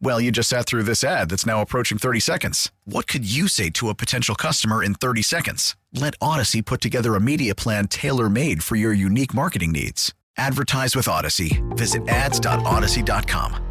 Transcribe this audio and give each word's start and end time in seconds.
Well, 0.00 0.20
you 0.20 0.30
just 0.30 0.48
sat 0.48 0.66
through 0.66 0.82
this 0.84 1.02
ad 1.02 1.30
that's 1.30 1.46
now 1.46 1.60
approaching 1.60 1.98
30 1.98 2.20
seconds. 2.20 2.70
What 2.84 3.06
could 3.06 3.24
you 3.30 3.48
say 3.48 3.70
to 3.70 3.88
a 3.88 3.94
potential 3.94 4.34
customer 4.34 4.82
in 4.82 4.94
30 4.94 5.22
seconds? 5.22 5.76
Let 5.92 6.18
Audacy 6.18 6.64
put 6.64 6.80
together 6.80 7.14
a 7.14 7.20
media 7.20 7.54
plan 7.54 7.88
tailor 7.88 8.28
made 8.28 8.62
for 8.62 8.76
your 8.76 8.92
unique 8.92 9.32
marketing 9.34 9.72
needs. 9.72 10.12
Advertise 10.36 10.96
with 10.96 11.06
Audacy. 11.06 11.62
Visit 11.76 12.08
ads.audacy.com. 12.08 13.64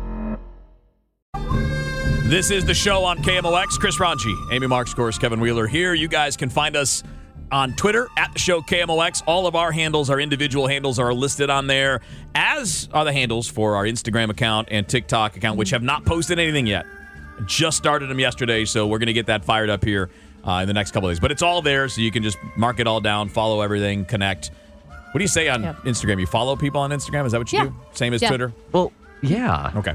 This 2.25 2.51
is 2.51 2.65
the 2.65 2.73
show 2.73 3.03
on 3.03 3.19
KMOX. 3.19 3.77
Chris 3.77 3.99
Rongey, 3.99 4.33
Amy 4.51 4.65
Marxkors, 4.65 4.95
course, 4.95 5.17
Kevin 5.19 5.39
Wheeler 5.39 5.67
here. 5.67 5.93
You 5.93 6.07
guys 6.07 6.37
can 6.37 6.49
find 6.49 6.75
us 6.75 7.03
on 7.53 7.71
Twitter 7.73 8.09
at 8.17 8.33
the 8.33 8.39
show 8.39 8.61
KMOX. 8.61 9.21
All 9.27 9.45
of 9.47 9.55
our 9.55 9.71
handles, 9.71 10.09
our 10.09 10.19
individual 10.19 10.67
handles, 10.67 10.97
are 10.99 11.13
listed 11.13 11.49
on 11.49 11.67
there, 11.67 12.01
as 12.35 12.89
are 12.91 13.05
the 13.05 13.13
handles 13.13 13.47
for 13.47 13.75
our 13.75 13.85
Instagram 13.85 14.29
account 14.29 14.67
and 14.71 14.87
TikTok 14.89 15.37
account, 15.37 15.57
which 15.57 15.69
have 15.69 15.83
not 15.83 16.03
posted 16.03 16.39
anything 16.39 16.65
yet. 16.67 16.85
Just 17.45 17.77
started 17.77 18.07
them 18.09 18.19
yesterday, 18.19 18.65
so 18.65 18.87
we're 18.87 18.97
going 18.99 19.07
to 19.07 19.13
get 19.13 19.27
that 19.27 19.45
fired 19.45 19.69
up 19.69 19.85
here 19.85 20.09
uh, 20.45 20.53
in 20.61 20.67
the 20.67 20.73
next 20.73 20.91
couple 20.91 21.07
of 21.09 21.13
days. 21.15 21.19
But 21.19 21.31
it's 21.31 21.41
all 21.43 21.61
there, 21.61 21.87
so 21.87 22.01
you 22.01 22.11
can 22.11 22.23
just 22.23 22.37
mark 22.57 22.79
it 22.79 22.87
all 22.87 22.99
down, 23.01 23.29
follow 23.29 23.61
everything, 23.61 24.03
connect. 24.05 24.51
What 25.11 25.19
do 25.19 25.23
you 25.23 25.27
say 25.27 25.47
on 25.47 25.61
Yeah. 25.61 25.73
Instagram? 25.85 26.19
You 26.19 26.25
follow 26.25 26.55
people 26.55 26.81
on 26.81 26.89
Instagram? 26.89 27.25
Is 27.25 27.31
that 27.33 27.37
what 27.37 27.51
you 27.53 27.59
Yeah. 27.59 27.65
do? 27.65 27.75
Same 27.93 28.13
as 28.13 28.21
Yeah. 28.21 28.29
Twitter? 28.29 28.51
Well, 28.71 28.91
yeah. 29.21 29.71
Okay. 29.75 29.93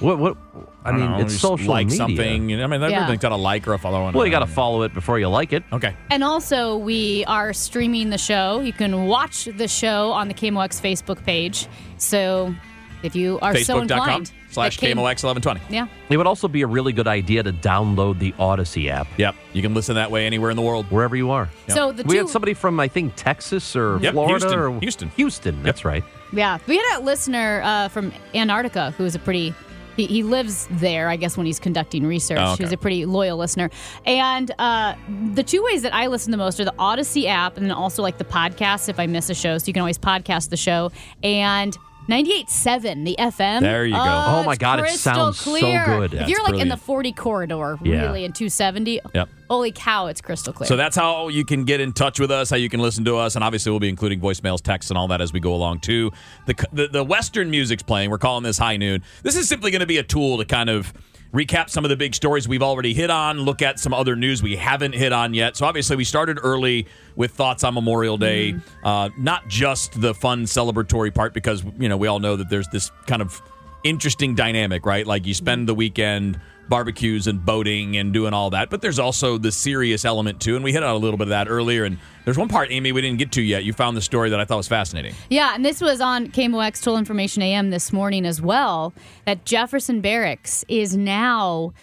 What? 0.00 0.18
What? 0.18 0.36
I, 0.84 0.92
mean, 0.92 1.10
know, 1.10 1.18
it's 1.18 1.32
just 1.34 1.42
social 1.42 1.68
like 1.68 1.86
media. 1.88 1.96
something. 1.98 2.48
you 2.48 2.56
know, 2.56 2.64
I 2.64 2.66
mean, 2.66 2.80
Yeah. 2.80 3.02
everything's 3.02 3.20
got 3.22 3.32
a 3.32 3.36
like 3.36 3.68
or 3.68 3.74
a 3.74 3.78
follow. 3.78 4.02
on 4.02 4.14
Well, 4.14 4.22
it. 4.22 4.26
you 4.26 4.30
got 4.32 4.38
to 4.40 4.46
follow 4.46 4.82
it 4.82 4.94
before 4.94 5.18
you 5.18 5.28
like 5.28 5.52
it. 5.52 5.62
Okay. 5.72 5.94
And 6.10 6.24
also, 6.24 6.76
we 6.78 7.24
are 7.26 7.52
streaming 7.52 8.08
the 8.10 8.16
show. 8.18 8.60
You 8.60 8.72
can 8.72 9.06
watch 9.06 9.44
the 9.44 9.68
show 9.68 10.10
on 10.12 10.28
the 10.28 10.34
KMOX 10.34 10.80
Facebook 10.80 11.22
page. 11.24 11.66
So 11.98 12.54
if 13.02 13.14
you 13.14 13.38
are 13.42 13.54
so 13.58 13.80
Facebook.com 13.80 13.82
inclined. 13.98 14.32
slash 14.50 14.76
that 14.78 14.86
K- 14.86 14.92
KMOX 14.92 15.22
1120. 15.22 15.60
Yeah. 15.74 15.86
It 16.08 16.16
would 16.16 16.26
also 16.26 16.48
be 16.48 16.62
a 16.62 16.66
really 16.66 16.92
good 16.92 17.08
idea 17.08 17.42
to 17.42 17.52
download 17.52 18.18
the 18.18 18.32
Audacy 18.32 18.88
app 18.90 19.06
Yep. 19.18 19.34
You 19.52 19.62
can 19.62 19.74
listen 19.74 19.94
that 19.96 20.10
way 20.10 20.26
anywhere 20.26 20.50
in 20.50 20.56
the 20.56 20.62
world. 20.62 20.86
wherever 20.90 21.14
you 21.16 21.30
are. 21.30 21.48
So 21.68 21.92
the 21.92 22.04
we 22.04 22.14
two, 22.14 22.18
had 22.20 22.28
somebody 22.30 22.54
from 22.54 22.78
I 22.80 22.88
think 22.88 23.14
Texas 23.16 23.76
or 23.76 23.98
Yep, 24.00 24.12
Florida 24.14 24.32
Houston. 24.46 24.58
or 24.58 24.80
Houston. 24.80 25.08
Houston. 25.16 25.62
That's 25.62 25.84
right. 25.84 26.04
yeah, 26.32 26.58
we 26.66 26.76
had 26.78 26.98
a 26.98 27.00
listener 27.02 27.60
uh, 27.64 27.88
from 27.88 28.12
Antarctica 28.34 28.92
who 28.92 29.04
was 29.04 29.14
a 29.14 29.18
pretty. 29.18 29.54
He, 29.96 30.06
he 30.06 30.22
lives 30.22 30.68
there, 30.72 31.08
I 31.08 31.16
guess, 31.16 31.36
when 31.36 31.46
he's 31.46 31.60
conducting 31.60 32.06
research. 32.06 32.38
Oh, 32.40 32.52
okay. 32.52 32.64
He's 32.64 32.72
a 32.72 32.76
pretty 32.76 33.06
loyal 33.06 33.38
listener. 33.38 33.70
And 34.06 34.50
uh, 34.58 34.94
the 35.34 35.42
two 35.42 35.62
ways 35.62 35.82
that 35.82 35.94
I 35.94 36.06
listen 36.06 36.30
the 36.30 36.36
most 36.36 36.60
are 36.60 36.64
the 36.64 36.74
Audacy 36.78 37.26
app 37.26 37.56
and 37.56 37.66
then 37.66 37.72
also 37.72 38.02
like 38.02 38.18
the 38.18 38.24
podcast 38.24 38.88
if 38.88 38.98
I 38.98 39.06
miss 39.06 39.30
a 39.30 39.34
show. 39.34 39.58
So 39.58 39.66
you 39.66 39.72
can 39.72 39.80
always 39.80 39.98
podcast 39.98 40.50
the 40.50 40.56
show. 40.56 40.92
And 41.22 41.76
98.7, 42.08 43.04
the 43.04 43.16
FM. 43.18 43.60
There 43.60 43.84
you 43.86 43.94
go. 43.94 44.00
Oh, 44.00 44.40
oh 44.40 44.42
my 44.44 44.56
God, 44.56 44.80
it 44.80 44.88
sounds 44.90 45.38
so 45.38 45.50
clear. 45.50 45.84
good. 45.86 46.12
If 46.12 46.18
That's 46.20 46.30
you're 46.30 46.42
like 46.42 46.60
in 46.60 46.68
the 46.68 46.76
40 46.76 47.12
corridor, 47.12 47.78
Yeah. 47.82 48.02
really, 48.02 48.24
in 48.24 48.32
270, 48.32 49.00
Yep. 49.14 49.28
holy 49.48 49.70
cow, 49.72 50.06
it's 50.06 50.20
crystal 50.20 50.52
clear. 50.52 50.66
So 50.66 50.76
that's 50.76 50.96
how 50.96 51.28
you 51.28 51.44
can 51.44 51.64
get 51.64 51.80
in 51.80 51.92
touch 51.92 52.18
with 52.18 52.30
us, 52.30 52.50
how 52.50 52.56
you 52.56 52.68
can 52.68 52.80
listen 52.80 53.04
to 53.04 53.16
us, 53.16 53.34
and 53.36 53.44
obviously 53.44 53.70
we'll 53.70 53.80
be 53.80 53.88
including 53.88 54.20
voicemails, 54.20 54.60
texts, 54.60 54.90
and 54.90 54.98
all 54.98 55.08
that 55.08 55.20
as 55.20 55.32
we 55.32 55.40
go 55.40 55.54
along 55.54 55.80
too. 55.80 56.10
The 56.46 56.54
the, 56.72 56.88
the 56.88 57.04
Western 57.04 57.50
music's 57.50 57.82
playing. 57.82 58.10
We're 58.10 58.18
calling 58.18 58.42
this 58.42 58.58
High 58.58 58.76
Noon. 58.76 59.02
This 59.22 59.36
is 59.36 59.48
simply 59.48 59.70
going 59.70 59.80
to 59.80 59.86
be 59.86 59.98
a 59.98 60.02
tool 60.02 60.38
to 60.38 60.44
kind 60.44 60.68
of 60.70 60.92
recap 61.32 61.70
some 61.70 61.84
of 61.84 61.88
the 61.88 61.96
big 61.96 62.14
stories 62.14 62.48
we've 62.48 62.62
already 62.62 62.92
hit 62.92 63.10
on, 63.10 63.40
look 63.40 63.62
at 63.62 63.78
some 63.78 63.94
other 63.94 64.16
news 64.16 64.42
we 64.42 64.56
haven't 64.56 64.94
hit 64.94 65.12
on 65.12 65.34
yet. 65.34 65.56
So 65.56 65.66
obviously 65.66 65.96
we 65.96 66.04
started 66.04 66.38
early 66.42 66.86
with 67.16 67.32
thoughts 67.32 67.64
on 67.64 67.74
Memorial 67.74 68.16
Day, 68.18 68.56
uh, 68.82 69.10
not 69.16 69.48
just 69.48 70.00
the 70.00 70.14
fun 70.14 70.44
celebratory 70.44 71.14
part, 71.14 71.34
because 71.34 71.64
you 71.78 71.88
know 71.88 71.96
we 71.96 72.08
all 72.08 72.18
know 72.18 72.36
that 72.36 72.50
there's 72.50 72.68
this 72.68 72.90
kind 73.06 73.22
of 73.22 73.40
interesting 73.84 74.34
dynamic, 74.34 74.84
right? 74.84 75.06
Like 75.06 75.26
you 75.26 75.34
spend 75.34 75.68
the 75.68 75.74
weekend 75.74 76.40
barbecues 76.70 77.26
and 77.26 77.44
boating 77.44 77.98
and 77.98 78.14
doing 78.14 78.32
all 78.32 78.48
that, 78.50 78.70
but 78.70 78.80
there's 78.80 78.98
also 78.98 79.36
the 79.36 79.52
serious 79.52 80.06
element 80.06 80.40
too. 80.40 80.54
And 80.56 80.64
we 80.64 80.72
hit 80.72 80.82
on 80.82 80.94
a 80.94 80.96
little 80.96 81.18
bit 81.18 81.24
of 81.24 81.30
that 81.30 81.48
earlier. 81.48 81.84
And 81.84 81.98
there's 82.24 82.38
one 82.38 82.48
part, 82.48 82.70
Amy, 82.70 82.92
we 82.92 83.02
didn't 83.02 83.18
get 83.18 83.32
to 83.32 83.42
yet. 83.42 83.64
You 83.64 83.74
found 83.74 83.96
the 83.96 84.00
story 84.00 84.30
that 84.30 84.40
I 84.40 84.46
thought 84.46 84.56
was 84.56 84.68
fascinating. 84.68 85.14
Yeah, 85.28 85.54
and 85.54 85.64
this 85.64 85.82
was 85.82 86.00
on 86.00 86.28
KMOX 86.28 86.78
Total 86.80 86.96
Information 86.96 87.42
AM 87.42 87.68
this 87.68 87.92
morning 87.92 88.24
as 88.24 88.40
well. 88.40 88.94
That 89.26 89.44
Jefferson 89.44 90.00
Barracks 90.00 90.64
is 90.68 90.96
now 90.96 91.74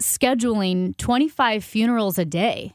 scheduling 0.00 0.96
25 0.98 1.64
funerals 1.64 2.18
a 2.18 2.24
day 2.24 2.74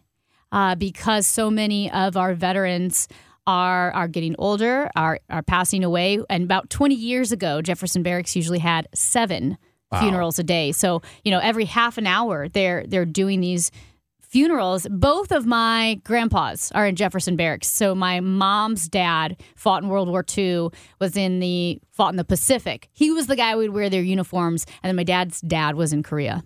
uh, 0.51 0.75
because 0.75 1.27
so 1.27 1.49
many 1.49 1.89
of 1.91 2.17
our 2.17 2.33
veterans 2.33 3.07
are 3.47 3.91
are 3.93 4.07
getting 4.07 4.35
older, 4.37 4.89
are 4.95 5.19
are 5.29 5.41
passing 5.43 5.83
away. 5.83 6.19
And 6.29 6.43
about 6.43 6.69
20 6.69 6.95
years 6.95 7.31
ago, 7.31 7.61
Jefferson 7.61 8.03
Barracks 8.03 8.35
usually 8.35 8.59
had 8.59 8.87
seven 8.93 9.57
funerals 9.99 10.39
a 10.39 10.43
day. 10.43 10.71
So 10.71 11.01
you 11.23 11.31
know, 11.31 11.39
every 11.39 11.65
half 11.65 11.97
an 11.97 12.07
hour, 12.07 12.47
they're 12.49 12.85
they're 12.87 13.05
doing 13.05 13.41
these 13.41 13.71
funerals. 14.19 14.87
Both 14.89 15.31
of 15.33 15.45
my 15.45 15.99
grandpas 16.05 16.71
are 16.73 16.87
in 16.87 16.95
Jefferson 16.95 17.35
Barracks. 17.35 17.67
So 17.67 17.93
my 17.93 18.21
mom's 18.21 18.87
dad 18.87 19.41
fought 19.57 19.83
in 19.83 19.89
World 19.89 20.07
War 20.07 20.23
II, 20.37 20.69
was 20.99 21.17
in 21.17 21.39
the 21.39 21.81
fought 21.91 22.13
in 22.13 22.15
the 22.15 22.23
Pacific. 22.23 22.87
He 22.93 23.11
was 23.11 23.27
the 23.27 23.35
guy 23.35 23.51
who 23.51 23.57
would 23.57 23.71
wear 23.71 23.89
their 23.89 24.01
uniforms, 24.01 24.65
and 24.81 24.89
then 24.89 24.95
my 24.95 25.03
dad's 25.03 25.41
dad 25.41 25.75
was 25.75 25.91
in 25.91 26.01
Korea. 26.03 26.43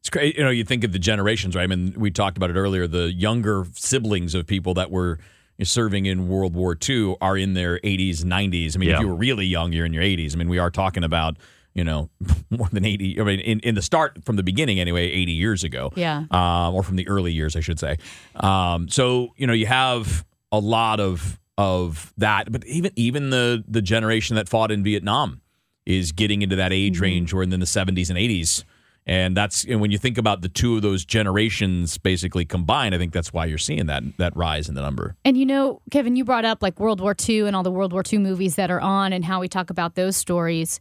It's 0.00 0.10
great. 0.10 0.36
You 0.36 0.44
know, 0.44 0.50
you 0.50 0.64
think 0.64 0.84
of 0.84 0.92
the 0.92 0.98
generations, 0.98 1.54
right? 1.56 1.62
I 1.62 1.66
mean, 1.66 1.94
we 1.96 2.10
talked 2.10 2.36
about 2.36 2.50
it 2.50 2.56
earlier. 2.56 2.86
The 2.86 3.12
younger 3.12 3.66
siblings 3.74 4.34
of 4.34 4.46
people 4.46 4.74
that 4.74 4.90
were 4.90 5.18
serving 5.62 6.04
in 6.06 6.28
World 6.28 6.54
War 6.54 6.76
II 6.88 7.16
are 7.20 7.36
in 7.38 7.54
their 7.54 7.78
80s, 7.80 8.22
90s. 8.24 8.76
I 8.76 8.78
mean, 8.78 8.88
Yeah. 8.88 8.96
if 8.96 9.00
you 9.00 9.08
were 9.08 9.14
really 9.14 9.46
young, 9.46 9.72
you're 9.72 9.86
in 9.86 9.92
your 9.92 10.02
80s. 10.02 10.34
I 10.34 10.36
mean, 10.38 10.48
we 10.48 10.58
are 10.58 10.70
talking 10.70 11.04
about, 11.04 11.36
you 11.74 11.84
know, 11.84 12.08
more 12.50 12.68
than 12.72 12.84
80. 12.84 13.20
I 13.20 13.24
mean, 13.24 13.40
in, 13.40 13.60
in 13.60 13.74
the 13.74 13.82
start, 13.82 14.24
from 14.24 14.36
the 14.36 14.42
beginning 14.42 14.80
anyway, 14.80 15.10
80 15.10 15.32
years 15.32 15.64
ago. 15.64 15.92
Yeah. 15.96 16.24
Um, 16.30 16.74
or 16.74 16.82
from 16.82 16.96
the 16.96 17.06
early 17.08 17.32
years, 17.32 17.56
I 17.56 17.60
should 17.60 17.78
say. 17.78 17.98
Um, 18.36 18.88
so, 18.88 19.34
you 19.36 19.46
know, 19.46 19.52
you 19.52 19.66
have 19.66 20.24
a 20.52 20.58
lot 20.58 21.00
of 21.00 21.38
of 21.56 22.12
that, 22.16 22.50
but 22.50 22.66
even 22.66 22.90
even 22.96 23.30
the 23.30 23.62
the 23.68 23.80
generation 23.82 24.34
that 24.36 24.48
fought 24.48 24.72
in 24.72 24.82
Vietnam 24.82 25.40
is 25.86 26.12
getting 26.12 26.42
into 26.42 26.56
that 26.56 26.72
age 26.72 26.98
range 26.98 27.32
or 27.32 27.42
in 27.42 27.50
the 27.50 27.58
70s 27.58 28.08
and 28.08 28.18
80s. 28.18 28.64
And 29.06 29.36
that's 29.36 29.64
and 29.64 29.80
when 29.80 29.90
you 29.90 29.98
think 29.98 30.16
about 30.16 30.40
the 30.40 30.48
two 30.48 30.76
of 30.76 30.82
those 30.82 31.04
generations 31.04 31.98
basically 31.98 32.44
combined, 32.44 32.94
I 32.94 32.98
think 32.98 33.12
that's 33.12 33.32
why 33.32 33.44
you're 33.44 33.58
seeing 33.58 33.86
that 33.86 34.02
that 34.16 34.34
rise 34.34 34.68
in 34.68 34.74
the 34.74 34.80
number. 34.80 35.14
And 35.24 35.36
you 35.36 35.44
know, 35.44 35.82
Kevin, 35.90 36.16
you 36.16 36.24
brought 36.24 36.46
up 36.46 36.62
like 36.62 36.80
World 36.80 37.00
War 37.00 37.14
II 37.28 37.40
and 37.40 37.54
all 37.54 37.62
the 37.62 37.70
World 37.70 37.92
War 37.92 38.02
II 38.10 38.18
movies 38.20 38.56
that 38.56 38.70
are 38.70 38.80
on 38.80 39.12
and 39.12 39.24
how 39.24 39.40
we 39.40 39.48
talk 39.48 39.68
about 39.68 39.94
those 39.94 40.16
stories. 40.16 40.80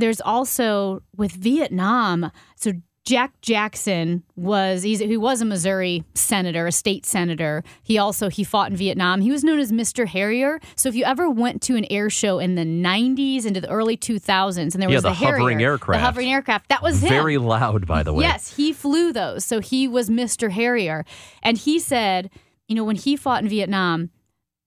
There's 0.00 0.20
also 0.20 1.02
with 1.16 1.32
Vietnam. 1.32 2.30
So 2.56 2.72
Jack 3.06 3.32
Jackson 3.40 4.22
was 4.36 4.82
he's, 4.82 4.98
he 5.00 5.16
was 5.16 5.40
a 5.40 5.44
Missouri 5.44 6.04
senator, 6.14 6.66
a 6.66 6.72
state 6.72 7.06
senator. 7.06 7.64
He 7.82 7.96
also 7.98 8.28
he 8.28 8.44
fought 8.44 8.70
in 8.70 8.76
Vietnam. 8.76 9.20
He 9.22 9.30
was 9.30 9.42
known 9.42 9.58
as 9.58 9.72
Mr. 9.72 10.06
Harrier. 10.06 10.60
So 10.76 10.88
if 10.90 10.94
you 10.94 11.04
ever 11.04 11.28
went 11.30 11.62
to 11.62 11.76
an 11.76 11.86
air 11.90 12.10
show 12.10 12.38
in 12.38 12.56
the 12.56 12.64
90s 12.64 13.46
into 13.46 13.60
the 13.60 13.70
early 13.70 13.96
2000s, 13.96 14.58
and 14.58 14.72
there 14.82 14.88
Yeah, 14.90 14.96
was 14.96 15.02
the 15.02 15.14
hovering 15.14 15.58
Harrier, 15.58 15.72
aircraft. 15.72 16.00
the 16.00 16.04
hovering 16.04 16.30
aircraft, 16.32 16.68
that 16.68 16.82
was 16.82 17.02
him. 17.02 17.08
Very 17.08 17.38
loud, 17.38 17.86
by 17.86 18.02
the 18.02 18.12
way. 18.12 18.24
Yes, 18.24 18.54
he 18.54 18.72
flew 18.72 19.12
those. 19.12 19.44
So 19.46 19.60
he 19.60 19.88
was 19.88 20.10
Mr. 20.10 20.50
Harrier. 20.50 21.04
And 21.42 21.56
he 21.56 21.78
said, 21.78 22.28
you 22.68 22.74
know, 22.76 22.84
when 22.84 22.96
he 22.96 23.16
fought 23.16 23.42
in 23.42 23.48
Vietnam, 23.48 24.10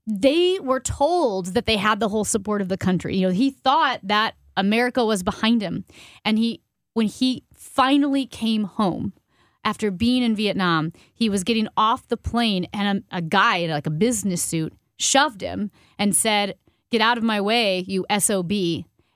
they 0.08 0.60
were 0.60 0.80
told 0.82 1.54
that 1.54 1.66
they 1.66 1.78
had 1.78 2.00
the 2.00 2.10
whole 2.10 2.26
support 2.26 2.62
of 2.62 2.68
the 2.68 2.78
country. 2.78 3.16
You 3.16 3.28
know, 3.28 3.34
he 3.34 3.52
thought 3.52 4.00
that 4.04 4.34
America 4.58 5.04
was 5.06 5.24
behind 5.24 5.62
him. 5.62 5.86
And 6.26 6.38
he 6.38 6.62
when 6.94 7.08
he 7.08 7.44
finally 7.54 8.26
came 8.26 8.66
home 8.66 9.14
after 9.64 9.90
being 9.90 10.24
in 10.24 10.36
Vietnam, 10.36 10.92
he 11.14 11.30
was 11.30 11.44
getting 11.44 11.68
off 11.76 12.08
the 12.08 12.18
plane 12.18 12.68
and 12.74 13.04
a, 13.12 13.18
a 13.18 13.22
guy 13.22 13.58
in 13.58 13.72
like 13.72 13.88
a 13.88 13.92
business 13.92 14.42
suit 14.42 14.74
shoved 14.98 15.42
him 15.42 15.72
and 15.98 16.16
said, 16.16 16.56
"Get 16.92 17.02
out 17.02 17.18
of 17.18 17.24
my 17.24 17.42
way, 17.42 17.84
you 17.88 18.06
sob." 18.20 18.52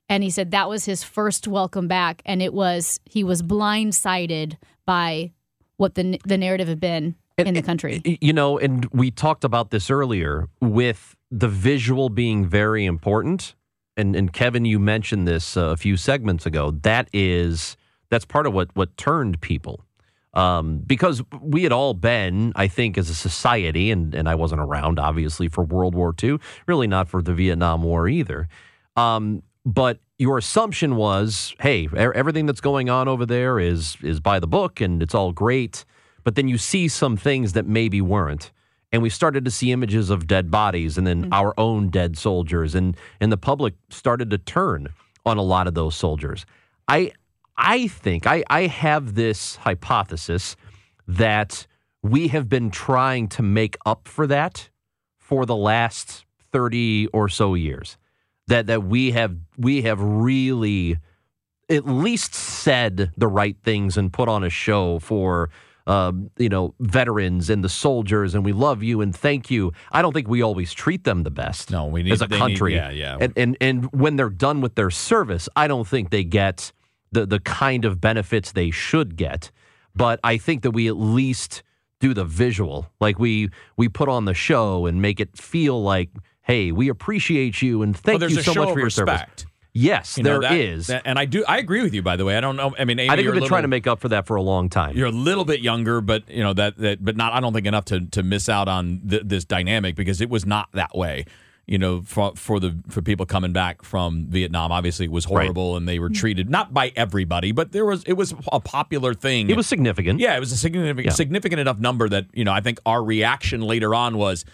And 0.10 0.24
he 0.24 0.30
said 0.30 0.51
that 0.51 0.69
was 0.69 0.86
his 0.86 1.04
first 1.04 1.48
welcome 1.48 1.88
back, 1.88 2.22
and 2.25 2.42
it 2.42 2.54
was 2.54 3.00
he 3.06 3.24
was 3.24 3.42
blindsided 3.42 4.57
by 4.86 5.34
what 5.78 5.95
the 5.95 6.19
the 6.25 6.38
narrative 6.38 6.68
had 6.68 6.80
been 6.80 7.16
in 7.38 7.54
the 7.54 7.62
country. 7.62 8.01
You 8.22 8.34
know, 8.34 8.57
and 8.57 8.86
we 8.92 9.12
talked 9.12 9.44
about 9.44 9.69
this 9.72 9.89
earlier 9.89 10.48
with 10.62 11.16
the 11.30 11.48
visual 11.48 12.10
being 12.10 12.45
very 12.45 12.86
important. 12.86 13.54
And 13.97 14.15
and 14.15 14.31
Kevin, 14.31 14.63
you 14.63 14.79
mentioned 14.79 15.27
this 15.27 15.57
uh, 15.57 15.69
a 15.69 15.77
few 15.77 15.97
segments 15.97 16.45
ago. 16.45 16.71
That 16.83 17.09
is 17.11 17.75
that's 18.09 18.25
part 18.25 18.47
of 18.47 18.53
what 18.53 18.69
what 18.75 18.95
turned 18.95 19.41
people. 19.41 19.83
Um, 20.33 20.79
because 20.85 21.23
we 21.41 21.63
had 21.63 21.71
all 21.71 21.95
been, 21.95 22.53
I 22.55 22.67
think, 22.67 22.95
as 22.99 23.09
a 23.09 23.15
society, 23.15 23.89
and, 23.89 24.13
and 24.13 24.29
I 24.29 24.35
wasn't 24.35 24.61
around, 24.61 24.99
obviously, 24.99 25.47
for 25.47 25.63
World 25.63 25.95
War 25.95 26.13
II, 26.21 26.38
really 26.67 26.85
not 26.85 27.09
for 27.09 27.23
the 27.23 27.33
Vietnam 27.33 27.81
War 27.81 28.07
either. 28.07 28.47
Um, 28.95 29.41
but 29.65 30.00
your 30.19 30.38
assumption 30.38 30.95
was, 30.95 31.55
hey, 31.59 31.88
everything 31.95 32.45
that's 32.45 32.61
going 32.61 32.89
on 32.89 33.07
over 33.07 33.25
there 33.25 33.59
is 33.59 33.97
is 34.01 34.19
by 34.19 34.39
the 34.39 34.47
book 34.47 34.79
and 34.79 35.01
it's 35.01 35.15
all 35.15 35.31
great. 35.31 35.85
But 36.23 36.35
then 36.35 36.47
you 36.47 36.57
see 36.57 36.88
some 36.88 37.17
things 37.17 37.53
that 37.53 37.65
maybe 37.65 38.01
weren't. 38.01 38.51
And 38.92 39.01
we 39.01 39.10
started 39.10 39.44
to 39.45 39.51
see 39.51 39.72
images 39.72 40.10
of 40.10 40.28
dead 40.28 40.50
bodies 40.50 40.98
and 40.98 41.06
then 41.06 41.25
mm. 41.25 41.30
our 41.34 41.54
own 41.57 41.89
dead 41.89 42.18
soldiers. 42.18 42.74
And 42.74 42.95
and 43.19 43.31
the 43.31 43.38
public 43.38 43.74
started 43.89 44.30
to 44.31 44.38
turn 44.38 44.89
on 45.25 45.38
a 45.38 45.42
lot 45.42 45.68
of 45.68 45.74
those 45.74 45.95
soldiers. 45.95 46.45
I 46.88 47.12
I 47.57 47.88
think 47.88 48.28
I, 48.28 48.44
I 48.50 48.68
have 48.68 49.16
this 49.16 49.57
hypothesis 49.57 50.56
that 51.07 51.68
we 52.04 52.30
have 52.30 52.48
been 52.48 52.69
trying 52.69 53.28
to 53.30 53.42
make 53.42 53.78
up 53.86 54.07
for 54.07 54.28
that 54.28 54.69
for 55.18 55.45
the 55.45 55.56
last 55.56 56.25
30 56.51 57.07
or 57.07 57.28
so 57.28 57.56
years. 57.56 57.98
That 58.48 58.68
that 58.68 58.84
we 58.84 59.12
have 59.12 59.36
we 59.57 59.81
have 59.81 60.00
really 60.00 60.98
at 61.69 61.86
least 61.86 62.34
said 62.34 63.12
the 63.18 63.28
right 63.28 63.57
things 63.62 63.98
and 63.98 64.13
put 64.13 64.30
on 64.30 64.44
a 64.44 64.50
show 64.50 65.00
for 65.00 65.50
um, 65.88 66.30
you 66.38 66.50
know 66.50 66.75
veterans 66.80 67.50
and 67.50 67.63
the 67.63 67.69
soldiers 67.69 68.36
and 68.36 68.45
we 68.45 68.54
love 68.54 68.84
you 68.84 69.01
and 69.01 69.16
thank 69.16 69.50
you. 69.50 69.72
I 69.92 70.01
don't 70.01 70.13
think 70.13 70.28
we 70.28 70.42
always 70.44 70.74
treat 70.74 71.04
them 71.04 71.24
the 71.24 71.31
best. 71.31 71.72
No, 71.72 71.88
we 71.88 72.04
need- 72.04 72.12
as 72.13 72.22
a 72.22 72.28
they 72.28 72.36
need- 72.36 72.39
country. 72.39 72.75
yeah, 72.75 72.92
yeah. 72.92 73.18
And, 73.19 73.34
and 73.36 73.57
and 73.62 73.86
when 73.94 74.16
they're 74.18 74.30
done 74.30 74.62
with 74.62 74.75
their 74.75 74.92
service, 74.92 75.50
I 75.56 75.68
don't 75.68 75.88
think 75.88 76.10
they 76.12 76.24
get 76.24 76.72
the 77.12 77.25
the 77.25 77.39
kind 77.39 77.86
of 77.86 78.00
benefits 78.00 78.51
they 78.51 78.69
should 78.69 79.16
get. 79.16 79.51
But 79.95 80.19
I 80.24 80.38
think 80.38 80.62
that 80.62 80.72
we 80.72 80.88
at 80.88 80.98
least 80.98 81.63
do 82.00 82.13
the 82.13 82.25
visual, 82.25 82.92
like 83.00 83.18
we 83.18 83.50
we 83.78 83.89
put 83.89 84.10
on 84.10 84.25
the 84.25 84.36
show 84.36 84.86
and 84.86 85.01
make 85.01 85.19
it 85.19 85.36
feel 85.36 85.81
like, 85.81 86.10
hey, 86.44 86.72
we 86.72 86.89
appreciate 86.89 87.62
you 87.63 87.81
and 87.81 87.98
thank 87.98 88.22
well, 88.22 88.30
you 88.30 88.42
so 88.42 88.54
much 88.54 88.74
for 88.74 88.80
your 88.80 88.92
service. 88.92 89.46
Yes, 89.77 90.18
You 90.18 90.24
there 90.24 90.39
know, 90.39 90.50
is. 90.51 90.88
that- 90.88 91.03
that- 91.03 91.09
and 91.09 91.19
I 91.19 91.25
do. 91.25 91.44
I 91.47 91.57
agree 91.59 91.81
with 91.83 91.94
you. 91.94 92.01
By 92.01 92.15
the 92.15 92.25
way, 92.25 92.38
I 92.38 92.41
don't 92.41 92.56
know. 92.56 92.74
I 92.79 92.85
mean, 92.85 93.00
Amy, 93.00 93.09
I 93.09 93.15
think 93.15 93.27
we've 93.27 93.38
a 93.38 93.39
been 93.39 93.47
trying 93.47 93.62
to 93.63 93.68
make 93.68 93.85
up 93.88 94.00
for 94.00 94.09
that 94.09 94.25
for 94.25 94.35
a 94.35 94.41
long 94.41 94.69
time. 94.69 94.97
You're 94.97 95.07
a 95.07 95.12
little 95.12 95.45
bit 95.45 95.59
younger, 95.62 96.01
but 96.01 96.29
you 96.29 96.41
know 96.44 96.53
that 96.53 96.77
that, 96.77 97.03
but 97.06 97.15
not. 97.15 97.33
I 97.33 97.39
don't 97.39 97.53
think 97.53 97.68
enough 97.68 97.85
to 97.85 98.01
to 98.07 98.24
miss 98.24 98.50
out 98.50 98.68
on 98.68 99.01
th- 99.09 99.24
this 99.25 99.45
dynamic 99.45 99.95
because 99.95 100.19
it 100.21 100.29
was 100.29 100.45
not 100.45 100.69
that 100.74 100.95
way. 100.95 101.25
You 101.69 101.77
know, 101.77 102.01
for 102.01 102.31
for 102.38 102.62
the 102.62 102.77
for 102.88 103.01
people 103.01 103.25
coming 103.25 103.51
back 103.51 103.83
from 103.83 104.27
Vietnam, 104.29 104.71
obviously 104.71 105.06
it 105.06 105.12
was 105.12 105.25
horrible, 105.25 105.75
and 105.75 105.85
they 105.85 106.00
were 106.00 106.09
treated 106.09 106.50
not 106.50 106.74
by 106.74 106.94
everybody, 106.95 107.51
but 107.51 107.74
there 107.74 107.85
was 107.85 108.03
it 108.06 108.13
was 108.13 108.33
a 108.53 108.59
popular 108.62 109.13
thing. 109.13 109.50
It 109.50 109.57
was 109.57 109.68
significant. 109.68 110.21
Yeah, 110.21 110.38
it 110.38 110.39
was 110.39 110.53
a 110.53 110.57
significant, 110.57 111.06
Yeah. 111.07 111.12
significant 111.12 111.59
enough 111.59 111.77
number 111.77 112.07
that 112.07 112.27
you 112.33 112.45
know 112.45 112.53
I 112.53 112.62
think 112.62 112.79
our 112.85 113.03
reaction 113.03 113.59
later 113.62 113.94
on 113.94 114.18
was, 114.18 114.45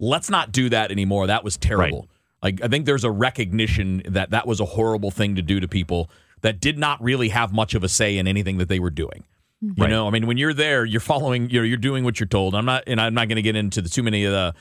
let's 0.00 0.30
not 0.30 0.50
do 0.50 0.70
that 0.70 0.90
anymore. 0.90 1.26
That 1.26 1.44
was 1.44 1.58
terrible. 1.58 2.08
Like 2.42 2.60
I 2.62 2.68
think 2.68 2.86
there's 2.86 3.04
a 3.04 3.10
recognition 3.10 4.02
that 4.08 4.30
that 4.30 4.46
was 4.46 4.60
a 4.60 4.64
horrible 4.64 5.10
thing 5.10 5.36
to 5.36 5.42
do 5.42 5.60
to 5.60 5.68
people 5.68 6.10
that 6.42 6.60
did 6.60 6.78
not 6.78 7.02
really 7.02 7.28
have 7.28 7.52
much 7.52 7.74
of 7.74 7.84
a 7.84 7.88
say 7.88 8.18
in 8.18 8.26
anything 8.26 8.58
that 8.58 8.68
they 8.68 8.80
were 8.80 8.90
doing. 8.90 9.24
You 9.60 9.74
Right. 9.78 9.90
know, 9.90 10.08
I 10.08 10.10
mean, 10.10 10.26
when 10.26 10.38
you're 10.38 10.52
there, 10.54 10.84
you're 10.84 11.00
following, 11.00 11.48
you're 11.50 11.64
you're 11.64 11.76
doing 11.76 12.02
what 12.02 12.18
you're 12.18 12.26
told. 12.26 12.54
I'm 12.56 12.64
not, 12.64 12.82
and 12.88 13.00
I'm 13.00 13.14
not 13.14 13.28
going 13.28 13.36
to 13.36 13.42
get 13.42 13.54
into 13.54 13.80
the 13.80 13.88
too 13.88 14.02
many 14.02 14.24
of 14.24 14.32
the. 14.32 14.54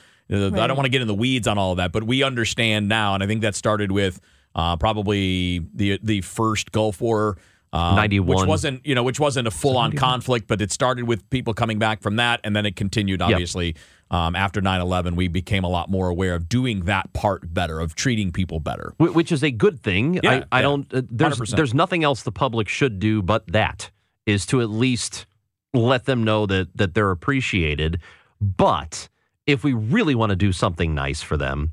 the- 0.52 0.62
I 0.62 0.68
don't 0.68 0.78
want 0.78 0.86
to 0.86 0.92
get 0.92 1.02
in 1.02 1.08
the 1.08 1.16
weeds 1.16 1.48
on 1.48 1.58
all 1.58 1.72
of 1.72 1.78
that, 1.78 1.92
but 1.92 2.04
we 2.04 2.22
understand 2.22 2.88
now, 2.88 3.16
and 3.16 3.24
I 3.24 3.28
think 3.28 3.42
that 3.42 3.56
started 3.56 3.92
with 3.92 4.22
uh, 4.54 4.76
probably 4.78 5.66
the 5.74 6.00
the 6.04 6.22
first 6.22 6.72
Gulf 6.72 7.02
War. 7.02 7.38
Um, 7.74 7.96
91. 7.96 8.28
which 8.28 8.48
wasn't 8.48 8.86
you 8.86 8.96
know 8.96 9.04
which 9.04 9.20
wasn't 9.20 9.48
a 9.48 9.52
full 9.52 9.78
on 9.78 9.94
conflict, 9.94 10.48
but 10.48 10.62
it 10.62 10.74
started 10.74 11.06
with 11.06 11.30
people 11.30 11.54
coming 11.54 11.80
back 11.80 12.02
from 12.02 12.18
that, 12.18 12.42
and 12.44 12.54
then 12.54 12.66
it 12.66 12.76
continued. 12.76 13.22
Obviously, 13.22 13.76
um, 14.10 14.36
after 14.36 14.62
9-11, 14.62 15.16
we 15.16 15.30
became 15.30 15.64
a 15.64 15.70
lot 15.70 15.90
more 15.90 16.10
aware 16.10 16.36
of 16.36 16.50
doing 16.50 16.82
that 16.82 17.14
part 17.14 17.54
better, 17.54 17.80
of 17.80 17.96
treating 17.96 18.34
people 18.34 18.60
better. 18.60 18.94
Which 18.98 19.32
is 19.32 19.42
a 19.42 19.52
good 19.52 19.82
thing. 19.82 20.20
Yeah, 20.22 20.30
I, 20.30 20.44
I 20.52 20.58
yeah. 20.58 20.62
don't. 20.62 20.94
Uh, 20.94 21.02
there's 21.10 21.40
100%. 21.40 21.56
there's 21.56 21.74
nothing 21.74 22.04
else 22.04 22.24
the 22.24 22.32
public 22.32 22.68
should 22.68 23.00
do 23.00 23.22
but 23.22 23.48
that 23.48 23.90
is 24.26 24.46
to 24.48 24.62
at 24.62 24.70
least 24.70 25.26
let 25.74 26.06
them 26.06 26.24
know 26.24 26.46
that 26.46 26.76
that 26.76 26.94
they're 26.94 27.12
appreciated. 27.12 28.00
But 28.42 29.08
if 29.48 29.64
we 29.64 29.74
really 29.74 30.16
want 30.16 30.32
to 30.32 30.36
do 30.36 30.52
something 30.52 30.94
nice 30.94 31.22
for 31.22 31.38
them, 31.38 31.72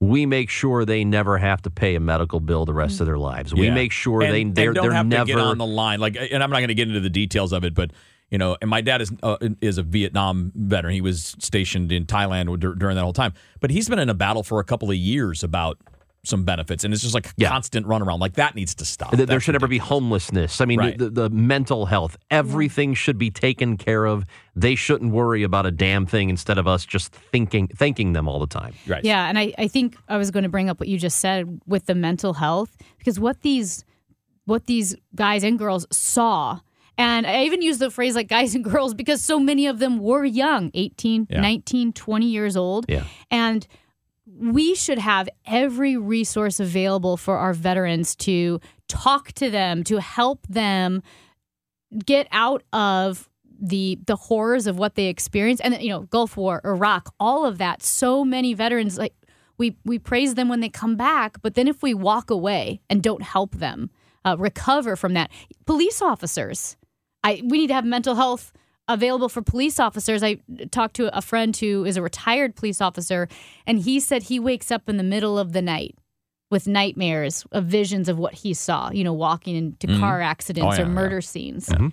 we 0.00 0.24
make 0.24 0.48
sure 0.48 0.84
they 0.86 1.04
never 1.04 1.36
have 1.36 1.60
to 1.62 1.70
pay 1.70 1.94
a 1.94 2.00
medical 2.00 2.40
bill 2.40 2.64
the 2.64 2.72
rest 2.72 3.00
of 3.00 3.06
their 3.06 3.18
lives. 3.18 3.54
We 3.54 3.66
Yeah. 3.66 3.74
make 3.74 3.92
sure 3.92 4.22
and, 4.22 4.32
they 4.32 4.44
they're, 4.44 4.72
don't 4.72 4.84
they're 4.84 4.92
have 4.94 5.06
never 5.06 5.26
to 5.26 5.32
get 5.34 5.38
on 5.38 5.58
the 5.58 5.66
line. 5.66 6.00
Like, 6.00 6.16
and 6.16 6.42
I'm 6.42 6.50
not 6.50 6.58
going 6.58 6.68
to 6.68 6.74
get 6.74 6.88
into 6.88 7.00
the 7.00 7.10
details 7.10 7.52
of 7.52 7.64
it, 7.64 7.74
but 7.74 7.92
you 8.30 8.38
know, 8.38 8.56
and 8.62 8.70
my 8.70 8.80
dad 8.80 9.02
is 9.02 9.12
uh, 9.22 9.36
is 9.60 9.76
a 9.76 9.82
Vietnam 9.82 10.52
veteran. 10.54 10.94
He 10.94 11.00
was 11.00 11.34
stationed 11.40 11.90
in 11.90 12.06
Thailand 12.06 12.60
during 12.60 12.94
that 12.94 13.02
whole 13.02 13.12
time, 13.12 13.34
but 13.58 13.70
he's 13.70 13.88
been 13.88 13.98
in 13.98 14.08
a 14.08 14.14
battle 14.14 14.44
for 14.44 14.60
a 14.60 14.64
couple 14.64 14.88
of 14.88 14.96
years 14.96 15.42
about 15.42 15.78
some 16.22 16.44
benefits, 16.44 16.84
and 16.84 16.92
it's 16.92 17.02
just 17.02 17.14
like 17.14 17.26
a 17.28 17.32
Yeah. 17.38 17.48
constant 17.48 17.86
runaround. 17.86 18.18
Like 18.20 18.34
that 18.34 18.54
needs 18.54 18.74
to 18.76 18.84
stop. 18.84 19.12
There 19.12 19.24
That's 19.24 19.42
should 19.42 19.52
never 19.52 19.66
be 19.68 19.78
homelessness. 19.78 20.60
I 20.60 20.66
mean, 20.66 20.78
Right. 20.78 20.98
the, 20.98 21.08
the 21.08 21.30
mental 21.30 21.86
health, 21.86 22.18
everything 22.30 22.92
should 22.94 23.16
be 23.16 23.30
taken 23.30 23.76
care 23.78 24.04
of. 24.04 24.24
They 24.54 24.74
shouldn't 24.74 25.12
worry 25.12 25.42
about 25.42 25.64
a 25.64 25.70
damn 25.70 26.04
thing 26.04 26.28
instead 26.28 26.58
of 26.58 26.66
us 26.66 26.84
just 26.84 27.12
thinking, 27.14 27.68
thanking 27.68 28.12
them 28.12 28.28
all 28.28 28.38
the 28.38 28.46
time. 28.46 28.74
Right. 28.86 29.02
Yeah, 29.04 29.28
and 29.28 29.38
I, 29.38 29.54
I 29.56 29.66
think 29.68 29.96
I 30.08 30.18
was 30.18 30.30
going 30.30 30.42
to 30.42 30.48
bring 30.50 30.68
up 30.68 30.78
what 30.78 30.88
you 30.88 30.98
just 30.98 31.18
said 31.20 31.60
with 31.66 31.86
the 31.86 31.94
mental 31.94 32.34
health 32.34 32.76
because 32.98 33.18
what 33.18 33.40
these 33.42 33.84
what 34.46 34.66
these 34.66 34.96
guys 35.14 35.44
and 35.44 35.58
girls 35.58 35.86
saw 35.92 36.58
and 36.98 37.26
I 37.26 37.44
even 37.44 37.62
use 37.62 37.78
the 37.78 37.90
phrase 37.90 38.14
like 38.14 38.28
guys 38.28 38.54
and 38.54 38.62
girls 38.64 38.92
because 38.94 39.22
so 39.22 39.38
many 39.38 39.66
of 39.66 39.78
them 39.78 39.98
were 40.00 40.24
young, 40.24 40.70
18, 40.74 41.28
Yeah. 41.30 41.40
19, 41.40 41.92
20 41.94 42.26
years 42.26 42.56
old. 42.58 42.84
Yeah. 42.88 43.04
And 43.30 43.66
we 44.38 44.74
should 44.74 44.98
have 44.98 45.28
every 45.46 45.96
resource 45.96 46.60
available 46.60 47.16
for 47.16 47.36
our 47.38 47.52
veterans 47.52 48.14
to 48.16 48.60
talk 48.88 49.32
to 49.32 49.50
them, 49.50 49.84
to 49.84 50.00
help 50.00 50.46
them 50.48 51.02
get 52.04 52.28
out 52.30 52.62
of 52.72 53.28
the 53.62 53.98
the 54.06 54.16
horrors 54.16 54.66
of 54.66 54.78
what 54.78 54.94
they 54.94 55.06
experienced 55.06 55.62
and 55.62 55.80
you 55.82 55.90
know 55.90 56.02
Gulf 56.02 56.36
War, 56.36 56.60
Iraq, 56.64 57.12
all 57.18 57.44
of 57.44 57.58
that. 57.58 57.82
So 57.82 58.24
many 58.24 58.54
veterans 58.54 58.96
like 58.96 59.14
we 59.58 59.76
we 59.84 59.98
praise 59.98 60.34
them 60.34 60.48
when 60.48 60.60
they 60.60 60.68
come 60.68 60.96
back, 60.96 61.42
but 61.42 61.54
then 61.54 61.68
if 61.68 61.82
we 61.82 61.92
walk 61.92 62.30
away 62.30 62.80
and 62.88 63.02
don't 63.02 63.22
help 63.22 63.56
them 63.56 63.90
uh, 64.24 64.36
recover 64.38 64.96
from 64.96 65.14
that, 65.14 65.30
police 65.66 66.00
officers, 66.00 66.76
I 67.22 67.42
we 67.44 67.58
need 67.58 67.68
to 67.68 67.74
have 67.74 67.84
mental 67.84 68.14
health 68.14 68.52
available 68.92 69.28
for 69.28 69.42
police 69.42 69.80
officers. 69.80 70.22
I 70.22 70.38
talked 70.70 70.96
to 70.96 71.16
a 71.16 71.22
friend 71.22 71.56
who 71.56 71.84
is 71.84 71.96
a 71.96 72.02
retired 72.02 72.56
police 72.56 72.80
officer, 72.80 73.28
and 73.66 73.78
he 73.78 74.00
said 74.00 74.24
he 74.24 74.38
wakes 74.38 74.70
up 74.70 74.88
in 74.88 74.96
the 74.96 75.02
middle 75.02 75.38
of 75.38 75.52
the 75.52 75.62
night 75.62 75.96
with 76.50 76.66
nightmares 76.66 77.46
of 77.52 77.64
visions 77.64 78.08
of 78.08 78.18
what 78.18 78.34
he 78.34 78.52
saw, 78.52 78.90
you 78.90 79.04
know, 79.04 79.12
walking 79.12 79.54
into 79.54 79.86
car 79.98 80.20
accidents 80.20 80.74
Oh, 80.74 80.76
yeah, 80.76 80.82
or 80.82 80.88
yeah. 80.88 80.92
murder 80.92 81.20
scenes. 81.20 81.68
Mm-hmm. 81.68 81.88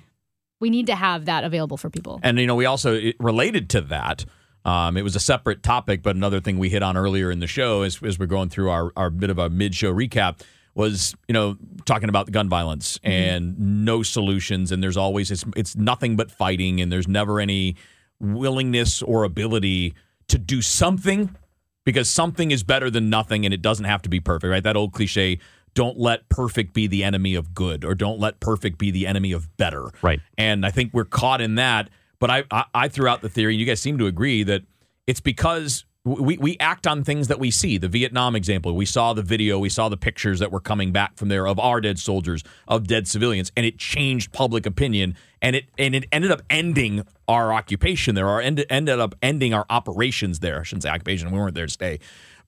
We 0.59 0.71
need 0.71 0.87
to 0.87 0.95
have 0.95 1.25
that 1.25 1.43
available 1.43 1.77
for 1.77 1.91
people. 1.91 2.19
And 2.23 2.39
you 2.39 2.47
know, 2.47 2.55
we 2.55 2.65
also 2.65 2.95
it, 2.95 3.15
related 3.19 3.69
to 3.71 3.81
that. 3.81 4.25
Um, 4.65 4.97
it 4.97 5.03
was 5.03 5.15
a 5.15 5.19
separate 5.19 5.61
topic, 5.61 6.01
but 6.01 6.15
another 6.15 6.41
thing 6.41 6.57
we 6.57 6.69
hit 6.69 6.81
on 6.83 6.97
earlier 6.97 7.29
in 7.29 7.39
the 7.39 7.47
show, 7.47 7.83
as, 7.83 8.01
as 8.03 8.17
we're 8.17 8.25
going 8.25 8.49
through 8.49 8.69
our, 8.71 8.91
our 8.97 9.09
bit 9.09 9.29
of 9.29 9.37
a 9.37 9.49
mid-show 9.49 9.93
recap, 9.93 10.41
was 10.77 11.15
you 11.27 11.33
know 11.33 11.57
talking 11.85 12.07
about 12.07 12.27
the 12.27 12.31
gun 12.31 12.47
violence 12.47 12.99
mm-hmm. 12.99 13.11
and 13.11 13.85
no 13.85 14.03
solutions, 14.03 14.71
and 14.71 14.81
there's 14.81 14.95
always 14.95 15.31
it's, 15.31 15.43
it's 15.55 15.75
nothing 15.75 16.15
but 16.15 16.31
fighting, 16.31 16.79
and 16.79 16.91
there's 16.91 17.07
never 17.07 17.39
any 17.39 17.75
willingness 18.19 19.01
or 19.01 19.23
ability 19.23 19.93
to 20.27 20.37
do 20.37 20.61
something 20.61 21.35
because 21.83 22.09
something 22.09 22.51
is 22.51 22.63
better 22.63 22.89
than 22.89 23.09
nothing, 23.09 23.43
and 23.43 23.53
it 23.53 23.61
doesn't 23.61 23.85
have 23.85 24.01
to 24.03 24.09
be 24.09 24.19
perfect, 24.19 24.49
right? 24.49 24.63
That 24.63 24.77
old 24.77 24.93
cliche. 24.93 25.39
Don't 25.73 25.99
let 25.99 26.27
perfect 26.29 26.73
be 26.73 26.87
the 26.87 27.03
enemy 27.03 27.35
of 27.35 27.53
good, 27.53 27.85
or 27.85 27.93
don't 27.93 28.19
let 28.19 28.39
perfect 28.39 28.79
be 28.79 28.89
the 28.89 29.05
enemy 29.05 29.31
of 29.31 29.55
better. 29.57 29.91
Right. 30.01 30.19
And 30.35 30.65
I 30.65 30.71
think 30.71 30.91
we're 30.91 31.05
caught 31.05 31.39
in 31.39 31.55
that. 31.55 31.89
But 32.19 32.31
I, 32.31 32.43
I, 32.49 32.63
I 32.73 32.87
threw 32.87 33.07
out 33.07 33.21
the 33.21 33.29
theory, 33.29 33.53
and 33.53 33.59
you 33.59 33.65
guys 33.67 33.79
seem 33.79 33.99
to 33.99 34.07
agree 34.07 34.41
that 34.41 34.63
it's 35.05 35.19
because 35.19 35.85
we, 36.07 36.37
we 36.37 36.57
act 36.59 36.87
on 36.87 37.03
things 37.03 37.27
that 37.27 37.39
we 37.39 37.51
see. 37.51 37.77
The 37.77 37.87
Vietnam 37.87 38.35
example, 38.35 38.75
we 38.75 38.85
saw 38.85 39.13
the 39.13 39.21
video, 39.21 39.59
we 39.59 39.69
saw 39.69 39.89
the 39.89 39.97
pictures 39.97 40.39
that 40.39 40.51
were 40.51 40.59
coming 40.59 40.91
back 40.91 41.17
from 41.17 41.29
there 41.29 41.47
of 41.47 41.59
our 41.59 41.81
dead 41.81 41.99
soldiers, 41.99 42.43
of 42.67 42.87
dead 42.87 43.07
civilians, 43.07 43.51
and 43.55 43.65
it 43.65 43.77
changed 43.77 44.31
public 44.31 44.65
opinion, 44.65 45.15
and 45.41 45.55
it 45.55 45.65
and 45.77 45.93
it 45.95 46.05
ended 46.11 46.31
up 46.31 46.41
ending 46.49 47.03
our 47.27 47.53
occupation 47.53 48.15
there, 48.15 48.27
or 48.27 48.41
ended 48.41 48.65
ended 48.69 48.99
up 48.99 49.15
ending 49.21 49.53
our 49.53 49.65
operations 49.69 50.39
there. 50.39 50.61
I 50.61 50.63
shouldn't 50.63 50.83
say 50.83 50.89
occupation; 50.89 51.31
we 51.31 51.37
weren't 51.39 51.55
there 51.55 51.67
to 51.67 51.71
stay. 51.71 51.99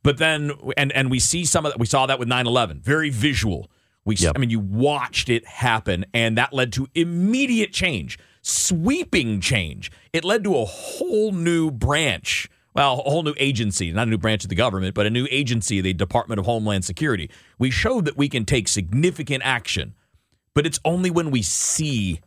But 0.04 0.18
then, 0.18 0.52
and 0.78 0.92
and 0.94 1.12
we 1.12 1.20
see 1.20 1.46
some 1.46 1.66
of 1.66 1.74
that. 1.74 1.80
We 1.80 1.86
saw 1.86 2.06
that 2.06 2.20
with 2.20 2.30
9-11. 2.30 2.82
Very 2.82 3.10
visual. 3.10 3.70
We, 4.06 4.16
Yep. 4.16 4.34
I 4.36 4.40
mean, 4.40 4.50
you 4.50 4.60
watched 4.60 5.30
it 5.30 5.46
happen, 5.46 6.06
and 6.14 6.38
that 6.38 6.54
led 6.54 6.72
to 6.74 6.88
immediate 6.96 7.74
change, 7.74 8.18
sweeping 8.42 9.42
change. 9.42 9.92
It 10.14 10.24
led 10.24 10.44
to 10.46 10.58
a 10.58 10.66
whole 10.66 11.32
new 11.32 11.70
branch, 11.70 12.50
well, 12.74 13.00
a 13.06 13.10
whole 13.10 13.24
new 13.24 13.34
agency, 13.38 13.92
not 13.92 14.08
a 14.08 14.10
new 14.12 14.18
branch 14.18 14.44
of 14.44 14.50
the 14.50 14.56
government, 14.56 14.94
but 14.96 15.06
a 15.06 15.10
new 15.10 15.28
agency, 15.32 15.82
the 15.82 15.94
Department 15.94 16.40
of 16.40 16.46
Homeland 16.46 16.86
Security. 16.86 17.30
We 17.58 17.72
showed 17.72 18.06
that 18.06 18.16
we 18.18 18.30
can 18.30 18.46
take 18.46 18.68
significant 18.68 19.44
action, 19.44 19.96
but 20.54 20.66
it's 20.66 20.80
only 20.86 21.10
when 21.10 21.32
we 21.32 21.42
see 21.42 22.20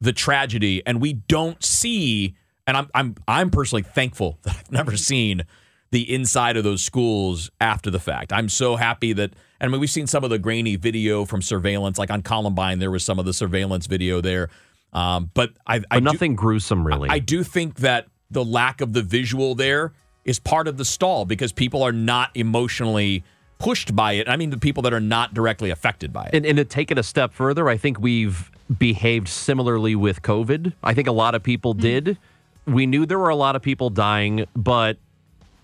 the 0.00 0.12
tragedy 0.12 0.82
and 0.86 1.00
we 1.00 1.14
don't 1.14 1.62
see. 1.64 2.36
And 2.66 2.76
I'm 2.76 2.88
I'm 2.94 3.14
I'm 3.26 3.50
personally 3.50 3.82
thankful 3.82 4.38
that 4.42 4.56
I've 4.56 4.70
never 4.72 4.96
seen 4.96 5.42
the 5.90 6.12
inside 6.14 6.58
of 6.58 6.64
those 6.64 6.82
schools 6.82 7.50
after 7.62 7.90
the 7.90 7.98
fact. 7.98 8.30
I'm 8.30 8.50
so 8.50 8.76
happy 8.76 9.14
that, 9.14 9.30
and 9.58 9.70
I 9.70 9.72
mean, 9.72 9.80
we've 9.80 9.88
seen 9.88 10.06
some 10.06 10.22
of 10.22 10.28
the 10.28 10.38
grainy 10.38 10.76
video 10.76 11.24
from 11.24 11.40
surveillance, 11.40 11.96
like 11.98 12.10
on 12.10 12.20
Columbine, 12.20 12.78
there 12.78 12.90
was 12.90 13.02
some 13.02 13.18
of 13.18 13.24
the 13.24 13.32
surveillance 13.32 13.86
video 13.86 14.20
there. 14.20 14.50
Um, 14.92 15.30
but 15.32 15.52
I, 15.66 15.76
I 15.76 15.78
But 15.78 15.98
do- 16.00 16.04
nothing 16.04 16.34
gruesome, 16.36 16.86
really. 16.86 17.08
I 17.08 17.20
do 17.20 17.42
think 17.42 17.76
that 17.76 18.06
the 18.30 18.44
lack 18.44 18.80
of 18.80 18.92
the 18.92 19.02
visual 19.02 19.54
there 19.54 19.92
is 20.24 20.38
part 20.38 20.68
of 20.68 20.76
the 20.76 20.84
stall 20.84 21.24
because 21.24 21.52
people 21.52 21.82
are 21.82 21.92
not 21.92 22.30
emotionally 22.34 23.24
pushed 23.58 23.96
by 23.96 24.12
it. 24.12 24.28
I 24.28 24.36
mean, 24.36 24.50
the 24.50 24.58
people 24.58 24.82
that 24.84 24.92
are 24.92 25.00
not 25.00 25.34
directly 25.34 25.70
affected 25.70 26.12
by 26.12 26.26
it. 26.26 26.34
And, 26.34 26.46
and 26.46 26.58
to 26.58 26.64
take 26.64 26.90
it 26.90 26.98
a 26.98 27.02
step 27.02 27.32
further, 27.32 27.68
I 27.68 27.76
think 27.76 27.98
we've 27.98 28.50
behaved 28.78 29.28
similarly 29.28 29.94
with 29.94 30.22
COVID. 30.22 30.74
I 30.84 30.94
think 30.94 31.08
a 31.08 31.12
lot 31.12 31.34
of 31.34 31.42
people 31.42 31.72
hmm. 31.72 31.80
did. 31.80 32.18
We 32.66 32.86
knew 32.86 33.06
there 33.06 33.18
were 33.18 33.30
a 33.30 33.36
lot 33.36 33.56
of 33.56 33.62
people 33.62 33.88
dying, 33.88 34.44
but 34.54 34.98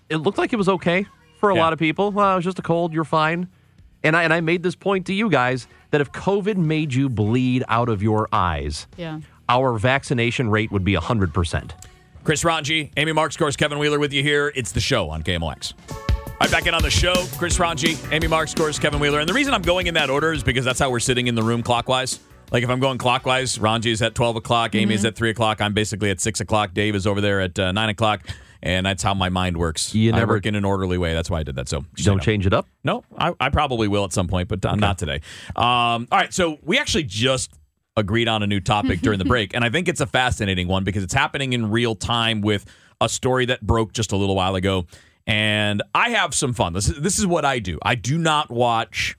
it 0.09 0.17
looked 0.17 0.37
like 0.39 0.51
it 0.51 0.57
was 0.57 0.67
okay 0.67 1.05
for 1.39 1.51
a 1.51 1.55
Yeah. 1.55 1.61
lot 1.61 1.73
of 1.73 1.79
people. 1.79 2.11
Well, 2.11 2.33
it 2.33 2.35
was 2.37 2.45
just 2.45 2.59
a 2.59 2.63
cold, 2.63 2.93
you're 2.93 3.03
fine. 3.03 3.47
And 4.03 4.15
I, 4.15 4.23
and 4.23 4.33
I 4.33 4.41
made 4.41 4.63
this 4.63 4.75
point 4.75 5.05
to 5.07 5.13
you 5.13 5.29
guys 5.29 5.67
that 5.91 6.01
if 6.01 6.11
COVID 6.11 6.57
made 6.57 6.93
you 6.93 7.09
bleed 7.09 7.63
out 7.67 7.89
of 7.89 8.01
your 8.01 8.27
eyes, 8.31 8.87
Yeah. 8.97 9.19
our 9.47 9.77
vaccination 9.77 10.49
rate 10.49 10.71
would 10.71 10.83
be 10.83 10.95
100%. 10.95 11.71
Chris 12.25 12.43
Rongey, 12.43 12.89
Amy 12.97 13.11
Marxkors, 13.11 13.33
of 13.35 13.37
course, 13.37 13.55
Kevin 13.55 13.77
Wheeler 13.77 13.99
with 13.99 14.11
you 14.11 14.23
here. 14.23 14.51
It's 14.55 14.71
the 14.71 14.79
show 14.79 15.11
on 15.11 15.21
KMOX. 15.21 15.73
All 15.91 16.37
right, 16.41 16.49
back 16.51 16.65
in 16.65 16.73
on 16.73 16.81
the 16.81 16.89
show. 16.89 17.13
Chris 17.37 17.59
Rongey, 17.59 17.99
Amy 18.11 18.25
Marxkors, 18.27 18.53
of 18.53 18.55
course, 18.57 18.79
Kevin 18.79 18.99
Wheeler. 18.99 19.19
And 19.19 19.29
the 19.29 19.33
reason 19.33 19.53
I'm 19.53 19.61
going 19.61 19.85
in 19.85 19.93
that 19.93 20.09
order 20.09 20.33
is 20.33 20.43
because 20.43 20.65
that's 20.65 20.79
how 20.79 20.89
we're 20.89 20.99
sitting 20.99 21.27
in 21.27 21.35
the 21.35 21.43
room 21.43 21.61
clockwise. 21.61 22.19
Like 22.51 22.63
if 22.63 22.69
I'm 22.71 22.79
going 22.79 22.97
clockwise, 22.97 23.59
Rongey 23.59 23.91
is 23.91 24.01
at 24.01 24.15
12 24.15 24.37
o'clock, 24.37 24.73
Amy 24.73 24.95
is 24.95 25.05
at 25.05 25.15
3 25.15 25.29
o'clock, 25.29 25.61
I'm 25.61 25.73
basically 25.75 26.09
at 26.09 26.19
6 26.19 26.39
o'clock, 26.41 26.73
Dave 26.73 26.95
is 26.95 27.05
over 27.05 27.21
there 27.21 27.41
at 27.41 27.59
uh, 27.59 27.71
9 27.71 27.89
o'clock. 27.89 28.21
And 28.63 28.87
that's 28.87 29.03
how 29.03 29.13
my 29.13 29.29
mind 29.29 29.57
works. 29.57 29.93
You 29.93 30.11
I 30.11 30.17
never- 30.17 30.33
work 30.33 30.47
in 30.47 30.55
an 30.55 30.65
orderly 30.65 30.97
way. 30.97 31.13
That's 31.13 31.29
why 31.29 31.41
I 31.41 31.43
did 31.43 31.55
that. 31.57 31.69
So 31.69 31.85
Don't 31.97 32.23
change 32.23 32.47
it 32.47 32.53
up. 32.53 32.67
No, 32.83 33.03
I, 33.15 33.33
I 33.39 33.49
probably 33.49 33.87
will 33.87 34.03
at 34.03 34.13
some 34.13 34.27
point, 34.27 34.49
but 34.49 34.65
uh, 34.65 34.73
not 34.73 34.97
today. 34.97 35.21
Um, 35.55 36.07
all 36.11 36.17
right, 36.17 36.33
so 36.33 36.57
we 36.63 36.79
actually 36.79 37.03
just 37.03 37.51
agreed 37.97 38.27
on 38.27 38.43
a 38.43 38.47
new 38.47 38.59
topic 38.59 39.01
during 39.01 39.19
the 39.19 39.25
break, 39.33 39.53
and 39.55 39.63
I 39.63 39.69
think 39.69 39.87
it's 39.87 40.01
a 40.01 40.05
fascinating 40.07 40.67
one 40.67 40.83
because 40.83 41.03
it's 41.03 41.13
happening 41.13 41.53
in 41.53 41.69
real 41.71 41.95
time 41.95 42.41
with 42.41 42.65
a 43.01 43.09
story 43.09 43.45
that 43.47 43.61
broke 43.65 43.93
just 43.93 44.11
a 44.11 44.17
little 44.17 44.35
while 44.35 44.55
ago, 44.55 44.85
and 45.27 45.81
I 45.93 46.09
have 46.11 46.33
some 46.33 46.53
fun. 46.53 46.73
This 46.73 46.87
is, 46.89 46.99
this 47.01 47.19
is 47.19 47.25
what 47.27 47.45
I 47.45 47.59
do. 47.59 47.79
I 47.81 47.95
do 47.95 48.17
not 48.17 48.49
watch 48.51 49.17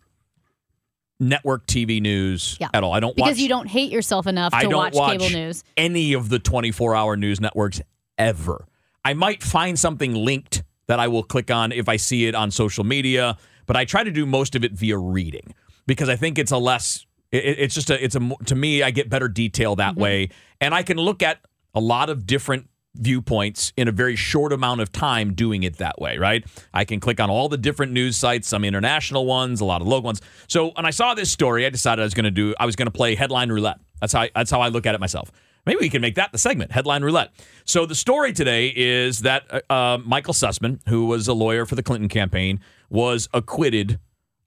network 1.19 1.67
TV 1.67 2.01
news 2.01 2.57
Yeah. 2.61 2.69
at 2.75 2.85
all. 2.85 2.93
I 2.93 3.01
don't 3.01 3.17
Because 3.17 3.31
watch 3.33 3.39
you 3.39 3.49
don't 3.49 3.67
hate 3.69 3.91
yourself 3.91 4.27
enough 4.27 4.53
to 4.59 4.69
watch, 4.69 4.95
watch 4.95 5.19
cable 5.21 5.31
news. 5.31 5.65
any 5.77 6.13
of 6.13 6.29
the 6.29 6.39
24 6.39 6.95
hour 6.95 7.17
news 7.17 7.41
networks 7.41 7.81
ever. 8.19 8.67
I 9.05 9.15
might 9.15 9.43
find 9.43 9.79
something 9.79 10.15
linked 10.15 10.63
that 10.89 11.01
I 11.01 11.09
will 11.09 11.23
click 11.23 11.51
on 11.51 11.73
if 11.73 11.89
I 11.89 11.97
see 11.97 12.27
it 12.27 12.35
on 12.35 12.51
social 12.51 12.85
media, 12.85 13.39
but 13.65 13.77
I 13.77 13.85
try 13.87 14.05
to 14.05 14.11
do 14.11 14.27
most 14.27 14.55
of 14.55 14.63
it 14.63 14.73
via 14.73 14.99
reading 14.99 15.55
because 15.87 16.09
I 16.11 16.17
think 16.17 16.39
it's 16.39 16.53
a 16.53 16.59
less. 16.59 17.06
It, 17.33 17.59
it's 17.59 17.75
just 17.75 17.91
a. 17.91 18.03
It's 18.03 18.15
a. 18.17 18.31
To 18.47 18.55
me, 18.55 18.83
I 18.83 18.91
get 18.91 19.09
better 19.09 19.29
detail 19.29 19.77
that 19.77 19.93
Mm-hmm. 19.93 20.01
way, 20.03 20.29
and 20.61 20.75
I 20.75 20.83
can 20.83 20.97
look 20.97 21.23
at 21.23 21.39
a 21.75 21.81
lot 21.81 22.11
of 22.11 22.27
different 22.27 22.69
viewpoints 22.95 23.75
in 23.77 23.89
a 23.89 23.93
very 23.93 24.17
short 24.17 24.53
amount 24.55 24.81
of 24.81 24.91
time 24.91 25.35
doing 25.35 25.63
it 25.65 25.77
that 25.77 26.01
way, 26.01 26.17
right? 26.17 26.45
I 26.73 26.87
can 26.87 26.99
click 26.99 27.21
on 27.21 27.29
all 27.29 27.49
the 27.51 27.59
different 27.59 27.93
news 27.93 28.17
sites, 28.17 28.49
some 28.49 28.65
international 28.65 29.27
ones, 29.27 29.61
a 29.61 29.67
lot 29.67 29.83
of 29.83 29.87
local 29.87 30.07
ones. 30.07 30.23
So 30.49 30.71
when 30.71 30.87
I 30.87 30.91
saw 30.91 31.13
this 31.13 31.31
story, 31.31 31.67
I 31.67 31.71
decided 31.71 32.01
I 32.01 32.05
was 32.05 32.15
going 32.15 32.25
to 32.25 32.31
do 32.31 32.55
I 32.59 32.65
was 32.65 32.75
going 32.75 32.87
to 32.87 32.93
play 32.93 33.15
headline 33.15 33.51
roulette. 33.51 33.79
That's 34.01 34.13
how 34.15 34.23
I, 34.23 34.31
that's 34.35 34.51
how 34.51 34.61
I 34.63 34.69
look 34.69 34.87
at 34.87 34.95
it 34.95 35.01
myself. 35.01 35.31
Maybe 35.67 35.79
we 35.81 35.91
can 35.91 36.01
make 36.01 36.15
that 36.15 36.31
the 36.33 36.39
segment, 36.39 36.71
headline 36.73 37.03
roulette. 37.03 37.33
So 37.65 37.87
the 37.87 37.95
story 37.97 38.33
today 38.33 38.73
is 38.75 39.21
that 39.21 39.43
uh, 39.51 39.73
uh, 39.73 39.99
Michael 39.99 40.33
Sussmann, 40.33 40.79
who 40.89 41.07
was 41.07 41.27
a 41.29 41.35
lawyer 41.35 41.67
for 41.67 41.75
the 41.75 41.83
Clinton 41.83 42.09
campaign, 42.09 42.61
was 42.89 43.29
acquitted 43.35 43.99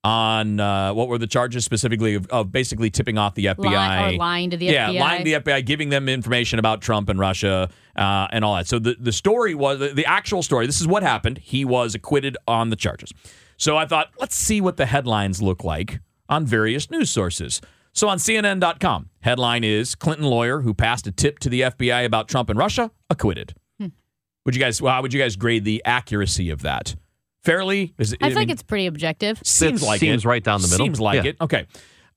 on 0.04 0.60
uh, 0.60 0.94
what 0.94 1.10
were 1.10 1.18
the 1.18 1.28
charges 1.28 1.66
specifically 1.66 2.16
of, 2.16 2.26
of 2.28 2.52
basically 2.52 2.90
tipping 2.90 3.18
off 3.18 3.36
the 3.36 3.46
FBI 3.46 3.66
Lie- 3.66 4.16
lying 4.18 4.50
to 4.50 4.58
the 4.58 4.68
yeah, 4.68 4.90
FBI. 4.90 5.00
lying 5.00 5.26
to 5.26 5.32
the 5.32 5.40
FBI, 5.40 5.66
giving 5.66 5.90
them 5.90 6.08
information 6.08 6.58
about 6.58 6.82
Trump 6.82 7.10
and 7.10 7.20
Russia 7.20 7.70
uh, 7.96 8.28
and 8.32 8.46
all 8.46 8.56
that. 8.56 8.68
So 8.68 8.80
the, 8.80 8.96
the 9.00 9.12
story 9.12 9.56
was 9.56 9.80
the, 9.80 9.90
the 9.90 10.06
actual 10.06 10.42
story. 10.42 10.66
This 10.66 10.80
is 10.80 10.88
what 10.88 11.04
happened. 11.04 11.40
He 11.40 11.66
was 11.66 11.96
acquitted 11.96 12.38
on 12.48 12.70
the 12.70 12.76
charges. 12.78 13.12
So 13.58 13.76
I 13.76 13.86
thought, 13.86 14.12
let's 14.20 14.36
see 14.36 14.62
what 14.62 14.78
the 14.78 14.86
headlines 14.86 15.42
look 15.42 15.66
like 15.66 16.00
on 16.30 16.46
various 16.46 16.90
news 16.90 17.10
sources. 17.10 17.60
So 17.92 18.08
on 18.08 18.20
CNN.com, 18.20 19.10
headline 19.20 19.66
is 19.66 19.96
Clinton 19.96 20.28
lawyer 20.28 20.62
who 20.62 20.74
passed 20.74 21.08
a 21.08 21.12
tip 21.12 21.40
to 21.40 21.50
the 21.50 21.62
FBI 21.62 22.06
about 22.06 22.30
Trump 22.30 22.50
and 22.50 22.58
Russia 22.58 22.92
acquitted. 23.10 23.54
Hmm. 23.80 23.88
Would 24.46 24.56
you 24.56 24.62
guys? 24.62 24.82
Well, 24.82 24.94
how 24.94 25.02
would 25.02 25.14
you 25.14 25.20
guys 25.20 25.36
grade 25.36 25.66
the 25.66 25.82
accuracy 25.84 26.50
of 26.50 26.62
that? 26.62 26.96
Fairly? 27.44 27.94
Is, 27.98 28.16
I 28.22 28.28
feel 28.30 28.36
like 28.38 28.50
it's 28.50 28.64
pretty 28.64 28.86
objective. 28.88 29.42
Seems 29.46 29.82
It 29.82 29.86
like 29.86 30.00
seems 30.00 30.26
it. 30.26 30.28
right 30.28 30.44
down 30.44 30.62
the 30.62 30.68
middle. 30.68 30.86
Seems 30.86 31.00
like 31.00 31.24
Yeah. 31.24 31.30
it. 31.32 31.38
Okay. 31.42 31.68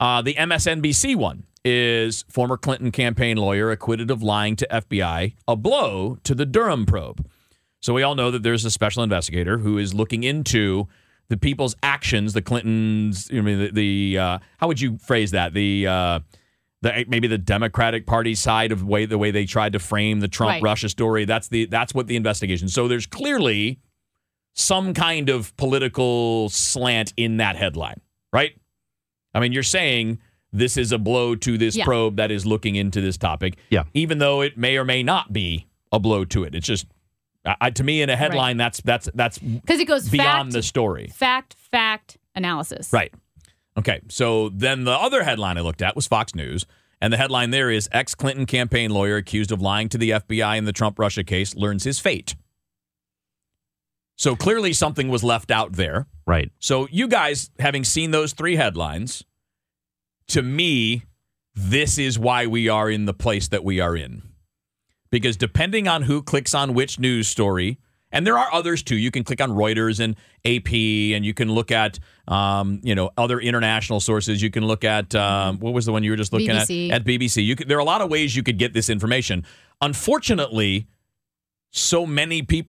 Uh, 0.01 0.21
the 0.23 0.35
MSNBC 0.35 1.15
one 1.17 1.45
is 1.65 2.25
former 2.29 2.57
Clinton 2.57 2.91
campaign 2.91 3.37
lawyer 3.37 3.71
acquitted 3.71 4.11
of 4.11 4.21
lying 4.23 4.57
to 4.57 4.67
FBI, 4.69 5.35
a 5.47 5.55
blow 5.57 6.19
to 6.25 6.35
the 6.35 6.45
Durham 6.45 6.87
probe. 6.87 7.25
So 7.81 7.95
we 7.95 8.03
all 8.03 8.15
know 8.17 8.31
that 8.33 8.43
there's 8.43 8.65
a 8.65 8.71
special 8.71 9.03
investigator 9.05 9.59
who 9.59 9.79
is 9.79 9.95
looking 9.95 10.25
into 10.25 10.89
the 11.29 11.37
people's 11.37 11.77
actions, 11.83 12.33
the 12.33 12.43
Clintons. 12.43 13.29
I 13.33 13.41
mean, 13.41 13.59
the, 13.61 13.71
the 13.71 14.19
uh, 14.19 14.39
how 14.59 14.67
would 14.69 14.81
you 14.81 14.99
phrase 14.99 15.31
that? 15.31 15.55
The 15.55 15.87
uh, 15.87 16.21
the 16.83 17.05
maybe 17.09 17.29
the 17.29 17.39
Democratic 17.39 18.07
Party 18.07 18.35
side 18.35 18.73
of 18.73 18.85
way 18.85 19.07
the 19.07 19.19
way 19.19 19.31
they 19.31 19.45
tried 19.47 19.73
to 19.75 19.79
frame 19.79 20.19
the 20.21 20.29
Trump 20.29 20.51
Right. 20.51 20.63
Russia 20.63 20.89
story. 20.89 21.25
That's 21.25 21.47
the 21.49 21.67
that's 21.67 21.95
what 21.95 22.09
the 22.09 22.17
investigation. 22.17 22.69
So 22.69 22.89
there's 22.89 23.07
clearly 23.07 23.79
some 24.55 24.95
kind 24.95 25.29
of 25.29 25.57
political 25.57 26.49
slant 26.51 27.13
in 27.17 27.39
that 27.39 27.57
headline, 27.57 28.01
right? 28.33 28.53
I 29.35 29.41
mean, 29.41 29.53
you're 29.53 29.63
saying 29.63 30.19
this 30.53 30.77
is 30.77 30.93
a 30.93 30.99
blow 30.99 31.35
to 31.37 31.57
this 31.57 31.77
Yeah. 31.77 31.85
probe 31.85 32.17
that 32.17 32.31
is 32.31 32.45
looking 32.45 32.77
into 32.77 33.01
this 33.01 33.17
topic, 33.17 33.57
Yeah. 33.71 33.85
even 33.95 34.19
though 34.19 34.43
it 34.43 34.59
may 34.59 34.77
or 34.77 34.85
may 34.85 35.03
not 35.03 35.33
be 35.33 35.67
a 35.91 35.99
blow 35.99 36.25
to 36.27 36.45
it. 36.45 36.55
It's 36.55 36.67
just, 36.67 36.87
I, 37.47 37.57
I- 37.63 37.71
to 37.71 37.83
me, 37.85 38.03
in 38.03 38.11
a 38.11 38.17
headline, 38.17 38.57
that's 38.59 38.81
that's 38.83 39.09
that's 39.15 39.39
Because 39.39 39.81
it 39.81 39.87
goes 39.87 40.09
beyond 40.11 40.49
fact, 40.49 40.53
the 40.53 40.63
story, 40.63 41.09
fact, 41.15 41.55
fact, 41.71 42.19
analysis. 42.35 42.93
right? 42.93 43.13
Okay, 43.79 44.01
so 44.09 44.51
then 44.51 44.85
the 44.85 44.93
other 44.93 45.23
headline 45.25 45.57
I 45.57 45.63
looked 45.63 45.81
at 45.81 45.97
was 45.97 46.07
Fox 46.07 46.35
News, 46.35 46.67
and 47.01 47.11
the 47.11 47.17
headline 47.17 47.51
there 47.51 47.71
is 47.71 47.89
ex 47.91 48.15
Clinton 48.15 48.45
campaign 48.45 48.91
lawyer 48.91 49.17
accused 49.17 49.51
of 49.51 49.63
lying 49.63 49.89
to 49.89 49.97
the 49.99 50.11
FBI 50.11 50.57
in 50.59 50.67
the 50.67 50.73
Trump 50.75 50.99
Russia 50.99 51.25
case 51.25 51.55
learns 51.57 51.85
his 51.85 51.99
fate. 51.99 52.35
So 54.17 54.37
clearly 54.37 54.73
something 54.73 55.09
was 55.09 55.25
left 55.25 55.51
out 55.51 55.73
there. 55.73 56.07
Right. 56.27 56.51
So 56.59 56.87
you 56.91 57.09
guys, 57.09 57.51
having 57.59 57.85
seen 57.85 58.11
those 58.11 58.33
three 58.33 58.57
headlines, 58.57 59.25
to 60.29 60.43
me, 60.43 61.05
this 61.55 61.99
is 61.99 62.19
why 62.19 62.47
we 62.47 62.69
are 62.69 62.91
in 62.91 63.05
the 63.07 63.15
place 63.15 63.49
that 63.49 63.65
we 63.65 63.81
are 63.81 63.97
in. 63.97 64.23
Because 65.11 65.37
depending 65.37 65.89
on 65.89 66.03
who 66.03 66.23
clicks 66.23 66.55
on 66.55 66.73
which 66.75 66.99
news 66.99 67.29
story, 67.29 67.79
and 68.13 68.27
there 68.27 68.39
are 68.39 68.53
others 68.53 68.83
too. 68.83 68.97
You 68.97 69.11
can 69.11 69.25
click 69.25 69.41
on 69.41 69.51
Reuters 69.51 69.99
and 69.99 70.17
AP, 70.45 70.73
and 71.17 71.25
you 71.25 71.33
can 71.35 71.51
look 71.51 71.71
at, 71.71 71.99
um, 72.29 72.81
you 72.83 72.95
know, 72.95 73.11
other 73.17 73.41
international 73.41 74.01
sources. 74.01 74.43
You 74.43 74.51
can 74.51 74.67
look 74.67 74.85
at 74.85 75.15
um, 75.15 75.59
what 75.59 75.73
was 75.73 75.87
the 75.87 75.93
one 75.93 76.05
you 76.05 76.11
were 76.11 76.17
just 76.17 76.33
looking 76.33 76.51
BBC. 76.51 76.91
at 76.91 77.01
at 77.01 77.05
BBC. 77.07 77.45
You 77.45 77.57
could, 77.57 77.69
there 77.69 77.79
are 77.79 77.81
a 77.81 77.85
lot 77.85 78.03
of 78.03 78.11
ways 78.11 78.37
you 78.37 78.43
could 78.43 78.59
get 78.59 78.75
this 78.75 78.91
information. 78.91 79.45
Unfortunately, 79.81 80.87
so 81.71 82.07
many 82.07 82.43
people. 82.43 82.69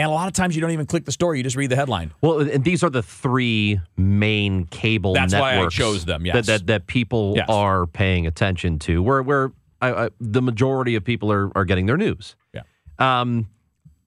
And 0.00 0.10
a 0.10 0.14
lot 0.14 0.28
of 0.28 0.32
times 0.32 0.54
you 0.56 0.62
don't 0.62 0.70
even 0.70 0.86
click 0.86 1.04
the 1.04 1.12
story, 1.12 1.36
you 1.36 1.44
just 1.44 1.56
read 1.56 1.68
the 1.70 1.76
headline. 1.76 2.12
Well, 2.22 2.40
and 2.40 2.64
these 2.64 2.82
are 2.82 2.88
the 2.88 3.02
three 3.02 3.78
main 3.98 4.64
cable 4.64 5.12
That's 5.12 5.34
why 5.34 5.52
I 5.52 5.54
networks 5.56 5.74
chose 5.74 6.06
them, 6.06 6.22
that, 6.22 6.34
yes. 6.34 6.46
that 6.46 6.66
that 6.68 6.86
people 6.86 7.34
Yes. 7.36 7.44
are 7.50 7.86
paying 7.86 8.26
attention 8.26 8.78
to. 8.80 9.02
Where 9.02 9.22
where 9.22 9.52
I, 9.82 10.06
I, 10.06 10.10
the 10.18 10.40
majority 10.40 10.94
of 10.94 11.04
people 11.04 11.30
are 11.30 11.54
are 11.54 11.66
getting 11.66 11.84
their 11.84 11.98
news. 11.98 12.34
Yeah. 12.54 12.62
Um, 12.98 13.48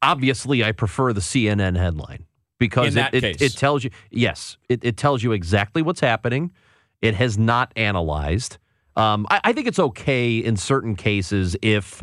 obviously, 0.01 0.63
I 0.63 0.71
prefer 0.71 1.13
the 1.13 1.21
CNN 1.21 1.77
headline 1.77 2.25
because 2.57 2.95
that 2.95 3.13
it, 3.13 3.23
it, 3.23 3.41
it 3.43 3.53
tells 3.55 3.83
you 3.83 3.91
yes, 4.09 4.57
it, 4.69 4.83
it 4.83 4.97
tells 4.97 5.21
you 5.21 5.31
exactly 5.31 5.83
what's 5.83 5.99
happening. 5.99 6.51
It 7.03 7.13
has 7.13 7.37
not 7.37 7.71
analyzed. 7.75 8.57
Um, 8.95 9.27
I, 9.29 9.41
I 9.43 9.53
think 9.53 9.67
it's 9.67 9.79
okay 9.79 10.37
in 10.37 10.57
certain 10.57 10.95
cases 10.95 11.55
if 11.61 12.01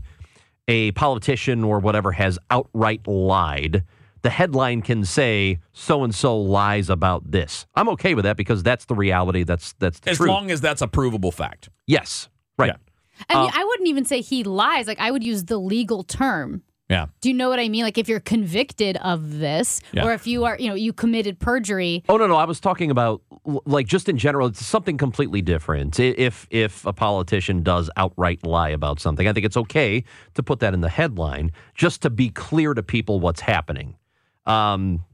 a 0.70 0.92
politician 0.92 1.64
or 1.64 1.80
whatever 1.80 2.12
has 2.12 2.38
outright 2.50 3.06
lied. 3.06 3.82
The 4.22 4.30
headline 4.30 4.82
can 4.82 5.04
say 5.04 5.58
so 5.72 6.04
and 6.04 6.14
so 6.14 6.38
lies 6.38 6.90
about 6.90 7.30
this. 7.30 7.66
I'm 7.74 7.88
okay 7.90 8.14
with 8.14 8.24
that 8.24 8.36
because 8.36 8.62
that's 8.62 8.84
the 8.84 8.94
reality. 8.94 9.42
That's 9.44 9.72
that's 9.78 9.98
the 10.00 10.10
As 10.10 10.18
truth. 10.18 10.28
long 10.28 10.50
as 10.50 10.60
that's 10.60 10.82
a 10.82 10.88
provable 10.88 11.32
fact. 11.32 11.70
yes, 11.86 12.28
right. 12.58 12.68
Yeah. 12.68 12.76
I 13.28 13.34
Uh, 13.34 13.42
mean, 13.42 13.50
I 13.54 13.64
wouldn't 13.64 13.88
even 13.88 14.04
say 14.04 14.20
he 14.20 14.44
lies. 14.44 14.86
Like, 14.86 15.00
I 15.00 15.10
would 15.10 15.24
use 15.24 15.44
the 15.44 15.58
legal 15.58 16.02
term. 16.04 16.62
Yeah. 16.90 17.06
Do 17.20 17.28
you 17.28 17.34
know 17.36 17.48
what 17.48 17.60
I 17.60 17.68
mean? 17.68 17.84
Like, 17.84 17.98
if 17.98 18.08
you're 18.08 18.18
convicted 18.18 18.96
of 18.96 19.38
this, 19.38 19.80
Yeah. 19.92 20.04
or 20.04 20.12
if 20.12 20.26
you 20.26 20.44
are, 20.44 20.56
you 20.58 20.68
know, 20.68 20.74
you 20.74 20.92
committed 20.92 21.38
perjury. 21.38 22.02
Oh 22.08 22.16
no, 22.16 22.26
no, 22.26 22.34
I 22.34 22.44
was 22.44 22.58
talking 22.58 22.90
about 22.90 23.22
like 23.44 23.86
just 23.86 24.08
in 24.08 24.18
general. 24.18 24.48
It's 24.48 24.66
something 24.66 24.98
completely 24.98 25.40
different. 25.40 26.00
If 26.00 26.48
if 26.50 26.84
a 26.84 26.92
politician 26.92 27.62
does 27.62 27.88
outright 27.96 28.44
lie 28.44 28.70
about 28.70 28.98
something, 29.00 29.28
I 29.28 29.32
think 29.32 29.46
it's 29.46 29.56
okay 29.56 30.02
to 30.34 30.42
put 30.42 30.58
that 30.60 30.74
in 30.74 30.80
the 30.80 30.88
headline 30.88 31.52
just 31.74 32.02
to 32.02 32.10
be 32.10 32.28
clear 32.28 32.74
to 32.74 32.82
people 32.82 33.20
what's 33.20 33.40
happening. 33.42 33.96
Um, 34.44 35.04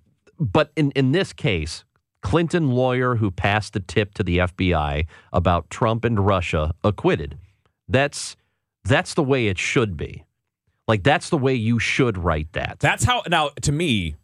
but 0.40 0.72
in 0.76 0.90
in 0.92 1.12
this 1.12 1.32
case, 1.34 1.84
Clinton 2.22 2.70
lawyer 2.70 3.16
who 3.16 3.30
passed 3.30 3.74
the 3.74 3.80
tip 3.80 4.14
to 4.14 4.22
the 4.22 4.38
FBI 4.38 5.06
about 5.32 5.68
Trump 5.70 6.04
and 6.04 6.26
Russia 6.26 6.72
acquitted. 6.82 7.36
That's 7.86 8.34
that's 8.84 9.12
the 9.14 9.22
way 9.22 9.48
it 9.48 9.58
should 9.58 9.96
be. 9.96 10.24
Like 10.88 11.02
that's 11.02 11.30
the 11.30 11.38
way 11.38 11.54
you 11.54 11.78
should 11.78 12.16
write 12.18 12.52
that. 12.52 12.76
That's 12.78 13.04
how, 13.04 13.22
now, 13.28 13.50
to 13.62 13.72
me, 13.72 14.16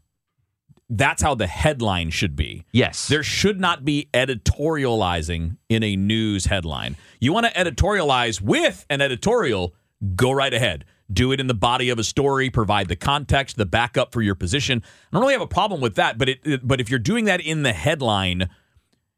that's 0.88 1.22
how 1.22 1.34
the 1.34 1.46
headline 1.46 2.10
should 2.10 2.36
be. 2.36 2.64
yes. 2.72 3.08
There 3.08 3.22
should 3.22 3.58
not 3.60 3.84
be 3.84 4.08
editorializing 4.12 5.56
in 5.68 5.82
a 5.82 5.96
news 5.96 6.46
headline. 6.46 6.96
You 7.20 7.32
want 7.32 7.46
to 7.46 7.52
editorialize 7.52 8.40
with 8.40 8.84
an 8.90 9.00
editorial, 9.00 9.74
go 10.14 10.30
right 10.32 10.52
ahead. 10.52 10.84
Do 11.12 11.32
it 11.32 11.40
in 11.40 11.46
the 11.46 11.54
body 11.54 11.90
of 11.90 11.98
a 11.98 12.04
story, 12.04 12.48
provide 12.50 12.88
the 12.88 12.96
context, 12.96 13.56
the 13.56 13.66
backup 13.66 14.12
for 14.12 14.22
your 14.22 14.34
position. 14.34 14.82
I 14.84 15.16
don't 15.16 15.22
really 15.22 15.34
have 15.34 15.42
a 15.42 15.46
problem 15.46 15.80
with 15.80 15.96
that, 15.96 16.16
but 16.18 16.28
it, 16.28 16.40
it- 16.44 16.66
but 16.66 16.80
if 16.80 16.88
you're 16.90 16.98
doing 16.98 17.24
that 17.26 17.40
in 17.40 17.62
the 17.62 17.72
headline, 17.72 18.48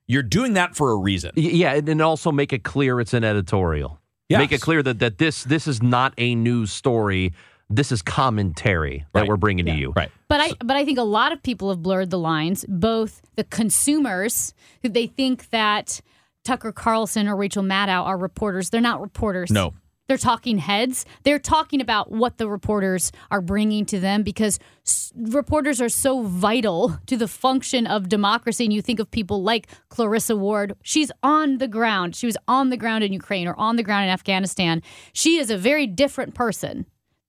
you're 0.07 0.23
doing 0.23 0.55
that 0.55 0.75
for 0.77 0.91
a 0.93 0.97
reason. 0.97 1.33
Yeah, 1.37 1.75
and 1.75 1.89
and 1.89 2.03
also 2.03 2.31
make 2.33 2.53
it 2.53 2.63
clear 2.63 3.01
it's 3.01 3.15
an 3.15 3.25
editorial. 3.25 4.01
Make 4.31 4.53
it 4.53 4.61
clear 4.61 4.83
that, 4.83 4.99
that 5.01 5.19
this 5.19 5.45
this 5.45 5.67
is 5.67 5.83
not 5.83 6.15
a 6.19 6.35
news 6.35 6.73
story. 6.73 7.33
This 7.71 7.93
is 7.93 8.03
commentary 8.03 9.05
that 9.13 9.21
Right. 9.21 9.29
we're 9.29 9.37
bringing 9.37 9.65
to 9.67 9.73
you. 9.73 9.93
Right. 9.97 10.11
But 10.29 10.41
I, 10.41 10.53
but 10.63 10.77
I 10.77 10.85
think 10.85 10.99
a 10.99 11.03
lot 11.03 11.33
of 11.33 11.43
people 11.43 11.71
have 11.71 11.83
blurred 11.83 12.11
the 12.11 12.19
lines. 12.19 12.65
Both 12.69 13.23
the 13.37 13.45
consumers, 13.45 14.53
who 14.83 14.89
they 14.91 15.07
think 15.07 15.49
that 15.51 16.01
Tucker 16.45 16.73
Carlson 16.73 17.27
or 17.27 17.37
Rachel 17.37 17.63
Maddow 17.63 18.05
are 18.05 18.19
reporters. 18.19 18.69
They're 18.71 18.81
not 18.83 19.01
reporters. 19.01 19.51
No. 19.51 19.73
They're 20.07 20.19
talking 20.19 20.59
heads. 20.59 21.07
They're 21.23 21.39
talking 21.39 21.81
about 21.81 22.13
what 22.13 22.37
the 22.37 22.49
reporters 22.49 23.11
are 23.31 23.41
bringing 23.41 23.87
to 23.87 23.99
them 23.99 24.23
because 24.23 24.59
s- 24.87 25.13
reporters 25.17 25.81
are 25.81 25.89
so 25.89 26.23
vital 26.23 26.99
to 27.07 27.17
the 27.17 27.29
function 27.29 27.87
of 27.87 28.09
democracy. 28.11 28.65
And 28.65 28.73
you 28.73 28.83
think 28.83 29.01
of 29.01 29.11
people 29.11 29.43
like 29.43 29.69
Clarissa 29.89 30.37
Ward. 30.37 30.77
She's 30.83 31.11
on 31.23 31.57
the 31.57 31.69
ground. 31.69 32.17
She 32.17 32.27
was 32.27 32.37
on 32.47 32.69
the 32.69 32.77
ground 32.77 33.03
in 33.03 33.13
Ukraine 33.15 33.49
or 33.49 33.59
on 33.59 33.77
the 33.77 33.83
ground 33.83 34.05
in 34.05 34.11
Afghanistan. 34.11 34.83
She 35.15 35.39
is 35.39 35.51
a 35.51 35.57
very 35.57 35.87
different 35.87 36.35
person. 36.35 36.85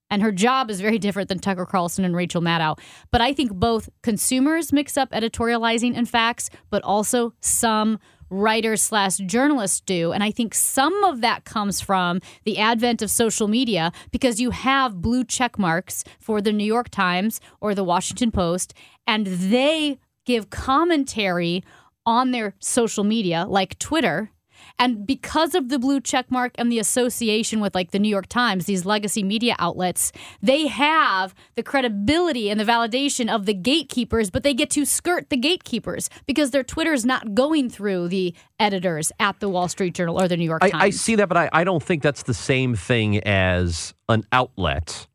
And 0.09 0.21
her 0.21 0.31
job 0.31 0.69
is 0.69 0.81
very 0.81 0.99
different 0.99 1.29
than 1.29 1.39
Tucker 1.39 1.65
Carlson 1.65 2.05
and 2.05 2.15
Rachel 2.15 2.41
Maddow. 2.41 2.77
But 3.09 3.21
I 3.21 3.33
think 3.33 3.53
both 3.53 3.89
consumers 4.03 4.71
mix 4.71 4.97
up 4.97 5.09
editorializing 5.11 5.97
and 5.97 6.07
facts, 6.07 6.49
but 6.69 6.83
also 6.83 7.33
some 7.39 7.99
writers 8.29 8.81
slash 8.81 9.17
journalists 9.17 9.81
do. 9.81 10.11
And 10.11 10.23
I 10.23 10.31
think 10.31 10.53
some 10.53 11.03
of 11.03 11.21
that 11.21 11.45
comes 11.45 11.81
from 11.81 12.21
the 12.43 12.57
advent 12.57 13.01
of 13.01 13.11
social 13.11 13.47
media 13.47 13.91
because 14.11 14.39
you 14.39 14.51
have 14.51 15.01
blue 15.01 15.23
check 15.23 15.57
marks 15.59 16.03
for 16.19 16.41
the 16.41 16.51
New 16.51 16.65
York 16.65 16.89
Times 16.89 17.39
or 17.61 17.75
the 17.75 17.83
Washington 17.83 18.31
Post, 18.31 18.73
and 19.07 19.27
they 19.27 19.99
give 20.25 20.49
commentary 20.49 21.63
on 22.05 22.31
their 22.31 22.53
social 22.59 23.03
media, 23.03 23.45
like 23.47 23.79
Twitter. 23.79 24.31
And 24.77 25.07
because 25.07 25.55
of 25.55 25.69
the 25.69 25.79
blue 25.79 26.01
check 26.01 26.29
mark 26.29 26.53
and 26.57 26.71
the 26.71 26.79
association 26.79 27.59
with 27.59 27.73
like 27.75 27.91
the 27.91 27.99
New 27.99 28.09
York 28.09 28.27
Times, 28.27 28.65
these 28.65 28.85
legacy 28.85 29.23
media 29.23 29.55
outlets, 29.59 30.11
they 30.41 30.67
have 30.67 31.33
the 31.55 31.63
credibility 31.63 32.49
and 32.49 32.59
the 32.59 32.65
validation 32.65 33.33
of 33.33 33.45
the 33.45 33.53
gatekeepers, 33.53 34.29
but 34.29 34.43
they 34.43 34.53
get 34.53 34.69
to 34.71 34.85
skirt 34.85 35.29
the 35.29 35.37
gatekeepers 35.37 36.09
because 36.25 36.51
their 36.51 36.63
Twitter 36.63 36.93
is 36.93 37.05
not 37.05 37.33
going 37.33 37.69
through 37.69 38.09
the 38.09 38.33
editors 38.59 39.11
at 39.19 39.39
the 39.39 39.49
Wall 39.49 39.67
Street 39.67 39.93
Journal 39.93 40.21
or 40.21 40.27
the 40.27 40.37
New 40.37 40.45
York 40.45 40.63
I, 40.63 40.69
Times. 40.69 40.83
I 40.83 40.89
see 40.89 41.15
that, 41.15 41.29
but 41.29 41.37
I, 41.37 41.49
I 41.53 41.63
don't 41.63 41.81
think 41.81 42.03
that's 42.03 42.23
the 42.23 42.33
same 42.33 42.75
thing 42.75 43.19
as 43.19 43.93
an 44.09 44.25
outlet 44.31 45.07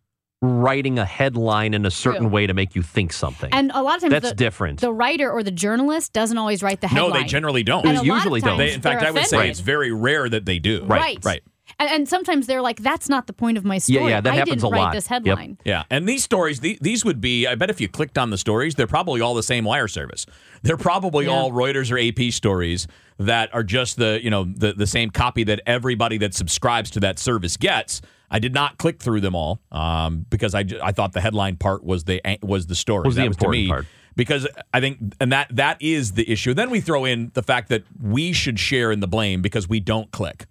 writing 0.42 0.98
a 0.98 1.04
headline 1.04 1.74
in 1.74 1.84
a 1.84 1.90
certain 1.90 2.22
True. 2.22 2.28
way 2.30 2.46
to 2.46 2.54
make 2.54 2.74
you 2.74 2.82
think 2.82 3.12
something. 3.12 3.52
And 3.52 3.70
a 3.74 3.82
lot 3.82 3.96
of 3.96 4.00
times 4.02 4.12
That's 4.12 4.28
the, 4.30 4.34
different. 4.34 4.80
The 4.80 4.92
writer 4.92 5.30
or 5.30 5.42
the 5.42 5.50
journalist 5.50 6.12
doesn't 6.14 6.38
always 6.38 6.62
write 6.62 6.80
the 6.80 6.88
headline. 6.88 7.10
No, 7.12 7.18
they 7.20 7.24
generally 7.24 7.62
don't. 7.62 7.86
And 7.86 7.98
a 7.98 8.00
lot 8.00 8.00
of 8.00 8.06
usually 8.06 8.40
don't. 8.40 8.56
They, 8.58 8.72
in 8.72 8.80
fact, 8.80 9.00
they're 9.00 9.08
I 9.08 9.12
would 9.12 9.26
say 9.26 9.36
offended. 9.36 9.50
it's 9.50 9.60
very 9.60 9.92
rare 9.92 10.28
that 10.28 10.46
they 10.46 10.58
do. 10.58 10.84
Right. 10.84 11.22
Right. 11.22 11.42
And, 11.78 11.88
and 11.88 12.08
sometimes 12.08 12.46
they're 12.46 12.60
like, 12.62 12.78
"That's 12.80 13.08
not 13.08 13.26
the 13.28 13.32
point 13.32 13.56
of 13.56 13.64
my 13.64 13.78
story. 13.78 14.00
yeah, 14.04 14.08
yeah 14.08 14.20
that 14.22 14.32
I 14.32 14.36
happens 14.36 14.56
didn't 14.62 14.72
a 14.72 14.74
write 14.74 14.80
lot. 14.82 14.92
this 14.92 15.04
Yep. 15.08 15.24
headline." 15.24 15.56
Yeah, 15.64 15.84
and 15.88 16.06
these 16.08 16.24
stories, 16.24 16.60
the, 16.60 16.76
these 16.80 17.04
would 17.04 17.20
be. 17.20 17.46
I 17.46 17.54
bet 17.54 17.70
if 17.70 17.80
you 17.80 17.86
clicked 17.88 18.18
on 18.18 18.30
the 18.30 18.36
stories, 18.38 18.74
they're 18.74 18.88
probably 18.88 19.20
all 19.20 19.34
the 19.34 19.42
same 19.42 19.64
wire 19.64 19.86
service. 19.88 20.26
They're 20.62 20.76
probably 20.76 21.26
Yeah. 21.26 21.30
all 21.32 21.52
Reuters 21.52 21.92
or 21.92 21.98
AP 21.98 22.32
stories 22.32 22.88
that 23.18 23.54
are 23.54 23.62
just 23.62 23.98
the 23.98 24.18
you 24.22 24.30
know 24.30 24.44
the 24.44 24.72
the 24.72 24.86
same 24.86 25.10
copy 25.10 25.44
that 25.44 25.60
everybody 25.64 26.18
that 26.18 26.34
subscribes 26.34 26.90
to 26.90 27.00
that 27.00 27.18
service 27.20 27.56
gets. 27.56 28.02
I 28.30 28.38
did 28.38 28.54
not 28.54 28.78
click 28.78 29.00
through 29.00 29.20
them 29.22 29.34
all 29.34 29.60
um, 29.72 30.24
because 30.30 30.54
I, 30.54 30.64
I 30.82 30.92
thought 30.92 31.12
the 31.12 31.20
headline 31.20 31.56
part 31.56 31.82
was 31.84 32.04
the 32.04 32.20
was 32.42 32.66
the 32.66 32.74
story. 32.74 33.04
Was 33.04 33.16
the 33.16 33.22
that 33.22 33.26
important 33.26 33.54
to 33.56 33.62
me, 33.62 33.68
part. 33.68 33.86
Because 34.16 34.46
I 34.74 34.80
think, 34.80 34.98
and 35.20 35.32
that 35.32 35.48
that 35.56 35.80
is 35.80 36.12
the 36.12 36.30
issue. 36.30 36.52
Then 36.54 36.70
we 36.70 36.80
throw 36.80 37.04
in 37.04 37.30
the 37.34 37.42
fact 37.42 37.68
that 37.70 37.84
we 38.00 38.32
should 38.32 38.58
share 38.58 38.92
in 38.92 39.00
the 39.00 39.06
blame 39.08 39.40
because 39.42 39.68
we 39.68 39.80
don't 39.80 40.10
click. 40.10 40.46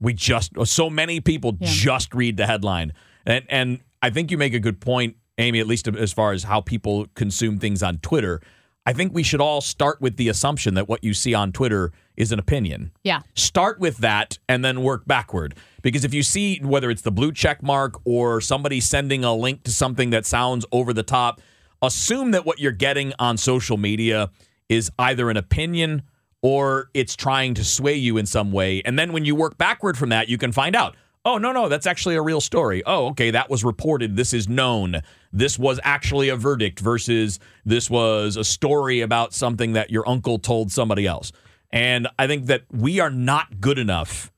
We 0.00 0.12
just 0.12 0.52
so 0.66 0.90
many 0.90 1.20
people 1.20 1.56
Yeah. 1.60 1.68
just 1.70 2.14
read 2.14 2.36
the 2.36 2.46
headline, 2.46 2.92
and 3.24 3.44
and 3.48 3.80
I 4.02 4.10
think 4.10 4.30
you 4.30 4.36
make 4.38 4.52
a 4.52 4.60
good 4.60 4.80
point, 4.80 5.16
Amy. 5.38 5.60
At 5.60 5.66
least 5.66 5.88
as 5.88 6.12
far 6.12 6.32
as 6.32 6.42
how 6.44 6.60
people 6.60 7.06
consume 7.14 7.58
things 7.58 7.82
on 7.82 7.98
Twitter, 7.98 8.42
I 8.86 8.92
think 8.92 9.12
we 9.12 9.24
should 9.24 9.40
all 9.40 9.60
start 9.60 10.00
with 10.00 10.16
the 10.16 10.28
assumption 10.28 10.74
that 10.74 10.88
what 10.88 11.02
you 11.02 11.12
see 11.12 11.34
on 11.34 11.50
Twitter 11.50 11.90
is 12.16 12.30
an 12.30 12.38
opinion. 12.38 12.92
Yeah. 13.02 13.22
Start 13.34 13.80
with 13.80 13.98
that 13.98 14.38
and 14.48 14.64
then 14.64 14.82
work 14.82 15.06
backward. 15.06 15.56
Because 15.82 16.04
if 16.04 16.14
you 16.14 16.22
see 16.22 16.60
whether 16.62 16.88
it's 16.88 17.02
the 17.02 17.10
blue 17.10 17.32
check 17.32 17.62
mark 17.62 18.00
or 18.04 18.40
somebody 18.40 18.80
sending 18.80 19.24
a 19.24 19.34
link 19.34 19.64
to 19.64 19.72
something 19.72 20.10
that 20.10 20.24
sounds 20.24 20.64
over 20.70 20.92
the 20.92 21.02
top, 21.02 21.40
assume 21.82 22.30
that 22.30 22.46
what 22.46 22.60
you're 22.60 22.72
getting 22.72 23.12
on 23.18 23.36
social 23.36 23.76
media 23.76 24.30
is 24.68 24.90
either 24.98 25.30
an 25.30 25.36
opinion 25.36 26.02
or 26.42 26.90
it's 26.94 27.16
trying 27.16 27.54
to 27.54 27.64
sway 27.64 27.94
you 27.94 28.16
in 28.16 28.26
some 28.26 28.52
way. 28.52 28.82
And 28.84 28.96
then 28.96 29.12
when 29.12 29.24
you 29.24 29.34
work 29.34 29.58
backward 29.58 29.98
from 29.98 30.10
that, 30.10 30.28
you 30.28 30.38
can 30.38 30.52
find 30.52 30.76
out. 30.76 30.94
Oh, 31.26 31.38
no, 31.38 31.50
no, 31.50 31.68
that's 31.68 31.88
actually 31.88 32.14
a 32.14 32.22
real 32.22 32.40
story. 32.40 32.84
Oh, 32.86 33.08
okay, 33.08 33.32
that 33.32 33.50
was 33.50 33.64
reported. 33.64 34.14
This 34.14 34.32
is 34.32 34.48
known. 34.48 35.00
This 35.32 35.58
was 35.58 35.80
actually 35.82 36.28
a 36.28 36.36
verdict 36.36 36.78
versus 36.78 37.40
this 37.64 37.90
was 37.90 38.36
a 38.36 38.44
story 38.44 39.00
about 39.00 39.34
something 39.34 39.72
that 39.72 39.90
your 39.90 40.08
uncle 40.08 40.38
told 40.38 40.70
somebody 40.70 41.04
else. 41.04 41.32
And 41.72 42.06
I 42.16 42.28
think 42.28 42.46
that 42.46 42.62
we 42.70 43.00
are 43.00 43.10
not 43.10 43.60
good 43.60 43.76
enough 43.76 44.30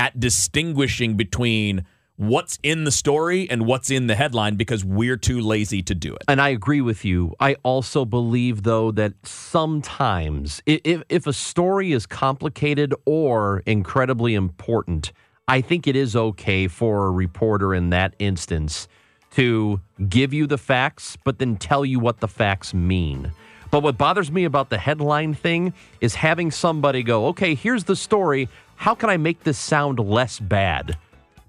at 0.00 0.18
distinguishing 0.18 1.16
between 1.16 1.84
what's 2.16 2.58
in 2.64 2.82
the 2.82 2.90
story 2.90 3.48
and 3.48 3.64
what's 3.64 3.88
in 3.88 4.08
the 4.08 4.16
headline 4.16 4.56
because 4.56 4.84
we're 4.84 5.16
too 5.16 5.40
lazy 5.40 5.80
to 5.82 5.94
do 5.94 6.12
it. 6.12 6.22
And 6.26 6.40
I 6.40 6.48
agree 6.48 6.80
with 6.80 7.04
you. 7.04 7.36
I 7.38 7.54
also 7.62 8.04
believe, 8.04 8.64
though, 8.64 8.90
that 8.90 9.12
sometimes 9.22 10.60
if, 10.66 11.04
if 11.08 11.24
a 11.28 11.32
story 11.32 11.92
is 11.92 12.04
complicated 12.04 12.94
or 13.06 13.62
incredibly 13.64 14.34
important, 14.34 15.12
I 15.48 15.60
think 15.60 15.86
it 15.86 15.96
is 15.96 16.14
okay 16.14 16.68
for 16.68 17.06
a 17.06 17.10
reporter 17.10 17.74
in 17.74 17.90
that 17.90 18.14
instance 18.18 18.86
to 19.32 19.80
give 20.08 20.32
you 20.32 20.46
the 20.46 20.58
facts, 20.58 21.16
but 21.24 21.38
then 21.38 21.56
tell 21.56 21.84
you 21.84 21.98
what 21.98 22.20
the 22.20 22.28
facts 22.28 22.72
mean. 22.72 23.32
But 23.70 23.82
what 23.82 23.96
bothers 23.96 24.30
me 24.30 24.44
about 24.44 24.70
the 24.70 24.78
headline 24.78 25.34
thing 25.34 25.72
is 26.00 26.14
having 26.14 26.50
somebody 26.50 27.02
go, 27.02 27.26
okay, 27.28 27.54
here's 27.54 27.84
the 27.84 27.96
story. 27.96 28.48
How 28.76 28.94
can 28.94 29.08
I 29.10 29.16
make 29.16 29.42
this 29.42 29.58
sound 29.58 29.98
less 29.98 30.38
bad? 30.38 30.96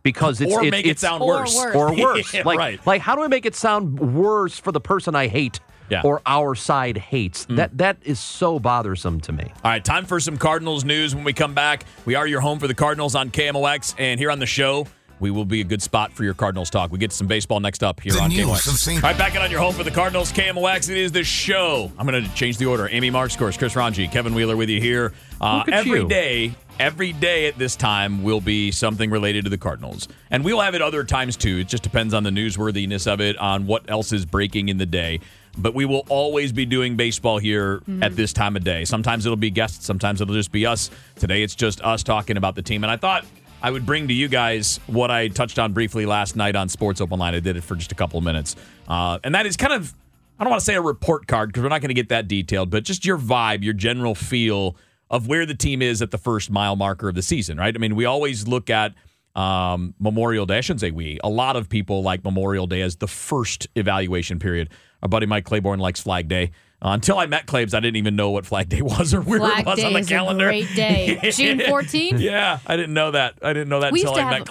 Because 0.02 0.42
it's 0.42 0.54
or 0.54 0.64
it's, 0.64 0.72
make 0.72 0.86
it 0.86 1.00
sound 1.00 1.22
Or 1.22 1.40
worse. 1.42 1.56
worse. 1.56 1.76
or 1.76 1.96
worse. 1.96 2.34
Yeah, 2.34 2.44
like, 2.46 2.58
right. 2.58 2.88
like 2.88 3.02
how 3.02 3.16
do 3.16 3.24
I 3.24 3.28
make 3.28 3.46
it 3.46 3.56
sound 3.56 4.00
worse 4.16 4.58
for 4.58 4.72
the 4.72 4.82
person 4.82 5.16
I 5.16 5.28
hate 5.28 5.60
Yeah. 5.94 6.02
or 6.04 6.22
our 6.26 6.56
side 6.56 6.98
hates? 6.98 7.46
That 7.46 7.78
that 7.78 7.98
is 8.04 8.20
so 8.20 8.60
bothersome 8.60 9.20
to 9.22 9.32
me. 9.32 9.44
All 9.64 9.72
right, 9.72 9.84
time 9.84 10.06
for 10.06 10.20
some 10.20 10.38
Cardinals 10.38 10.84
news 10.84 11.16
when 11.16 11.24
we 11.24 11.34
come 11.34 11.54
back. 11.54 11.86
We 12.06 12.16
are 12.16 12.28
your 12.28 12.42
home 12.42 12.60
for 12.60 12.68
the 12.68 12.74
Cardinals 12.76 13.16
on 13.16 13.30
KMOX, 13.32 13.96
and 13.98 14.20
here 14.20 14.32
on 14.32 14.40
the 14.40 14.46
show, 14.46 14.88
we 15.20 15.32
will 15.32 15.46
be 15.46 15.62
a 15.62 15.64
good 15.64 15.82
spot 15.82 16.12
for 16.12 16.24
your 16.26 16.34
Cardinals 16.34 16.70
talk. 16.70 16.92
We 16.92 16.98
get 17.00 17.12
to 17.12 17.16
some 17.16 17.28
baseball 17.28 17.60
next 17.62 17.82
up 17.84 18.02
here 18.02 18.12
The 18.14 18.20
on 18.22 18.30
news 18.30 18.46
KMOX. 18.48 18.68
of 18.68 18.74
St. 18.80 19.04
All 19.04 19.10
right, 19.10 19.18
back 19.18 19.36
in 19.36 19.42
on 19.42 19.50
your 19.52 19.62
home 19.62 19.74
for 19.74 19.84
the 19.84 19.92
Cardinals, 19.92 20.34
KMOX. 20.34 20.90
It 20.90 20.98
is 20.98 21.12
the 21.14 21.24
show. 21.24 21.92
I'm 21.98 22.06
going 22.06 22.22
to 22.24 22.30
change 22.36 22.58
the 22.58 22.66
order. 22.66 22.90
Amy 22.92 23.10
Marxkors, 23.10 23.34
of 23.34 23.40
course, 23.40 23.58
Chris 23.58 23.74
Rongey, 23.76 24.12
Kevin 24.12 24.34
Wheeler 24.34 24.58
with 24.58 24.70
you 24.70 24.82
here. 24.82 25.14
Uh, 25.40 25.60
Look 25.60 25.68
at 25.70 25.74
every 25.76 26.00
you. 26.02 26.08
day, 26.10 26.54
every 26.80 27.14
day 27.14 27.48
at 27.48 27.58
this 27.58 27.78
time 27.78 28.24
will 28.24 28.42
be 28.42 28.72
something 28.72 29.10
related 29.12 29.46
to 29.46 29.50
the 29.50 29.58
Cardinals. 29.58 30.10
And 30.30 30.44
we'll 30.44 30.60
have 30.60 30.76
it 30.76 30.82
other 30.82 31.06
times 31.06 31.38
too. 31.38 31.58
It 31.60 31.68
just 31.70 31.84
depends 31.84 32.14
on 32.14 32.24
the 32.24 32.32
newsworthiness 32.32 33.10
of 33.10 33.22
it, 33.22 33.38
on 33.38 33.66
what 33.66 33.90
else 33.90 34.12
is 34.12 34.26
breaking 34.26 34.68
in 34.70 34.78
the 34.78 34.86
day. 34.86 35.22
But 35.58 35.76
we 35.76 35.86
will 35.86 36.06
always 36.10 36.52
be 36.52 36.66
doing 36.66 36.96
baseball 36.96 37.38
here 37.38 37.82
at 38.02 38.16
this 38.16 38.34
time 38.34 38.56
of 38.56 38.64
day. 38.64 38.86
Sometimes 38.86 39.26
it'll 39.26 39.36
be 39.36 39.52
guests, 39.52 39.86
sometimes 39.86 40.20
it'll 40.20 40.34
just 40.34 40.52
be 40.52 40.66
us. 40.66 40.90
Today 41.16 41.44
it's 41.44 41.56
just 41.56 41.82
us 41.82 42.02
talking 42.02 42.38
about 42.38 42.56
the 42.56 42.62
team. 42.62 42.84
And 42.84 42.90
I 42.90 42.98
thought 42.98 43.26
I 43.62 43.72
would 43.72 43.86
bring 43.86 44.08
to 44.08 44.14
you 44.14 44.28
guys 44.28 44.80
what 44.88 45.12
I 45.12 45.28
touched 45.30 45.60
on 45.60 45.72
briefly 45.72 46.06
last 46.06 46.36
night 46.36 46.56
on 46.56 46.70
Sports 46.70 47.00
Open 47.02 47.20
Line. 47.20 47.36
I 47.36 47.40
did 47.40 47.56
it 47.56 47.64
for 47.64 47.76
just 47.76 47.92
a 47.92 47.96
couple 47.96 48.18
of 48.18 48.24
minutes. 48.24 48.56
Uh, 48.88 49.20
and 49.24 49.36
that 49.36 49.46
is 49.46 49.56
kind 49.56 49.74
of, 49.74 49.94
I 50.40 50.44
don't 50.44 50.52
want 50.52 50.60
to 50.60 50.66
say 50.66 50.76
a 50.76 50.82
report 50.82 51.28
card 51.28 51.50
because 51.50 51.64
we're 51.64 51.70
not 51.70 51.82
going 51.82 51.90
to 51.90 51.96
get 51.96 52.10
that 52.10 52.28
detailed, 52.28 52.70
but 52.70 52.84
just 52.84 53.06
your 53.06 53.18
vibe, 53.18 53.64
your 53.64 53.74
general 53.74 54.16
feel 54.16 54.76
of 55.10 55.28
where 55.28 55.46
the 55.46 55.54
team 55.56 55.82
is 55.82 56.02
at 56.02 56.10
the 56.10 56.18
first 56.18 56.50
mile 56.50 56.76
marker 56.76 57.10
of 57.10 57.16
the 57.16 57.22
season, 57.22 57.58
right? 57.58 57.74
I 57.74 57.78
mean, 57.78 57.96
we 57.96 58.06
always 58.06 58.48
look 58.48 58.72
at 58.72 58.96
um, 59.36 59.94
Memorial 60.00 60.46
Day. 60.46 60.58
I 60.58 60.62
shouldn't 60.62 60.82
say 60.82 60.92
we. 60.92 61.20
A 61.24 61.30
lot 61.30 61.56
of 61.56 61.70
people 61.70 62.04
like 62.04 62.24
Memorial 62.24 62.68
Day 62.68 62.82
as 62.82 62.98
the 62.98 63.08
first 63.08 63.68
evaluation 63.76 64.40
period. 64.40 64.70
Our 65.04 65.10
buddy 65.10 65.26
Mike 65.28 65.46
Claiborne 65.46 65.80
likes 65.80 66.02
Flag 66.02 66.28
Day. 66.28 66.52
Uh, 66.82 66.90
until 66.92 67.18
I 67.20 67.28
met 67.28 67.46
Claibs, 67.46 67.74
I 67.74 67.80
didn't 67.80 67.98
even 67.98 68.16
know 68.16 68.32
what 68.32 68.46
Flag 68.46 68.70
Day 68.70 68.82
was 68.82 69.14
or 69.14 69.22
where 69.22 69.40
Flag 69.40 69.60
it 69.60 69.66
was 69.68 69.78
Day 69.78 69.86
on 69.86 69.94
the 69.94 70.00
is 70.00 70.08
calendar. 70.10 70.48
a 70.50 70.52
great 70.52 70.76
day. 70.76 71.20
June 71.32 71.60
14th. 71.60 72.20
yeah, 72.20 72.60
I 72.66 72.76
didn't 72.76 72.94
know 72.94 73.12
that. 73.12 73.36
I 73.42 73.54
didn't 73.54 73.70
know 73.70 73.82
that 73.82 73.92
We 73.94 74.02
until 74.02 74.16
I 74.16 74.30
met 74.40 74.50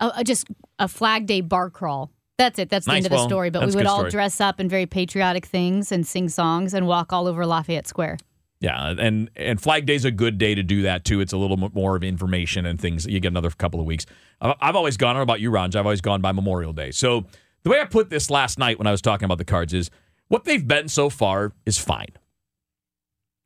a, 0.00 0.12
a- 0.18 0.24
just 0.24 0.46
a 0.78 0.86
Flag 0.88 1.26
Day 1.26 1.40
bar 1.40 1.70
crawl. 1.70 2.10
That's 2.38 2.58
it. 2.58 2.68
That's 2.68 2.84
the 2.86 2.92
Nice. 2.92 2.96
end 2.98 3.06
of 3.06 3.10
the 3.10 3.16
Well, 3.16 3.28
story. 3.28 3.50
But 3.50 3.66
we 3.66 3.74
would 3.76 3.86
all 3.86 3.98
story. 3.98 4.10
dress 4.10 4.40
up 4.40 4.60
in 4.60 4.68
very 4.68 4.86
patriotic 4.86 5.46
things 5.46 5.90
and 5.92 6.06
sing 6.06 6.28
songs 6.28 6.74
and 6.74 6.86
walk 6.86 7.12
all 7.12 7.26
over 7.26 7.46
Lafayette 7.46 7.86
Square. 7.86 8.18
Yeah, 8.60 8.94
and 8.98 9.30
and 9.36 9.60
Flag 9.60 9.84
Day's 9.86 10.04
a 10.04 10.10
good 10.10 10.38
day 10.38 10.54
to 10.54 10.62
do 10.62 10.82
that 10.82 11.04
too. 11.04 11.20
It's 11.20 11.32
a 11.32 11.36
little 11.36 11.56
more 11.56 11.96
of 11.96 12.02
information 12.02 12.64
and 12.66 12.80
things. 12.80 13.04
You 13.06 13.20
get 13.20 13.28
another 13.28 13.50
couple 13.50 13.78
of 13.78 13.86
weeks. 13.86 14.06
I've 14.40 14.74
always 14.76 14.96
gone. 14.96 15.16
I 15.16 15.22
about 15.22 15.40
you, 15.40 15.50
Ron. 15.50 15.68
I've 15.76 15.86
always 15.86 16.00
gone 16.00 16.20
by 16.20 16.32
Memorial 16.32 16.72
Day. 16.72 16.90
So 16.90 17.24
the 17.64 17.70
way 17.70 17.80
I 17.80 17.86
put 17.86 18.10
this 18.10 18.30
last 18.30 18.58
night 18.58 18.78
when 18.78 18.86
I 18.86 18.90
was 18.90 19.02
talking 19.02 19.24
about 19.24 19.38
the 19.38 19.44
cards 19.44 19.74
is 19.74 19.90
what 20.28 20.44
they've 20.44 20.66
been 20.66 20.88
so 20.88 21.10
far 21.10 21.52
is 21.66 21.78
fine. 21.78 22.12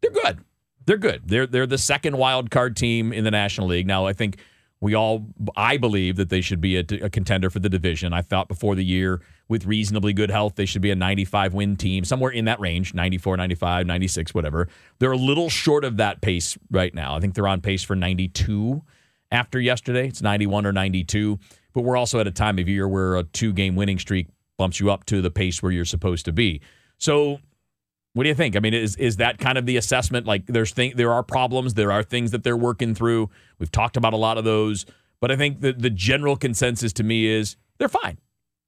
They're 0.02 0.10
good. 0.10 0.40
They're 0.86 0.98
good. 0.98 1.22
They're 1.26 1.46
they're 1.46 1.66
the 1.66 1.78
second 1.78 2.16
wild 2.18 2.50
card 2.50 2.76
team 2.76 3.12
in 3.12 3.24
the 3.24 3.30
National 3.30 3.68
League. 3.68 3.86
Now 3.86 4.06
I 4.06 4.12
think 4.12 4.38
we 4.80 4.94
all 4.94 5.26
I 5.56 5.76
believe 5.76 6.16
that 6.16 6.30
they 6.30 6.40
should 6.40 6.60
be 6.60 6.76
a, 6.76 6.84
a 7.02 7.10
contender 7.10 7.50
for 7.50 7.58
the 7.58 7.68
division. 7.68 8.12
I 8.12 8.22
thought 8.22 8.48
before 8.48 8.74
the 8.74 8.84
year 8.84 9.20
with 9.48 9.66
reasonably 9.66 10.12
good 10.12 10.30
health 10.30 10.54
they 10.54 10.66
should 10.66 10.82
be 10.82 10.90
a 10.90 10.96
95 10.96 11.52
win 11.54 11.76
team, 11.76 12.04
somewhere 12.04 12.30
in 12.30 12.46
that 12.46 12.58
range, 12.60 12.94
94, 12.94 13.36
95, 13.36 13.86
96, 13.86 14.34
whatever. 14.34 14.68
They're 14.98 15.12
a 15.12 15.16
little 15.16 15.50
short 15.50 15.84
of 15.84 15.96
that 15.98 16.20
pace 16.22 16.56
right 16.70 16.94
now. 16.94 17.16
I 17.16 17.20
think 17.20 17.34
they're 17.34 17.48
on 17.48 17.60
pace 17.60 17.82
for 17.82 17.94
92 17.94 18.82
after 19.30 19.60
yesterday. 19.60 20.08
It's 20.08 20.22
91 20.22 20.64
or 20.64 20.72
92, 20.72 21.38
but 21.78 21.84
we're 21.84 21.96
also 21.96 22.18
at 22.18 22.26
a 22.26 22.32
time 22.32 22.58
of 22.58 22.68
year 22.68 22.88
where 22.88 23.14
a 23.14 23.22
two 23.22 23.52
game 23.52 23.76
winning 23.76 24.00
streak 24.00 24.26
bumps 24.56 24.80
you 24.80 24.90
up 24.90 25.04
to 25.04 25.22
the 25.22 25.30
pace 25.30 25.62
where 25.62 25.70
you're 25.70 25.84
supposed 25.84 26.24
to 26.24 26.32
be. 26.32 26.60
So 26.96 27.38
what 28.14 28.24
do 28.24 28.28
you 28.30 28.34
think? 28.34 28.56
I 28.56 28.58
mean, 28.58 28.74
is 28.74 28.96
is 28.96 29.18
that 29.18 29.38
kind 29.38 29.56
of 29.56 29.64
the 29.64 29.76
assessment? 29.76 30.26
Like, 30.26 30.44
there's 30.46 30.72
there 30.72 31.12
are 31.12 31.22
problems, 31.22 31.74
there 31.74 31.92
are 31.92 32.02
things 32.02 32.32
that 32.32 32.42
they're 32.42 32.56
working 32.56 32.96
through. 32.96 33.30
We've 33.60 33.70
talked 33.70 33.96
about 33.96 34.12
a 34.12 34.16
lot 34.16 34.38
of 34.38 34.44
those, 34.44 34.86
but 35.20 35.30
I 35.30 35.36
think 35.36 35.60
the 35.60 35.72
the 35.72 35.88
general 35.88 36.34
consensus 36.34 36.92
to 36.94 37.04
me 37.04 37.28
is 37.28 37.54
they're 37.78 37.88
fine. 37.88 38.18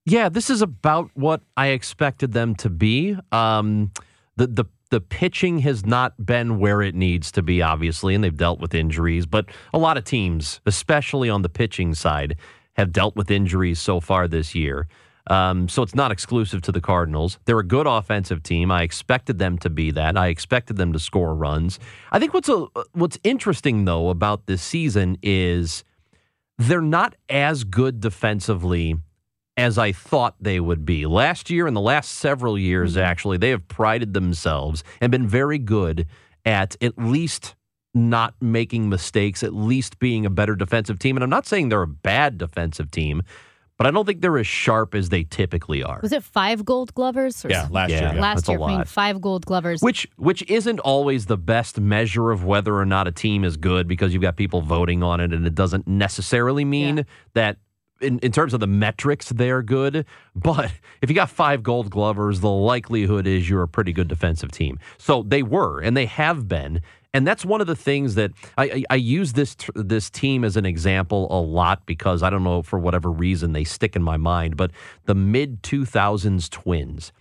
Yeah, 0.07 0.29
this 0.29 0.51
is 0.51 0.63
about 0.63 1.11
what 1.15 1.41
I 1.57 1.69
expected 1.69 2.31
them 2.31 2.55
to 2.57 2.71
be. 2.71 3.17
Um, 3.33 3.91
the 4.37 4.47
the 4.47 4.65
the 4.91 5.01
pitching 5.01 5.59
has 5.61 5.85
not 5.85 6.25
been 6.25 6.61
where 6.61 6.81
it 6.81 6.95
needs 6.95 7.33
to 7.33 7.43
be, 7.43 7.61
obviously, 7.61 8.15
and 8.15 8.23
they've 8.23 8.37
dealt 8.37 8.61
with 8.61 8.73
injuries. 8.73 9.27
But 9.27 9.47
a 9.75 9.79
lot 9.79 9.97
of 9.97 10.05
teams, 10.05 10.61
especially 10.65 11.29
on 11.29 11.43
the 11.43 11.49
pitching 11.49 11.93
side, 11.95 12.37
have 12.81 12.93
dealt 12.93 13.17
with 13.17 13.31
injuries 13.31 13.79
so 13.79 14.01
far 14.01 14.27
this 14.27 14.55
year. 14.55 14.89
Um, 15.27 15.69
so 15.69 15.83
it's 15.83 15.95
not 15.95 16.11
exclusive 16.11 16.63
to 16.63 16.73
the 16.73 16.81
Cardinals. 16.81 17.39
They're 17.45 17.61
a 17.61 17.65
good 17.65 17.87
offensive 17.87 18.43
team. 18.43 18.71
I 18.71 18.83
expected 18.83 19.39
them 19.39 19.59
to 19.59 19.71
be 19.71 19.93
that. 19.93 20.17
I 20.17 20.29
expected 20.29 20.77
them 20.77 20.93
to 20.93 20.99
score 20.99 21.35
runs. 21.35 21.79
I 22.11 22.19
think 22.19 22.35
what's 22.35 22.49
a, 22.49 22.67
what's 22.93 23.19
interesting 23.23 23.85
though 23.85 24.09
about 24.09 24.47
this 24.47 24.63
season 24.63 25.19
is 25.23 25.85
they're 26.59 26.83
not 26.83 27.15
as 27.29 27.65
good 27.65 28.01
defensively 28.01 28.97
as 29.57 29.79
I 29.79 29.93
thought 29.93 30.35
they 30.41 30.59
would 30.59 30.85
be. 30.85 31.07
Last 31.07 31.51
year 31.51 31.67
and 31.67 31.77
the 31.77 31.81
last 31.81 32.13
several 32.13 32.59
years, 32.59 32.97
actually, 32.97 33.37
they 33.37 33.51
have 33.51 33.69
prided 33.69 34.15
themselves 34.15 34.83
and 35.01 35.13
been 35.13 35.29
very 35.29 35.59
good 35.59 36.07
at 36.45 36.77
at 36.83 36.99
least 36.99 37.55
not 37.95 38.35
making 38.41 38.89
mistakes, 38.89 39.43
at 39.43 39.53
least 39.55 39.99
being 39.99 40.25
a 40.27 40.31
better 40.31 40.55
defensive 40.55 40.99
team. 40.99 41.17
And 41.17 41.25
I'm 41.25 41.31
not 41.31 41.47
saying 41.47 41.69
they're 41.71 41.83
a 41.83 41.87
bad 41.89 42.39
defensive 42.39 42.91
team, 42.91 43.23
but 43.77 43.87
I 43.87 43.91
don't 43.91 44.05
think 44.07 44.21
they're 44.21 44.39
as 44.39 44.47
sharp 44.47 44.95
as 44.95 45.09
they 45.09 45.25
typically 45.25 45.83
are. 45.83 45.99
Was 46.03 46.13
it 46.13 46.23
five 46.23 46.65
gold 46.65 46.95
glovers? 46.95 47.45
Or 47.45 47.49
Yeah, 47.49 47.67
last 47.71 47.91
Yeah. 47.91 48.01
year. 48.01 48.15
yeah. 48.15 48.21
last 48.21 48.37
that's 48.37 48.49
year, 48.51 48.61
I 48.63 48.67
mean, 48.67 48.77
lot. 48.79 48.89
five 48.89 49.21
gold 49.21 49.45
glovers. 49.47 49.81
Which 49.83 50.07
which 50.17 50.49
isn't 50.49 50.79
always 50.81 51.27
the 51.27 51.39
best 51.39 51.81
measure 51.81 52.31
of 52.31 52.45
whether 52.45 52.77
or 52.77 52.85
not 52.87 53.09
a 53.09 53.13
team 53.13 53.43
is 53.43 53.57
good 53.57 53.89
because 53.89 54.13
you've 54.13 54.23
got 54.23 54.37
people 54.37 54.61
voting 54.61 55.03
on 55.03 55.19
it 55.21 55.33
and 55.33 55.47
it 55.47 55.55
doesn't 55.55 55.89
necessarily 55.89 56.65
mean 56.65 56.99
Yeah. 56.99 57.03
that 57.35 57.57
in, 58.01 58.19
in 58.21 58.33
terms 58.33 58.55
of 58.55 58.61
the 58.61 58.67
metrics 58.67 59.31
they're 59.31 59.63
good. 59.63 60.07
But 60.37 60.73
if 61.03 61.11
you 61.11 61.17
got 61.17 61.29
five 61.29 61.63
gold 61.63 61.91
glovers, 61.91 62.41
the 62.41 62.49
likelihood 62.51 63.27
is 63.27 63.49
you're 63.51 63.63
a 63.63 63.69
pretty 63.69 63.93
good 63.93 64.09
defensive 64.09 64.53
team. 64.53 64.79
So 64.99 65.23
they 65.23 65.43
were 65.43 65.81
and 65.81 65.97
they 65.97 66.07
have 66.07 66.47
been. 66.47 66.83
And 67.13 67.27
that's 67.27 67.45
one 67.45 67.61
of 67.61 67.67
the 67.67 67.77
things 67.77 68.15
that 68.15 68.31
I, 68.57 68.65
I, 68.65 68.85
I 68.91 68.95
use 68.95 69.33
this 69.33 69.57
this 69.75 70.11
team 70.11 70.45
as 70.45 70.57
an 70.57 70.65
example 70.65 71.27
a 71.31 71.41
lot 71.41 71.85
because 71.85 72.23
I 72.23 72.31
don't 72.31 72.45
know 72.45 72.63
for 72.63 72.79
whatever 72.79 73.11
reason 73.11 73.53
they 73.53 73.65
stick 73.65 73.97
in 73.97 74.03
my 74.03 74.17
mind. 74.17 74.57
But 74.57 74.71
the 75.07 75.15
mid 75.15 75.63
2000s 75.63 76.49
Twins, 76.51 77.13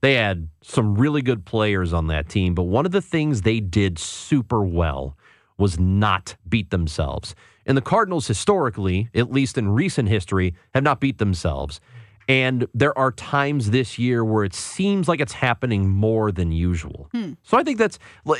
they 0.00 0.14
had 0.14 0.48
some 0.62 0.96
really 0.96 1.22
good 1.22 1.44
players 1.44 1.92
on 1.92 2.08
that 2.08 2.28
team, 2.28 2.54
but 2.54 2.64
one 2.64 2.86
of 2.86 2.92
the 2.92 3.02
things 3.02 3.42
they 3.42 3.60
did 3.60 3.98
super 3.98 4.64
well 4.64 5.16
was 5.58 5.78
not 5.78 6.36
beat 6.48 6.70
themselves. 6.70 7.34
And 7.66 7.76
the 7.76 7.82
Cardinals, 7.82 8.26
historically, 8.26 9.08
at 9.14 9.32
least 9.32 9.58
in 9.58 9.68
recent 9.68 10.08
history, 10.08 10.54
have 10.74 10.84
not 10.84 11.00
beat 11.00 11.18
themselves. 11.18 11.80
And 12.28 12.66
there 12.74 12.96
are 12.98 13.12
times 13.12 13.70
this 13.70 13.98
year 13.98 14.24
where 14.24 14.42
it 14.42 14.52
seems 14.54 15.06
like 15.06 15.20
it's 15.20 15.32
happening 15.32 15.88
more 15.88 16.32
than 16.32 16.50
usual. 16.50 17.08
So 17.42 17.56
I 17.56 17.62
think 17.62 17.78
that's, 17.78 17.98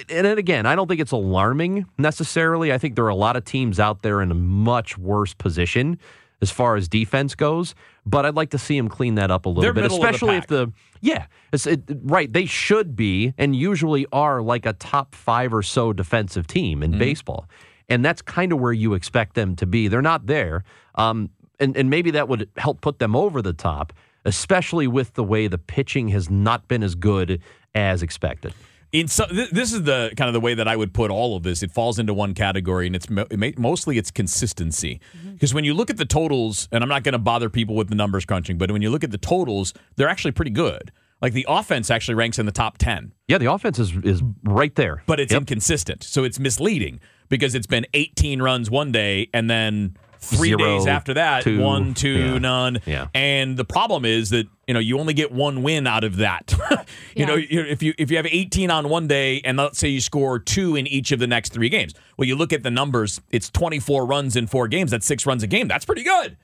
and 0.08 0.26
again, 0.26 0.66
I 0.66 0.74
don't 0.74 0.88
think 0.88 1.00
it's 1.00 1.12
alarming 1.12 1.86
necessarily. 1.96 2.72
I 2.72 2.78
think 2.78 2.96
there 2.96 3.04
are 3.04 3.10
a 3.10 3.14
lot 3.14 3.36
of 3.36 3.44
teams 3.44 3.78
out 3.78 4.02
there 4.02 4.20
in 4.22 4.30
a 4.32 4.34
much 4.34 4.98
worse 4.98 5.34
position 5.34 5.98
as 6.42 6.50
far 6.50 6.76
as 6.76 6.88
defense 6.88 7.34
goes. 7.36 7.74
But 8.04 8.26
I'd 8.26 8.34
like 8.34 8.50
to 8.50 8.58
see 8.58 8.76
them 8.76 8.88
clean 8.88 9.14
that 9.16 9.30
up 9.30 9.46
a 9.46 9.48
little 9.48 9.62
They're 9.62 9.72
bit, 9.72 9.82
middle 9.82 9.96
of 9.96 10.02
the 10.02 10.08
especially 10.08 10.36
if 10.36 10.46
the 10.48 10.72
yeah, 11.00 11.26
it's, 11.52 11.66
it, 11.66 11.82
right. 12.02 12.32
They 12.32 12.46
should 12.46 12.96
be 12.96 13.34
and 13.38 13.54
usually 13.54 14.06
are 14.12 14.42
like 14.42 14.66
a 14.66 14.72
top 14.72 15.14
five 15.14 15.54
or 15.54 15.62
so 15.62 15.92
defensive 15.92 16.46
team 16.46 16.80
Mm-hmm. 16.80 16.92
in 16.94 16.98
baseball, 16.98 17.48
and 17.88 18.04
that's 18.04 18.20
kind 18.22 18.52
of 18.52 18.58
where 18.60 18.72
you 18.72 18.94
expect 18.94 19.34
them 19.34 19.54
to 19.56 19.66
be. 19.66 19.88
They're 19.88 20.02
not 20.02 20.26
there, 20.26 20.64
um, 20.96 21.30
and 21.60 21.76
and 21.76 21.90
maybe 21.90 22.10
that 22.12 22.28
would 22.28 22.48
help 22.56 22.80
put 22.80 22.98
them 22.98 23.14
over 23.16 23.40
the 23.42 23.52
top, 23.52 23.92
especially 24.24 24.86
with 24.86 25.14
the 25.14 25.24
way 25.24 25.46
the 25.46 25.58
pitching 25.58 26.08
has 26.08 26.28
not 26.30 26.68
been 26.68 26.82
as 26.82 26.94
good 26.94 27.40
as 27.74 28.02
expected. 28.02 28.52
in 28.92 29.08
so, 29.08 29.26
th- 29.26 29.50
this 29.50 29.72
is 29.72 29.82
the 29.82 30.12
kind 30.16 30.28
of 30.28 30.32
the 30.34 30.40
way 30.40 30.54
that 30.54 30.66
I 30.68 30.76
would 30.76 30.92
put 30.94 31.10
all 31.10 31.36
of 31.36 31.42
this. 31.42 31.62
It 31.62 31.70
falls 31.70 31.98
into 31.98 32.14
one 32.14 32.34
category, 32.34 32.86
and 32.86 32.96
it's 32.96 33.10
mo- 33.10 33.26
it 33.30 33.38
may, 33.38 33.52
mostly 33.58 33.98
it's 33.98 34.10
consistency. 34.10 35.00
Mm-hmm. 35.16 35.32
Because 35.32 35.52
when 35.52 35.64
you 35.64 35.74
look 35.74 35.90
at 35.90 35.96
the 35.96 36.04
totals, 36.06 36.68
and 36.72 36.82
I'm 36.82 36.88
not 36.88 37.02
going 37.02 37.12
to 37.12 37.18
bother 37.18 37.50
people 37.50 37.74
with 37.74 37.88
the 37.88 37.94
numbers 37.94 38.24
crunching, 38.24 38.58
but 38.58 38.70
when 38.70 38.82
you 38.82 38.90
look 38.90 39.04
at 39.04 39.10
the 39.10 39.18
totals, 39.18 39.74
they're 39.96 40.08
actually 40.08 40.32
pretty 40.32 40.52
good. 40.52 40.92
Like 41.20 41.32
the 41.32 41.46
offense 41.48 41.90
actually 41.90 42.14
ranks 42.14 42.38
in 42.38 42.46
the 42.46 42.52
top 42.52 42.76
ten, 42.78 43.12
Yeah, 43.26 43.38
the 43.38 43.50
offense 43.50 43.78
is 43.78 43.92
is 44.04 44.22
right 44.44 44.74
there, 44.74 45.02
but 45.06 45.18
it's 45.18 45.32
Yep. 45.32 45.42
inconsistent, 45.42 46.02
so 46.04 46.24
it's 46.24 46.38
misleading 46.38 47.00
because 47.28 47.54
it's 47.54 47.66
been 47.66 47.86
18 47.94 48.40
runs 48.42 48.70
one 48.70 48.92
day 48.92 49.28
and 49.34 49.48
then. 49.50 49.96
Three 50.26 50.48
Zero, 50.48 50.58
days 50.58 50.86
after 50.86 51.14
that, 51.14 51.44
two, 51.44 51.60
one, 51.60 51.94
two, 51.94 52.08
yeah. 52.10 52.38
none. 52.38 52.80
Yeah. 52.86 53.08
And 53.14 53.56
the 53.56 53.64
problem 53.64 54.04
is 54.04 54.30
that 54.30 54.46
you 54.66 54.74
know 54.74 54.80
you 54.80 54.98
only 54.98 55.14
get 55.14 55.30
one 55.32 55.62
win 55.62 55.86
out 55.86 56.04
of 56.04 56.16
that. 56.16 56.54
you 56.70 56.76
Yeah. 57.14 57.26
know, 57.26 57.36
if 57.38 57.82
you 57.82 57.94
if 57.98 58.10
you 58.10 58.16
have 58.16 58.26
18 58.26 58.70
on 58.70 58.88
one 58.88 59.06
day 59.06 59.40
and 59.44 59.56
let's 59.56 59.78
say 59.78 59.88
you 59.88 60.00
score 60.00 60.38
two 60.38 60.76
in 60.76 60.86
each 60.86 61.12
of 61.12 61.18
the 61.18 61.26
next 61.26 61.52
three 61.52 61.68
games, 61.68 61.94
well, 62.16 62.26
you 62.26 62.36
look 62.36 62.52
at 62.52 62.62
the 62.62 62.70
numbers. 62.70 63.20
It's 63.30 63.48
24 63.50 64.06
runs 64.06 64.36
in 64.36 64.46
four 64.46 64.68
games. 64.68 64.90
That's 64.90 65.06
six 65.06 65.26
runs 65.26 65.42
a 65.42 65.46
game. 65.46 65.68
That's 65.68 65.84
pretty 65.84 66.02
good. 66.02 66.36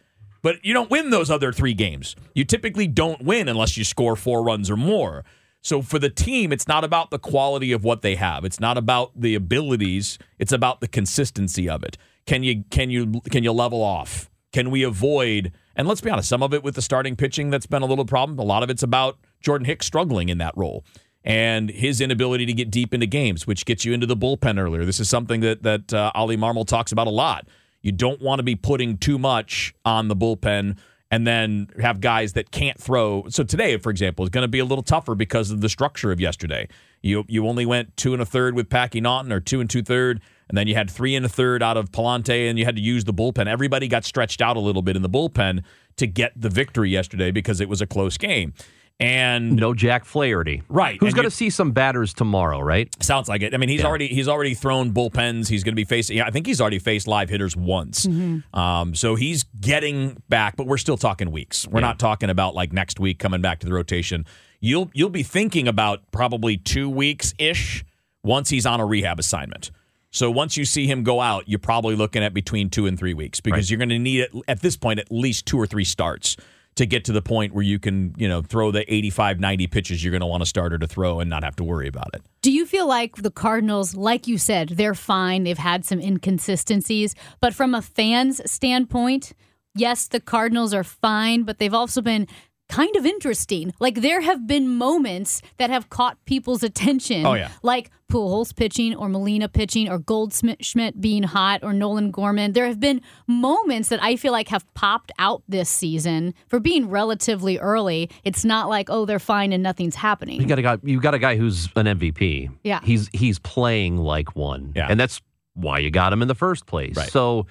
But 0.43 0.65
you 0.65 0.75
don't 0.75 0.91
win 0.91 1.11
those 1.11 1.31
other 1.31 1.53
three 1.53 1.75
games. 1.75 2.17
You 2.35 2.45
typically 2.45 2.89
don't 2.89 3.23
win 3.23 3.49
unless 3.49 3.77
you 3.77 3.85
score 3.85 4.17
four 4.17 4.43
runs 4.43 4.71
or 4.71 4.77
more. 4.77 5.25
So 5.65 5.81
for 5.83 6.01
the 6.01 6.11
team, 6.11 6.53
it's 6.53 6.67
not 6.67 6.83
about 6.83 7.11
the 7.11 7.21
quality 7.21 7.71
of 7.71 7.85
what 7.85 8.03
they 8.03 8.17
have. 8.17 8.45
It's 8.45 8.59
not 8.59 8.77
about 8.77 9.13
the 9.15 9.37
abilities. 9.37 10.19
It's 10.41 10.51
about 10.51 10.81
the 10.81 10.89
consistency 10.89 11.69
of 11.69 11.85
it. 11.85 11.97
Can 12.27 12.43
you 12.43 12.65
can 12.71 12.91
you 12.91 13.21
can 13.31 13.45
you 13.45 13.53
level 13.53 13.83
off? 13.83 14.31
Can 14.53 14.71
we 14.71 14.83
avoid? 14.83 15.53
And 15.75 15.89
let's 15.89 16.01
be 16.01 16.11
honest, 16.11 16.29
some 16.29 16.43
of 16.43 16.53
it 16.53 16.63
with 16.63 16.75
the 16.75 16.83
starting 16.83 17.17
pitching 17.17 17.51
that's 17.51 17.67
been 17.67 17.83
a 17.83 17.87
little 17.87 18.05
problem. 18.05 18.39
A 18.39 18.43
lot 18.43 18.63
of 18.63 18.71
it's 18.71 18.83
about 18.83 19.19
Jordan 19.41 19.65
Hicks 19.65 19.87
struggling 19.87 20.29
in 20.29 20.39
that 20.39 20.57
role 20.57 20.85
and 21.25 21.71
his 21.71 22.01
inability 22.01 22.47
to 22.47 22.53
get 22.53 22.71
deep 22.71 22.93
into 22.93 23.07
games, 23.07 23.47
which 23.47 23.65
gets 23.65 23.85
you 23.85 23.93
into 23.93 24.07
the 24.07 24.17
bullpen 24.17 24.59
earlier. 24.59 24.85
This 24.85 25.01
is 25.01 25.09
something 25.09 25.41
that 25.41 25.63
that 25.63 25.93
uh, 25.93 26.13
Oli 26.15 26.37
Marmol 26.37 26.67
talks 26.67 26.93
about 26.93 27.07
a 27.07 27.11
lot. 27.11 27.47
You 27.81 27.93
don't 27.93 28.21
want 28.21 28.39
to 28.39 28.45
be 28.45 28.55
putting 28.55 28.99
too 28.99 29.19
much 29.19 29.75
on 29.85 30.09
the 30.09 30.17
bullpen 30.17 30.79
and 31.11 31.27
then 31.27 31.69
have 31.81 32.01
guys 32.01 32.33
that 32.33 32.51
can't 32.51 32.81
throw. 32.81 33.27
So 33.29 33.45
today, 33.45 33.77
for 33.77 33.91
example, 33.91 34.25
is 34.25 34.31
going 34.31 34.43
to 34.43 34.49
be 34.49 34.61
a 34.61 34.65
little 34.65 34.83
tougher 34.83 35.15
because 35.15 35.51
of 35.51 35.61
the 35.61 35.69
structure 35.69 36.11
of 36.11 36.21
yesterday. 36.21 36.69
You 37.03 37.25
you 37.29 37.47
only 37.47 37.67
went 37.67 37.97
two 37.97 38.13
and 38.13 38.23
a 38.23 38.27
third 38.27 38.55
with 38.55 38.71
Packy 38.71 39.01
Naughton 39.01 39.33
or 39.33 39.41
two 39.41 39.61
and 39.61 39.69
two 39.69 39.83
third, 39.83 40.21
and 40.53 40.59
then 40.59 40.69
you 40.69 40.75
had 40.75 40.91
three 40.91 41.15
and 41.17 41.25
a 41.25 41.31
third 41.31 41.63
out 41.63 41.79
of 41.79 41.91
Pallante, 41.91 42.51
and 42.51 42.59
you 42.59 42.67
had 42.67 42.77
to 42.77 42.83
use 42.83 43.05
the 43.05 43.15
bullpen. 43.15 43.47
Everybody 43.47 43.89
got 43.89 44.05
stretched 44.05 44.43
out 44.43 44.59
a 44.59 44.61
little 44.61 44.83
bit 44.83 44.97
in 44.97 45.01
the 45.03 45.09
bullpen 45.09 45.65
to 45.97 46.07
get 46.07 46.33
the 46.39 46.51
victory 46.51 46.91
yesterday 46.91 47.31
because 47.31 47.59
it 47.63 47.71
was 47.71 47.81
a 47.81 47.87
close 47.87 48.19
game. 48.19 48.53
And 49.01 49.57
no 49.57 49.73
Jack 49.73 50.05
Flaherty, 50.05 50.63
Right, 50.69 50.99
Who's 51.01 51.15
going 51.15 51.25
to 51.25 51.31
see 51.31 51.49
some 51.51 51.73
batters 51.73 52.13
tomorrow, 52.13 52.61
right? 52.61 52.89
Sounds 53.03 53.29
like 53.29 53.41
it. 53.41 53.55
I 53.55 53.57
mean, 53.57 53.71
he's 53.71 53.81
Yeah. 53.81 53.87
already 53.87 54.09
he's 54.09 54.29
already 54.29 54.53
thrown 54.55 54.93
bullpens. 54.93 55.49
He's 55.49 55.65
going 55.65 55.73
to 55.73 55.77
be 55.77 55.85
facing. 55.87 56.19
Yeah, 56.19 56.27
I 56.27 56.31
think 56.31 56.47
he's 56.47 56.61
already 56.61 56.79
faced 56.79 57.09
live 57.09 57.31
hitters 57.31 57.57
once. 57.57 58.07
Um, 58.53 58.95
so 58.95 59.15
he's 59.15 59.45
getting 59.61 60.23
back, 60.29 60.57
but 60.57 60.67
we're 60.67 60.77
still 60.77 60.99
talking 60.99 61.31
weeks. 61.33 61.67
We're 61.67 61.81
not 61.81 61.99
talking 61.99 62.29
about 62.31 62.55
like 62.55 62.73
next 62.73 63.01
week 63.01 63.19
coming 63.19 63.41
back 63.41 63.59
to 63.61 63.67
the 63.67 63.73
rotation. 63.73 64.25
You'll 64.61 64.91
you'll 64.93 65.09
be 65.11 65.23
thinking 65.25 65.67
about 65.67 66.13
probably 66.13 66.57
two 66.59 66.89
weeks 66.89 67.35
ish 67.39 67.85
once 68.23 68.51
he's 68.51 68.67
on 68.67 68.79
a 68.79 68.87
rehab 68.87 69.19
assignment. 69.19 69.73
So 70.13 70.31
once 70.31 70.57
you 70.59 70.65
see 70.67 70.87
him 70.87 71.03
go 71.03 71.21
out, 71.21 71.49
you're 71.49 71.59
probably 71.59 71.97
looking 71.97 72.23
at 72.23 72.35
between 72.35 72.69
two 72.71 72.87
and 72.87 72.99
three 72.99 73.15
weeks 73.15 73.41
because 73.41 73.71
you're 73.71 73.79
going 73.79 73.89
to 73.89 73.99
need 73.99 74.21
at, 74.23 74.31
at 74.47 74.61
this 74.61 74.77
point 74.77 75.01
at 75.01 75.11
least 75.11 75.47
two 75.47 75.59
or 75.59 75.67
three 75.67 75.85
starts 75.85 76.37
to 76.75 76.87
get 76.87 77.05
to 77.07 77.13
the 77.13 77.23
point 77.23 77.55
where 77.55 77.65
you 77.65 77.79
can 77.79 78.15
you 78.17 78.29
know 78.29 78.41
throw 78.43 78.71
the 78.71 78.91
85 78.93 79.41
90 79.41 79.67
pitches 79.67 80.03
you're 80.03 80.11
going 80.11 80.21
to 80.21 80.27
want 80.27 80.43
a 80.43 80.47
starter 80.47 80.79
to 80.79 80.87
throw 80.87 81.21
and 81.21 81.29
not 81.29 81.45
have 81.45 81.57
to 81.57 81.65
worry 81.65 81.87
about 81.87 82.11
it 82.15 82.23
Do 82.41 82.53
you 82.53 82.65
feel 82.67 82.87
like 82.87 83.17
the 83.17 83.31
Cardinals, 83.31 83.95
like 83.95 84.27
you 84.27 84.39
said, 84.39 84.71
they're 84.71 84.95
fine? 84.95 85.45
They've 85.45 85.59
had 85.59 85.85
some 85.85 86.01
inconsistencies, 86.01 87.15
but 87.41 87.55
from 87.55 87.75
a 87.75 87.83
fan's 87.83 88.41
standpoint, 88.51 89.33
yes, 89.75 90.09
the 90.09 90.21
Cardinals 90.21 90.75
are 90.75 90.85
fine, 90.85 91.43
but 91.45 91.59
they've 91.59 91.75
also 91.75 92.01
been 92.01 92.27
kind 92.73 92.97
of 92.97 93.05
interesting. 93.05 93.75
Like 93.81 94.01
there 94.01 94.23
have 94.23 94.47
been 94.47 94.77
moments 94.77 95.43
that 95.59 95.69
have 95.69 95.91
caught 95.91 96.17
people's 96.25 96.63
attention. 96.63 97.27
Oh, 97.27 97.35
yeah. 97.35 97.51
Like 97.63 97.91
Pujols 98.11 98.57
pitching 98.57 98.97
or 98.97 99.09
Molina 99.11 99.49
pitching 99.49 99.91
or 99.91 99.99
Goldschmidt 99.99 100.65
Schmidt 100.65 100.99
being 101.01 101.23
hot 101.23 101.61
or 101.63 101.75
Nolan 101.75 102.11
Gorman. 102.11 102.53
There 102.53 102.67
have 102.67 102.81
been 102.81 103.03
moments 103.27 103.91
that 103.91 104.03
I 104.03 104.17
feel 104.17 104.33
like 104.33 104.49
have 104.49 104.65
popped 104.73 105.13
out 105.19 105.43
this 105.49 105.69
season 105.69 106.33
for 106.49 106.61
being 106.61 106.89
relatively 106.89 107.59
early. 107.59 108.09
It's 108.25 108.45
not 108.45 108.71
like, 108.71 108.89
oh, 108.89 109.05
they're 109.05 109.19
fine 109.19 109.53
and 109.53 109.63
nothing's 109.63 109.95
happening. 109.95 110.41
You 110.41 110.47
got 110.47 110.59
a 110.59 110.63
guy. 110.63 110.79
You 110.83 110.99
got 110.99 111.13
a 111.15 111.19
guy 111.19 111.37
who's 111.37 111.69
an 111.77 111.87
MVP. 111.87 112.49
Yeah. 112.65 112.81
he's 112.83 113.09
he's 113.13 113.39
playing 113.39 113.99
like 113.99 114.35
one. 114.35 114.73
Yeah. 114.75 114.87
and 114.89 114.99
that's 114.99 115.21
why 115.55 115.79
you 115.79 115.91
got 115.91 116.13
him 116.13 116.23
in 116.23 116.29
the 116.29 116.35
first 116.35 116.65
place. 116.65 116.97
Right. 116.97 117.11
So 117.11 117.47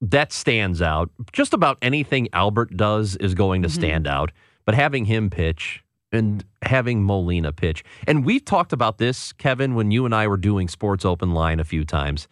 that 0.00 0.32
stands 0.32 0.80
out. 0.80 1.10
Just 1.32 1.52
about 1.52 1.78
anything 1.82 2.28
Albert 2.32 2.76
does 2.76 3.16
is 3.16 3.34
going 3.34 3.62
to 3.62 3.68
mm-hmm. 3.68 3.80
stand 3.80 4.06
out. 4.06 4.32
But 4.64 4.74
having 4.74 5.04
him 5.04 5.30
pitch 5.30 5.82
and 6.12 6.44
having 6.62 7.04
Molina 7.04 7.52
pitch, 7.52 7.84
and 8.06 8.24
we've 8.24 8.44
talked 8.44 8.72
about 8.72 8.98
this, 8.98 9.32
Kevin, 9.32 9.74
when 9.74 9.90
you 9.90 10.04
and 10.04 10.14
I 10.14 10.26
were 10.26 10.36
doing 10.36 10.68
Sports 10.68 11.04
Open 11.04 11.32
Line 11.32 11.60
a 11.60 11.64
few 11.64 11.84
times 11.84 12.28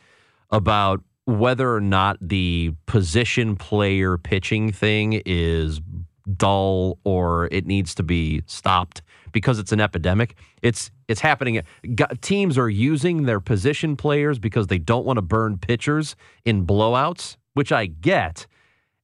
about 0.51 1.03
whether 1.27 1.75
or 1.75 1.81
not 1.81 2.17
the 2.23 2.73
position 2.87 3.55
player 3.55 4.17
pitching 4.17 4.73
thing 4.73 5.21
is 5.27 5.81
dull 6.37 6.99
or 7.05 7.49
it 7.51 7.67
needs 7.67 7.95
to 7.95 8.03
be 8.03 8.43
stopped 8.47 9.03
because 9.33 9.59
it's 9.59 9.73
an 9.73 9.81
epidemic. 9.81 10.37
It's 10.63 10.91
it's 11.07 11.21
happening. 11.21 11.63
Teams 12.21 12.59
are 12.59 12.69
using 12.69 13.25
their 13.25 13.41
position 13.41 13.97
players 13.97 14.39
because 14.39 14.67
they 14.67 14.79
don't 14.79 15.07
want 15.07 15.17
to 15.17 15.23
burn 15.23 15.59
pitchers 15.59 16.17
in 16.45 16.67
blowouts, 16.67 17.37
which 17.55 17.73
I 17.73 17.87
get. 17.87 18.47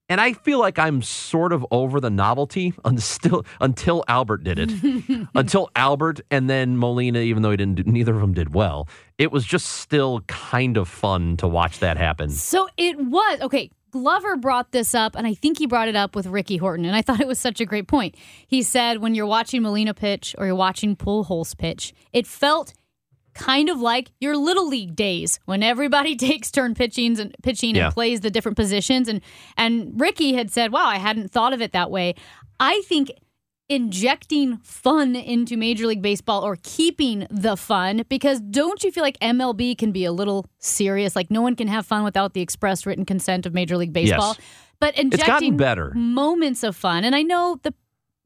And 0.09 0.21
I 0.21 0.35
feel 0.35 0.59
like 0.59 0.79
I'm 0.79 1.01
sort 1.01 1.53
of 1.53 1.65
over 1.71 1.99
the 1.99 2.11
novelty 2.11 2.75
until 2.85 3.45
until 3.61 4.05
Albert 4.09 4.45
did 4.45 4.59
it. 4.59 5.29
until 5.35 5.71
Albert 5.75 6.21
and 6.31 6.49
then 6.49 6.79
Molina, 6.79 7.21
even 7.21 7.43
though 7.43 7.51
he 7.51 7.57
didn't, 7.57 7.77
do, 7.77 7.83
neither 7.85 8.15
of 8.15 8.21
them 8.21 8.35
did 8.35 8.55
well. 8.55 8.89
It 9.19 9.33
was 9.33 9.45
just 9.45 9.67
still 9.67 10.21
kind 10.23 10.77
of 10.77 10.89
fun 10.89 11.37
to 11.39 11.49
watch 11.49 11.79
that 11.79 11.97
happen. 11.97 12.31
So 12.31 12.69
it 12.77 12.99
was 12.99 13.41
okay. 13.41 13.71
Glover 13.91 14.37
brought 14.37 14.73
this 14.73 14.93
up, 14.93 15.15
and 15.15 15.25
I 15.25 15.35
think 15.35 15.59
he 15.59 15.69
brought 15.69 15.87
it 15.87 15.95
up 15.95 16.17
with 16.17 16.27
Ricky 16.27 16.57
Horton, 16.57 16.85
and 16.85 16.97
I 16.97 17.03
thought 17.07 17.21
it 17.21 17.29
was 17.29 17.39
such 17.39 17.61
a 17.61 17.65
great 17.65 17.87
point. 17.87 18.17
He 18.49 18.63
said 18.63 18.99
when 18.99 19.15
you're 19.15 19.25
watching 19.25 19.63
Molina 19.63 19.95
pitch 19.95 20.35
or 20.37 20.47
you're 20.47 20.57
watching 20.57 20.97
Pujols 20.97 21.57
pitch, 21.57 21.95
it 22.13 22.27
felt 22.27 22.75
kind 23.35 23.69
of 23.69 23.81
like 23.81 24.11
your 24.21 24.37
little 24.37 24.69
league 24.69 24.95
days 24.97 25.41
when 25.45 25.63
everybody 25.63 26.17
takes 26.29 26.51
turn 26.51 26.75
pitching 26.75 27.19
and 27.21 27.35
pitching 27.43 27.75
Yeah. 27.77 27.87
and 27.87 27.95
plays 27.95 28.21
the 28.21 28.31
different 28.31 28.57
positions 28.57 29.09
and 29.09 29.21
and 29.57 30.01
Ricky 30.01 30.35
had 30.35 30.51
said, 30.51 30.73
"Wow, 30.73 30.87
I 30.87 30.99
hadn't 30.99 31.31
thought 31.31 31.53
of 31.53 31.61
it 31.61 31.73
that 31.73 31.91
way." 31.91 32.15
I 32.61 32.83
think 32.87 33.11
injecting 33.69 34.59
fun 34.59 35.17
into 35.17 35.57
Major 35.57 35.87
League 35.87 36.03
Baseball 36.03 36.43
or 36.43 36.59
keeping 36.63 37.27
the 37.31 37.57
fun 37.57 38.05
because 38.09 38.39
don't 38.41 38.85
you 38.85 38.91
feel 38.93 39.03
like 39.03 39.19
MLB 39.21 39.77
can 39.79 39.91
be 39.91 40.05
a 40.05 40.13
little 40.13 40.47
serious? 40.59 41.17
Like 41.17 41.31
no 41.31 41.41
one 41.41 41.57
can 41.57 41.69
have 41.69 41.87
fun 41.87 42.05
without 42.05 42.35
the 42.35 42.43
express 42.43 42.85
written 42.85 43.05
consent 43.07 43.47
of 43.47 43.55
Major 43.55 43.77
League 43.77 43.93
Baseball. 43.93 44.35
Yes. 44.39 44.47
But 44.81 44.99
injecting 44.99 45.57
better. 45.57 45.93
moments 45.95 46.63
of 46.63 46.77
fun, 46.77 47.05
and 47.05 47.15
I 47.17 47.23
know 47.23 47.59
the 47.63 47.73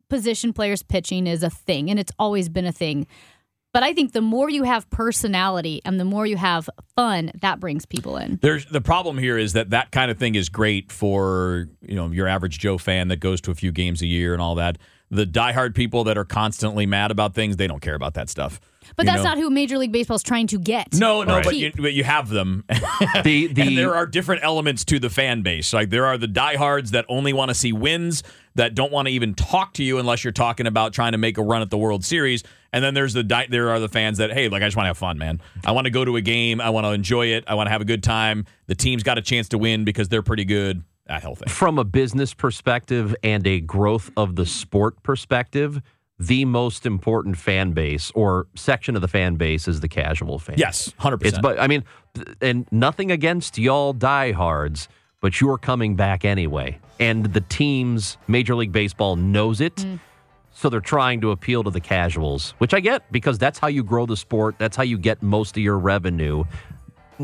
position 0.08 0.52
players 0.52 0.82
pitching 0.82 1.26
is 1.26 1.42
a 1.42 1.50
thing, 1.50 1.88
and 1.90 2.00
it's 2.00 2.12
always 2.18 2.48
been 2.48 2.66
a 2.66 2.72
thing. 2.72 3.06
But 3.72 3.82
I 3.82 3.92
think 3.92 4.12
the 4.12 4.22
more 4.22 4.48
you 4.48 4.62
have 4.62 4.88
personality 4.90 5.82
and 5.84 6.00
the 6.00 6.04
more 6.04 6.26
you 6.26 6.36
have 6.36 6.70
fun, 6.96 7.30
that 7.42 7.60
brings 7.60 7.84
people 7.84 8.16
in. 8.16 8.38
There's 8.40 8.64
the 8.66 8.80
problem 8.80 9.18
here 9.18 9.36
is 9.36 9.52
that 9.52 9.70
that 9.70 9.90
kind 9.90 10.10
of 10.10 10.18
thing 10.18 10.34
is 10.34 10.48
great 10.48 10.90
for 10.90 11.68
you 11.82 11.94
know 11.94 12.10
your 12.10 12.26
average 12.26 12.58
Joe 12.58 12.78
fan 12.78 13.08
that 13.08 13.20
goes 13.20 13.40
to 13.42 13.50
a 13.50 13.54
few 13.54 13.72
games 13.72 14.00
a 14.02 14.06
year 14.06 14.32
and 14.32 14.40
all 14.40 14.54
that. 14.54 14.78
The 15.10 15.24
diehard 15.24 15.74
people 15.74 16.04
that 16.04 16.18
are 16.18 16.24
constantly 16.24 16.86
mad 16.86 17.10
about 17.10 17.34
things, 17.34 17.56
they 17.56 17.66
don't 17.66 17.80
care 17.80 17.94
about 17.94 18.14
that 18.14 18.28
stuff. 18.28 18.60
But 18.98 19.06
that's 19.06 19.18
know? 19.18 19.30
not 19.30 19.38
who 19.38 19.48
Major 19.48 19.78
League 19.78 19.92
Baseball 19.92 20.16
is 20.16 20.24
trying 20.24 20.48
to 20.48 20.58
get. 20.58 20.92
No, 20.92 21.22
no, 21.22 21.38
or 21.38 21.42
but 21.42 21.54
you, 21.54 21.70
but 21.76 21.92
you 21.92 22.02
have 22.02 22.28
them. 22.28 22.64
The 23.22 23.46
the 23.46 23.62
and 23.62 23.78
there 23.78 23.94
are 23.94 24.06
different 24.06 24.42
elements 24.42 24.84
to 24.86 24.98
the 24.98 25.08
fan 25.08 25.42
base. 25.42 25.72
Like 25.72 25.90
there 25.90 26.06
are 26.06 26.18
the 26.18 26.26
diehards 26.26 26.90
that 26.92 27.04
only 27.08 27.32
want 27.32 27.50
to 27.50 27.54
see 27.54 27.72
wins, 27.72 28.24
that 28.56 28.74
don't 28.74 28.90
want 28.90 29.06
to 29.06 29.14
even 29.14 29.34
talk 29.34 29.72
to 29.74 29.84
you 29.84 29.98
unless 29.98 30.24
you're 30.24 30.32
talking 30.32 30.66
about 30.66 30.92
trying 30.92 31.12
to 31.12 31.18
make 31.18 31.38
a 31.38 31.42
run 31.42 31.62
at 31.62 31.70
the 31.70 31.78
World 31.78 32.04
Series. 32.04 32.42
And 32.72 32.82
then 32.82 32.94
there's 32.94 33.12
the 33.12 33.22
di- 33.22 33.46
there 33.48 33.70
are 33.70 33.78
the 33.78 33.88
fans 33.88 34.18
that 34.18 34.32
hey, 34.32 34.48
like 34.48 34.62
I 34.62 34.66
just 34.66 34.76
want 34.76 34.86
to 34.86 34.88
have 34.88 34.98
fun, 34.98 35.16
man. 35.16 35.40
I 35.64 35.70
want 35.72 35.84
to 35.84 35.90
go 35.90 36.04
to 36.04 36.16
a 36.16 36.20
game. 36.20 36.60
I 36.60 36.70
want 36.70 36.84
to 36.84 36.90
enjoy 36.90 37.26
it. 37.26 37.44
I 37.46 37.54
want 37.54 37.68
to 37.68 37.70
have 37.70 37.80
a 37.80 37.86
good 37.86 38.02
time. 38.02 38.46
The 38.66 38.74
team's 38.74 39.04
got 39.04 39.16
a 39.16 39.22
chance 39.22 39.48
to 39.50 39.58
win 39.58 39.84
because 39.84 40.08
they're 40.08 40.22
pretty 40.22 40.44
good. 40.44 40.82
That 41.06 41.22
whole 41.22 41.36
thing. 41.36 41.48
from 41.48 41.78
a 41.78 41.84
business 41.84 42.34
perspective 42.34 43.14
and 43.22 43.46
a 43.46 43.60
growth 43.60 44.10
of 44.16 44.36
the 44.36 44.44
sport 44.44 45.02
perspective, 45.02 45.80
the 46.18 46.44
most 46.44 46.84
important 46.84 47.36
fan 47.36 47.72
base 47.72 48.10
or 48.14 48.46
section 48.56 48.96
of 48.96 49.02
the 49.02 49.08
fan 49.08 49.36
base 49.36 49.68
is 49.68 49.80
the 49.80 49.88
casual 49.88 50.38
fan. 50.38 50.56
Yes, 50.58 50.92
hundred 50.98 51.22
It's 51.22 51.30
percent. 51.38 51.42
but 51.42 51.60
I 51.60 51.66
mean, 51.68 51.84
and 52.40 52.66
nothing 52.72 53.10
against 53.12 53.56
y'all 53.58 53.92
diehards, 53.92 54.88
but 55.20 55.40
you're 55.40 55.58
coming 55.58 55.94
back 55.94 56.24
anyway. 56.24 56.78
And 57.00 57.26
the 57.26 57.40
teams, 57.42 58.16
Major 58.26 58.56
League 58.56 58.72
Baseball 58.72 59.14
knows 59.16 59.60
it. 59.60 59.86
So 60.50 60.68
they're 60.68 60.80
trying 60.80 61.20
to 61.20 61.30
appeal 61.30 61.62
to 61.62 61.70
the 61.70 61.80
casuals, 61.80 62.50
which 62.58 62.74
I 62.74 62.80
get 62.80 63.12
because 63.12 63.38
that's 63.38 63.60
how 63.60 63.68
you 63.68 63.84
grow 63.84 64.06
the 64.06 64.16
sport. 64.16 64.56
That's 64.58 64.76
how 64.76 64.82
you 64.82 64.98
get 64.98 65.22
most 65.22 65.56
of 65.56 65.62
your 65.62 65.78
revenue. 65.78 66.42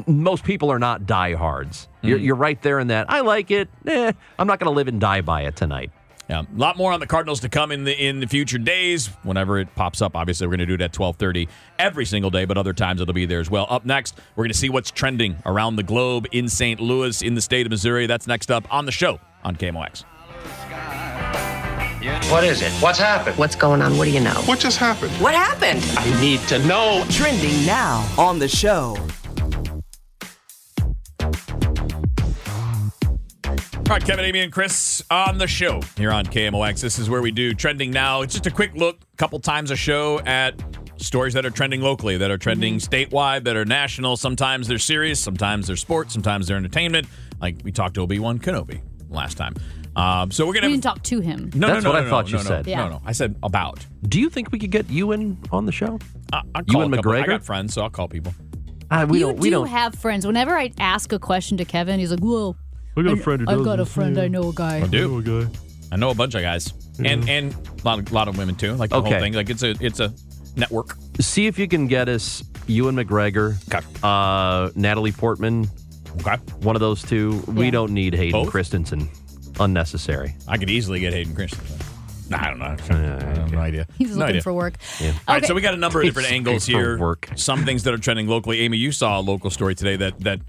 Most 0.06 0.44
people 0.44 0.70
are 0.70 0.78
not 0.78 1.04
diehards. 1.06 1.88
You're, 2.02 2.18
you're 2.18 2.36
right 2.36 2.60
there 2.62 2.78
in 2.78 2.88
that. 2.88 3.10
I 3.10 3.20
like 3.22 3.50
it. 3.50 3.68
Eh, 3.86 4.12
I'm 4.38 4.46
not 4.46 4.60
going 4.60 4.70
to 4.70 4.76
live 4.76 4.86
and 4.86 5.00
die 5.00 5.20
by 5.20 5.42
it 5.42 5.56
tonight. 5.56 5.90
Yeah, 6.28 6.40
a 6.42 6.58
lot 6.58 6.76
more 6.78 6.92
on 6.92 7.00
the 7.00 7.06
Cardinals 7.06 7.40
to 7.40 7.48
come 7.48 7.70
in 7.70 7.84
the 7.84 7.94
in 7.94 8.20
the 8.20 8.26
future 8.26 8.56
days. 8.58 9.08
Whenever 9.24 9.58
it 9.58 9.74
pops 9.74 10.00
up, 10.00 10.16
obviously 10.16 10.46
we're 10.46 10.52
going 10.56 10.60
to 10.60 10.66
do 10.66 10.74
it 10.74 10.80
at 10.80 10.92
twelve 10.92 11.16
thirty 11.16 11.48
every 11.78 12.06
single 12.06 12.30
day, 12.30 12.46
but 12.46 12.56
other 12.56 12.72
times 12.72 13.00
it'll 13.00 13.12
be 13.12 13.26
there 13.26 13.40
as 13.40 13.50
well. 13.50 13.66
Up 13.68 13.84
next, 13.84 14.18
we're 14.34 14.44
going 14.44 14.52
to 14.52 14.58
see 14.58 14.70
what's 14.70 14.90
trending 14.90 15.36
around 15.44 15.76
the 15.76 15.82
globe 15.82 16.26
in 16.32 16.48
St. 16.48 16.80
Louis, 16.80 17.20
in 17.20 17.34
the 17.34 17.42
state 17.42 17.66
of 17.66 17.70
Missouri. 17.70 18.06
That's 18.06 18.26
next 18.26 18.50
up 18.50 18.66
on 18.72 18.86
the 18.86 18.92
show 18.92 19.20
on 19.42 19.56
KMOX. 19.56 20.04
What 22.30 22.44
is 22.44 22.60
it? 22.62 22.70
What's 22.82 22.98
happened? 22.98 23.36
What's 23.38 23.56
going 23.56 23.80
on? 23.80 23.96
What 23.96 24.04
do 24.04 24.10
you 24.10 24.20
know? 24.20 24.34
What 24.44 24.58
just 24.60 24.76
happened? 24.78 25.12
What 25.12 25.34
happened? 25.34 25.82
I 25.98 26.20
need 26.20 26.40
to 26.48 26.58
know. 26.66 27.04
Trending 27.10 27.64
now 27.64 28.06
on 28.18 28.38
the 28.38 28.48
show. 28.48 28.96
All 33.86 33.90
right, 33.98 34.04
Kevin, 34.04 34.24
Amy, 34.24 34.40
and 34.40 34.50
Chris 34.50 35.04
on 35.10 35.36
the 35.36 35.46
show 35.46 35.80
here 35.98 36.10
on 36.10 36.24
KMOX. 36.24 36.80
This 36.80 36.98
is 36.98 37.10
where 37.10 37.20
we 37.20 37.30
do 37.30 37.52
trending 37.52 37.90
now. 37.90 38.22
It's 38.22 38.32
just 38.32 38.46
a 38.46 38.50
quick 38.50 38.74
look, 38.74 38.96
a 39.12 39.16
couple 39.16 39.38
times 39.40 39.70
a 39.70 39.76
show 39.76 40.20
at 40.20 40.54
stories 40.96 41.34
that 41.34 41.44
are 41.44 41.50
trending 41.50 41.82
locally, 41.82 42.16
that 42.16 42.30
are 42.30 42.38
trending 42.38 42.76
statewide, 42.78 43.44
that 43.44 43.56
are 43.56 43.66
national. 43.66 44.16
Sometimes 44.16 44.68
they're 44.68 44.78
serious, 44.78 45.20
sometimes 45.20 45.66
they're 45.66 45.76
sports, 45.76 46.14
sometimes 46.14 46.48
they're 46.48 46.56
entertainment. 46.56 47.06
Like 47.42 47.56
we 47.62 47.72
talked 47.72 47.94
to 47.96 48.00
Obi 48.00 48.18
Wan 48.18 48.38
Kenobi 48.38 48.80
last 49.10 49.36
time. 49.36 49.54
Um, 49.96 50.30
so 50.30 50.46
we're 50.46 50.54
gonna. 50.54 50.68
didn't 50.70 50.82
talk 50.82 51.02
to 51.04 51.20
him. 51.20 51.50
no, 51.54 51.68
That's 51.68 51.84
no, 51.84 51.90
no, 51.90 51.94
what 51.96 52.00
no, 52.00 52.06
I 52.06 52.10
thought 52.10 52.24
no, 52.24 52.30
you 52.30 52.36
no, 52.44 52.48
said. 52.48 52.66
No, 52.66 52.70
Yeah. 52.70 52.84
no, 52.84 52.88
no. 52.88 53.02
I 53.04 53.12
said 53.12 53.36
about. 53.42 53.84
Do 54.08 54.18
you 54.18 54.30
think 54.30 54.50
we 54.50 54.58
could 54.58 54.70
get 54.70 54.88
Ewan 54.88 55.38
on 55.52 55.66
the 55.66 55.72
show? 55.72 55.98
I, 56.32 56.40
I'll 56.54 56.62
You 56.66 56.72
call 56.72 56.82
and 56.82 56.94
a 56.94 56.96
couple- 56.96 57.12
I 57.12 57.26
got 57.26 57.44
friends, 57.44 57.74
so 57.74 57.82
I'll 57.82 57.90
call 57.90 58.08
people. 58.08 58.34
Uh, 58.90 59.06
we 59.08 59.18
you 59.18 59.26
don't. 59.26 59.36
do 59.36 59.40
We 59.42 59.50
don't. 59.50 59.66
have 59.68 59.94
friends. 59.94 60.26
Whenever 60.26 60.56
I 60.56 60.72
ask 60.78 61.12
a 61.12 61.18
question 61.18 61.56
to 61.58 61.64
Kevin, 61.64 61.98
he's 62.00 62.10
like, 62.10 62.20
"Whoa, 62.20 62.54
We 62.94 63.02
got 63.02 63.12
a 63.14 63.20
I- 63.20 63.22
friend 63.22 63.40
who 63.42 63.50
I've 63.50 63.58
does 63.58 63.66
got 63.66 63.80
a 63.80 63.84
this, 63.84 63.92
friend. 63.92 64.16
yeah. 64.16 64.22
I 64.24 64.28
know 64.28 64.48
a 64.48 64.52
guy." 64.52 64.80
I 64.82 64.86
do. 64.86 65.48
I 65.92 65.96
know 65.96 66.10
a 66.10 66.14
bunch 66.14 66.34
of 66.34 66.42
guys, 66.42 66.72
and 67.04 67.28
and 67.28 67.54
a 67.54 67.84
lot 67.84 67.98
of, 67.98 68.10
lot 68.12 68.28
of 68.28 68.36
women 68.38 68.54
too. 68.56 68.72
Like 68.74 68.90
the 68.90 68.96
Okay. 68.96 69.10
whole 69.10 69.20
thing. 69.20 69.32
Like 69.34 69.50
it's 69.50 69.62
a 69.62 69.74
it's 69.80 70.00
a 70.00 70.12
network. 70.56 70.96
See 71.20 71.46
if 71.46 71.58
you 71.58 71.68
can 71.68 71.86
get 71.86 72.08
us 72.08 72.42
Ewan 72.66 72.96
McGregor, 72.96 73.56
Okay. 73.72 73.84
uh, 74.02 74.70
Natalie 74.74 75.12
Portman, 75.12 75.68
Okay. 76.20 76.36
one 76.62 76.74
of 76.76 76.80
those 76.80 77.02
two. 77.02 77.42
We 77.46 77.66
Yeah. 77.66 77.70
don't 77.72 77.92
need 77.92 78.14
Hayden 78.14 78.32
Both? 78.42 78.50
Christensen. 78.50 79.08
Unnecessary. 79.60 80.34
I 80.48 80.56
could 80.58 80.70
easily 80.70 80.98
get 81.00 81.12
Hayden 81.12 81.34
Christensen. 81.34 81.76
Nah, 82.30 82.38
I 82.40 82.46
don't 82.50 82.58
know. 82.58 82.64
I 82.64 83.38
have 83.38 83.52
no 83.52 83.58
idea. 83.58 83.86
He's 83.98 84.10
no 84.10 84.14
looking 84.20 84.28
idea. 84.30 84.42
for 84.42 84.52
work. 84.52 84.78
All 85.00 85.06
right, 85.28 85.36
Okay. 85.38 85.46
so 85.46 85.54
we 85.54 85.60
got 85.60 85.74
a 85.74 85.76
number 85.76 86.00
of 86.00 86.06
different 86.06 86.26
He's 86.28 86.34
angles 86.34 86.66
looking 86.68 86.82
for 86.82 86.88
here. 86.88 86.98
work. 86.98 87.28
Some 87.36 87.64
things 87.64 87.82
that 87.84 87.92
are 87.94 87.98
trending 87.98 88.26
locally. 88.26 88.60
Amy, 88.62 88.78
you 88.78 88.90
saw 88.92 89.20
a 89.20 89.22
local 89.22 89.50
story 89.50 89.74
today 89.74 89.96
that 89.96 90.18
that 90.20 90.40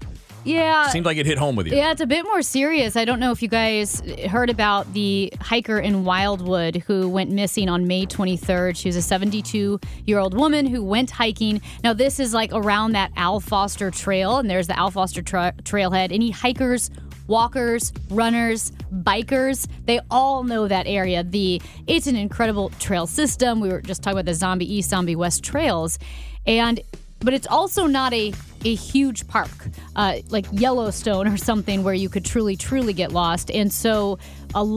Yeah. 0.46 0.88
seemed 0.88 1.06
like 1.06 1.16
it 1.18 1.26
hit 1.26 1.38
home 1.38 1.56
with 1.56 1.66
you. 1.66 1.76
Yeah, 1.76 1.92
it's 1.92 2.00
a 2.00 2.06
bit 2.06 2.24
more 2.24 2.42
serious. 2.42 2.96
I 2.96 3.04
don't 3.04 3.20
know 3.20 3.32
if 3.32 3.42
you 3.42 3.48
guys 3.48 4.00
heard 4.28 4.50
about 4.50 4.92
the 4.92 5.32
hiker 5.40 5.78
in 5.78 6.04
Wildwood 6.04 6.76
who 6.86 7.08
went 7.08 7.30
missing 7.30 7.68
on 7.68 7.86
May 7.86 8.06
23rd. 8.06 8.76
She 8.76 8.88
was 8.88 8.96
a 8.96 9.02
72 9.02 9.80
year 10.06 10.18
old 10.18 10.34
woman 10.34 10.66
who 10.66 10.82
went 10.82 11.10
hiking. 11.10 11.60
Now, 11.82 11.92
this 11.92 12.20
is 12.20 12.32
like 12.32 12.50
around 12.52 12.92
that 12.92 13.10
Al 13.16 13.40
Foster 13.40 13.90
Trail, 13.90 14.38
and 14.38 14.48
there's 14.48 14.66
the 14.66 14.78
Al 14.78 14.90
Foster 14.90 15.22
tra- 15.22 15.54
Trailhead. 15.62 16.12
Any 16.12 16.30
hikers, 16.30 16.90
walkers, 17.26 17.92
runners, 18.10 18.70
bikers, 18.92 19.66
they 19.84 20.00
all 20.10 20.44
know 20.44 20.68
that 20.68 20.86
area. 20.86 21.24
The 21.24 21.60
It's 21.86 22.06
an 22.06 22.16
incredible 22.16 22.70
trail 22.78 23.06
system. 23.06 23.60
We 23.60 23.68
were 23.68 23.80
just 23.80 24.02
talking 24.02 24.18
about 24.18 24.26
the 24.26 24.34
Zombie 24.34 24.72
East, 24.72 24.90
Zombie 24.90 25.16
West 25.16 25.42
trails. 25.42 25.98
And 26.46 26.80
but 27.20 27.34
it's 27.34 27.46
also 27.46 27.86
not 27.86 28.12
a 28.12 28.32
a 28.64 28.74
huge 28.74 29.28
park 29.28 29.50
uh, 29.94 30.16
like 30.30 30.46
Yellowstone 30.50 31.28
or 31.28 31.36
something 31.36 31.84
where 31.84 31.94
you 31.94 32.08
could 32.08 32.24
truly 32.24 32.56
truly 32.56 32.92
get 32.92 33.12
lost. 33.12 33.50
And 33.50 33.72
so 33.72 34.18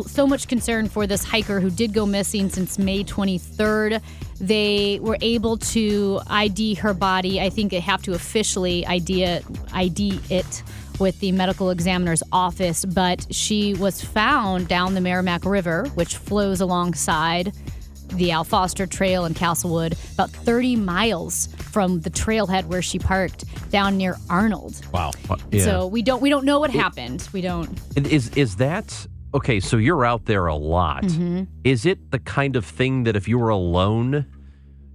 so 0.07 0.27
much 0.27 0.47
concern 0.47 0.89
for 0.89 1.07
this 1.07 1.23
hiker 1.23 1.59
who 1.61 1.69
did 1.69 1.93
go 1.93 2.05
missing 2.05 2.49
since 2.49 2.77
May 2.77 3.03
23rd. 3.03 4.01
They 4.41 4.99
were 5.01 5.17
able 5.21 5.57
to 5.57 6.19
ID 6.27 6.75
her 6.75 6.93
body. 6.93 7.39
I 7.39 7.49
think 7.49 7.71
they 7.71 7.79
have 7.79 8.01
to 8.03 8.13
officially 8.13 8.85
ID 8.85 9.23
it, 9.23 9.45
ID 9.73 10.19
it 10.29 10.63
with 10.99 11.19
the 11.21 11.31
medical 11.31 11.69
examiner's 11.69 12.21
office, 12.31 12.83
but 12.83 13.33
she 13.33 13.73
was 13.75 14.03
found 14.03 14.67
down 14.67 14.95
the 14.95 14.99
Meramec 14.99 15.49
River, 15.49 15.85
which 15.95 16.17
flows 16.17 16.59
alongside 16.59 17.53
the 18.13 18.31
Al 18.31 18.43
Foster 18.43 18.85
Trail 18.85 19.25
in 19.25 19.33
Castlewood, 19.33 19.95
about 20.13 20.29
30 20.29 20.75
miles 20.75 21.47
from 21.69 22.01
the 22.01 22.09
trailhead 22.09 22.65
where 22.65 22.81
she 22.81 22.99
parked 22.99 23.45
down 23.69 23.97
near 23.97 24.17
Arnold. 24.29 24.81
Wow. 24.91 25.11
Yeah. 25.51 25.63
So 25.63 25.87
we 25.87 26.01
don't 26.01 26.21
we 26.21 26.29
don't 26.29 26.45
know 26.45 26.59
what 26.59 26.71
happened. 26.71 27.27
We 27.31 27.41
don't. 27.41 27.79
Is 27.95 28.29
is 28.35 28.55
that 28.57 29.07
okay? 29.33 29.59
So 29.59 29.77
you're 29.77 30.05
out 30.05 30.25
there 30.25 30.47
a 30.47 30.55
lot. 30.55 31.03
Mm-hmm. 31.03 31.43
Is 31.63 31.85
it 31.85 32.11
the 32.11 32.19
kind 32.19 32.55
of 32.55 32.65
thing 32.65 33.03
that 33.03 33.15
if 33.15 33.27
you 33.27 33.37
were 33.37 33.49
alone, 33.49 34.25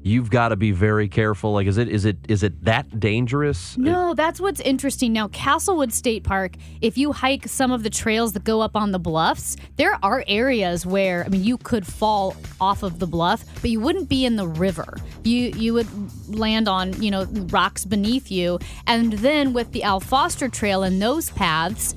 you've 0.04 0.30
got 0.30 0.50
to 0.50 0.56
be 0.56 0.70
very 0.70 1.08
careful? 1.08 1.52
Like, 1.52 1.66
is 1.66 1.78
it 1.78 1.88
is 1.88 2.04
it 2.04 2.18
is 2.28 2.42
it 2.42 2.64
that 2.64 3.00
dangerous? 3.00 3.76
No, 3.76 4.14
that's 4.14 4.38
what's 4.38 4.60
interesting. 4.60 5.12
Now, 5.12 5.28
Castlewood 5.28 5.92
State 5.92 6.22
Park, 6.22 6.52
if 6.80 6.96
you 6.98 7.12
hike 7.12 7.48
some 7.48 7.72
of 7.72 7.82
the 7.82 7.90
trails 7.90 8.34
that 8.34 8.44
go 8.44 8.60
up 8.60 8.76
on 8.76 8.92
the 8.92 8.98
bluffs, 8.98 9.56
there 9.76 9.98
are 10.02 10.22
areas 10.28 10.86
where 10.86 11.24
I 11.24 11.28
mean 11.28 11.42
you 11.42 11.56
could 11.56 11.86
fall 11.86 12.36
off 12.60 12.82
of 12.82 12.98
the 12.98 13.06
bluff, 13.06 13.44
but 13.62 13.70
you 13.70 13.80
wouldn't 13.80 14.08
be 14.08 14.24
in 14.24 14.36
the 14.36 14.46
river. 14.46 14.96
You 15.24 15.52
you 15.56 15.72
would 15.74 15.88
land 16.28 16.68
on, 16.68 17.02
you 17.02 17.10
know, 17.10 17.24
rocks 17.24 17.84
beneath 17.84 18.30
you. 18.30 18.58
And 18.86 19.14
then 19.14 19.54
with 19.54 19.72
the 19.72 19.82
Al 19.82 20.00
Foster 20.00 20.48
Trail 20.48 20.82
and 20.82 21.00
those 21.00 21.30
paths, 21.30 21.94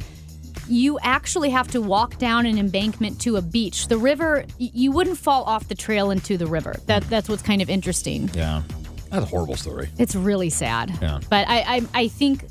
you 0.68 1.00
actually 1.02 1.50
have 1.50 1.68
to 1.70 1.82
walk 1.82 2.18
down 2.18 2.46
an 2.46 2.58
embankment 2.58 3.20
to 3.22 3.38
a 3.38 3.42
beach. 3.42 3.88
The 3.88 3.98
river, 3.98 4.46
you 4.58 4.92
wouldn't 4.92 5.18
fall 5.18 5.44
off 5.44 5.68
the 5.68 5.76
trail 5.76 6.12
into 6.12 6.38
the 6.38 6.48
river. 6.48 6.76
That 6.86 7.04
that's 7.04 7.30
what's 7.30 7.44
kind 7.44 7.62
of 7.62 7.70
interesting. 7.70 8.30
Yeah. 8.34 8.64
That's 9.10 9.24
a 9.24 9.30
horrible 9.30 9.56
story. 9.56 9.90
It's 9.98 10.16
really 10.16 10.50
sad. 10.50 10.92
Yeah. 11.02 11.20
But 11.30 11.48
I, 11.48 11.78
I 11.78 11.82
I 11.94 12.08
think 12.08 12.46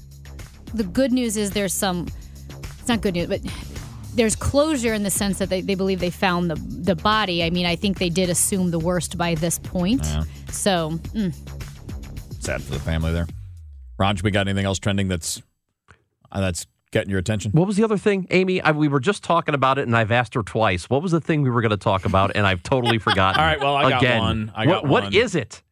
the 0.73 0.85
good 0.85 1.13
news 1.13 1.37
is 1.37 1.51
there's 1.51 1.75
some 1.75 2.07
it's 2.79 2.89
not 2.89 3.01
good 3.03 3.15
news, 3.15 3.29
but 3.29 3.41
there's 4.15 4.35
closure 4.35 4.95
in 4.95 5.03
the 5.03 5.11
sense 5.11 5.39
that 5.39 5.51
they, 5.51 5.61
they 5.61 5.75
believe 5.75 6.01
they 6.01 6.11
found 6.11 6.51
the 6.51 6.55
the 6.57 6.97
body. 6.97 7.45
I 7.45 7.51
mean, 7.51 7.67
I 7.67 7.77
think 7.77 7.99
they 7.99 8.09
did 8.09 8.31
assume 8.31 8.71
the 8.71 8.79
worst 8.79 9.19
by 9.19 9.35
this 9.35 9.59
point. 9.59 10.05
Yeah. 10.05 10.25
So 10.51 10.91
mm, 11.13 11.35
Sad 12.41 12.63
for 12.63 12.75
the 12.75 12.81
family 12.81 13.13
there. 13.13 13.27
Raj, 13.99 14.23
we 14.23 14.31
got 14.31 14.47
anything 14.47 14.65
else 14.65 14.79
trending 14.79 15.09
that's 15.09 15.43
uh, 16.31 16.41
that's 16.41 16.67
getting 17.01 17.11
your 17.11 17.19
attention? 17.19 17.53
What 17.53 17.67
was 17.67 17.77
the 17.77 17.85
other 17.85 17.99
thing, 17.99 18.27
Amy? 18.31 18.61
I, 18.61 18.73
we 18.73 18.89
were 18.89 19.01
just 19.01 19.23
talking 19.25 19.55
about 19.55 19.79
it, 19.79 19.83
and 19.87 19.97
I've 19.97 20.11
asked 20.13 20.35
her 20.35 20.43
twice. 20.43 20.89
What 20.91 21.03
was 21.03 21.13
the 21.13 21.21
thing 21.21 21.43
we 21.43 21.51
were 21.51 21.61
going 21.61 21.71
to 21.71 21.77
talk 21.77 22.05
about, 22.05 22.33
and 22.35 22.47
I've 22.47 22.63
totally 22.63 22.99
forgotten. 22.99 23.41
All 23.41 23.47
right, 23.47 23.61
well, 23.61 23.77
I 23.77 23.91
got 23.91 24.03
Again. 24.03 24.19
one. 24.21 24.53
I 24.55 24.67
got 24.67 24.85
what 24.87 25.05
one. 25.05 25.15
is 25.15 25.35
it? 25.35 25.63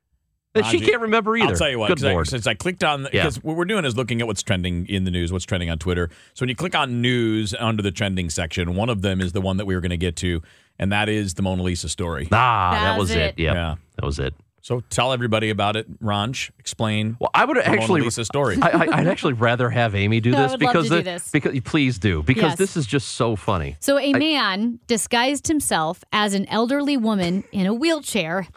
That 0.55 0.67
she 0.67 0.79
can't 0.79 1.03
remember 1.03 1.37
either. 1.37 1.49
I'll 1.51 1.57
tell 1.57 1.69
you 1.69 1.81
what. 1.81 1.89
Good 1.89 1.97
'cause 1.99 2.05
I- 2.05 2.13
lord. 2.13 2.29
since 2.29 2.47
I 2.47 2.55
clicked 2.55 2.85
on, 2.85 3.03
Yeah. 3.13 3.23
because 3.25 3.43
what 3.43 3.57
we're 3.57 3.65
doing 3.65 3.85
is 3.85 3.97
looking 3.97 4.21
at 4.21 4.29
what's 4.29 4.41
trending 4.43 4.87
in 4.87 5.03
the 5.03 5.11
news, 5.11 5.33
what's 5.33 5.45
trending 5.45 5.69
on 5.69 5.79
Twitter. 5.81 6.11
So 6.35 6.43
when 6.45 6.49
you 6.49 6.55
click 6.55 6.77
on 6.77 7.01
news 7.03 7.55
under 7.59 7.83
the 7.83 7.91
trending 7.91 8.31
section, 8.31 8.77
one 8.77 8.89
of 8.89 9.03
them 9.03 9.21
is 9.21 9.33
the 9.33 9.41
one 9.41 9.57
that 9.57 9.65
we 9.67 9.75
were 9.75 9.81
going 9.81 9.91
to 9.91 9.97
get 9.97 10.15
to, 10.17 10.43
and 10.79 10.93
that 10.93 11.09
is 11.09 11.35
the 11.35 11.43
Mona 11.43 11.65
Lisa 11.65 11.89
story. 11.89 12.29
ah, 12.31 12.71
that, 12.73 12.81
That 12.85 12.99
was 12.99 13.09
was 13.09 13.17
it. 13.17 13.19
it. 13.19 13.39
Yep, 13.41 13.55
Yeah. 13.55 13.75
that 13.97 14.05
was 14.07 14.19
it. 14.21 14.35
So 14.65 14.81
tell 14.89 15.13
everybody 15.13 15.51
about 15.51 15.77
it, 15.77 16.01
Ranj. 16.03 16.51
Explain. 16.59 17.19
Well, 17.21 17.29
I 17.35 17.45
would 17.45 17.59
the 17.59 17.69
actually 17.69 18.01
Mona 18.01 18.05
Lisa 18.05 18.25
story. 18.25 18.57
I, 18.63 18.69
I, 18.71 18.97
I'd 19.01 19.07
actually 19.07 19.35
rather 19.35 19.69
have 19.69 19.95
Amy 19.95 20.23
do 20.23 20.35
I 20.35 20.41
this 20.41 20.53
would 20.53 20.63
love 20.63 20.73
because 20.73 20.89
to 20.89 20.97
do 20.97 21.03
this. 21.03 21.31
because 21.31 21.61
please 21.61 21.99
do 21.99 22.23
because 22.23 22.53
Yes. 22.53 22.59
this 22.59 22.77
is 22.79 22.87
just 22.87 23.09
so 23.09 23.37
funny. 23.37 23.77
So, 23.81 23.99
a 23.99 24.15
man 24.15 24.81
disguised 24.87 25.49
himself 25.49 26.03
as 26.15 26.33
an 26.33 26.49
elderly 26.49 26.97
woman 26.97 27.45
in 27.53 27.67
a 27.67 27.75
wheelchair 27.75 28.49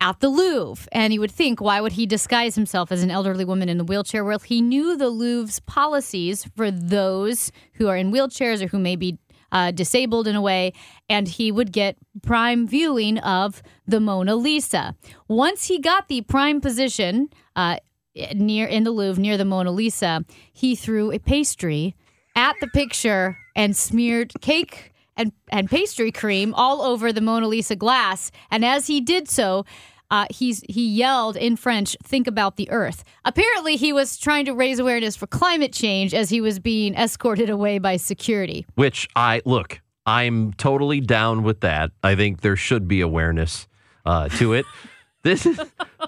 at 0.00 0.18
the 0.20 0.28
Louvre. 0.28 0.88
And 0.92 1.12
you 1.12 1.20
would 1.20 1.30
think, 1.30 1.60
why 1.60 1.80
would 1.80 1.92
he 1.92 2.06
disguise 2.06 2.54
himself 2.54 2.90
as 2.92 3.02
an 3.02 3.10
elderly 3.10 3.44
woman 3.44 3.68
in 3.68 3.78
the 3.78 3.84
wheelchair? 3.84 4.24
Well, 4.24 4.40
he 4.40 4.60
knew 4.60 4.96
the 4.96 5.08
Louvre's 5.08 5.60
policies 5.60 6.44
for 6.56 6.70
those 6.70 7.50
who 7.74 7.88
are 7.88 7.96
in 7.96 8.12
wheelchairs 8.12 8.62
or 8.62 8.66
who 8.68 8.78
may 8.80 8.96
be 8.96 9.18
uh, 9.52 9.70
disabled 9.70 10.26
in 10.26 10.34
a 10.34 10.40
way, 10.42 10.72
and 11.08 11.28
he 11.28 11.52
would 11.52 11.70
get 11.70 11.96
prime 12.22 12.66
viewing 12.66 13.18
of 13.18 13.62
the 13.86 14.00
Mona 14.00 14.34
Lisa. 14.34 14.96
Once 15.28 15.66
he 15.66 15.78
got 15.78 16.08
the 16.08 16.22
prime 16.22 16.60
position, 16.60 17.28
uh, 17.54 17.76
near 18.34 18.66
in 18.66 18.84
the 18.84 18.90
Louvre 18.90 19.22
near 19.22 19.36
the 19.36 19.44
Mona 19.44 19.70
Lisa, 19.70 20.24
he 20.52 20.74
threw 20.74 21.12
a 21.12 21.18
pastry 21.18 21.94
at 22.34 22.56
the 22.60 22.66
picture 22.68 23.38
and 23.54 23.76
smeared 23.76 24.32
cake 24.40 24.92
and, 25.16 25.32
and 25.50 25.68
pastry 25.68 26.10
cream 26.10 26.54
all 26.54 26.82
over 26.82 27.12
the 27.12 27.20
Mona 27.20 27.46
Lisa 27.46 27.76
glass. 27.76 28.30
And 28.50 28.64
as 28.64 28.86
he 28.86 29.00
did 29.00 29.28
so, 29.28 29.64
uh, 30.12 30.26
he's 30.30 30.62
he 30.68 30.86
yelled 30.86 31.36
in 31.36 31.56
French, 31.56 31.96
"Think 32.04 32.26
about 32.26 32.56
the 32.56 32.70
Earth." 32.70 33.02
Apparently, 33.24 33.76
he 33.76 33.92
was 33.92 34.18
trying 34.18 34.44
to 34.44 34.52
raise 34.52 34.78
awareness 34.78 35.16
for 35.16 35.26
climate 35.26 35.72
change 35.72 36.12
as 36.14 36.28
he 36.30 36.40
was 36.40 36.60
being 36.60 36.94
escorted 36.94 37.48
away 37.48 37.78
by 37.78 37.96
security. 37.96 38.66
Which 38.74 39.08
I 39.16 39.40
look, 39.44 39.80
I'm 40.06 40.52
totally 40.52 41.00
down 41.00 41.42
with 41.42 41.60
that. 41.60 41.90
I 42.02 42.14
think 42.14 42.42
there 42.42 42.56
should 42.56 42.86
be 42.86 43.00
awareness 43.00 43.66
uh, 44.04 44.28
to 44.28 44.52
it. 44.52 44.66
this 45.22 45.46
is 45.46 45.58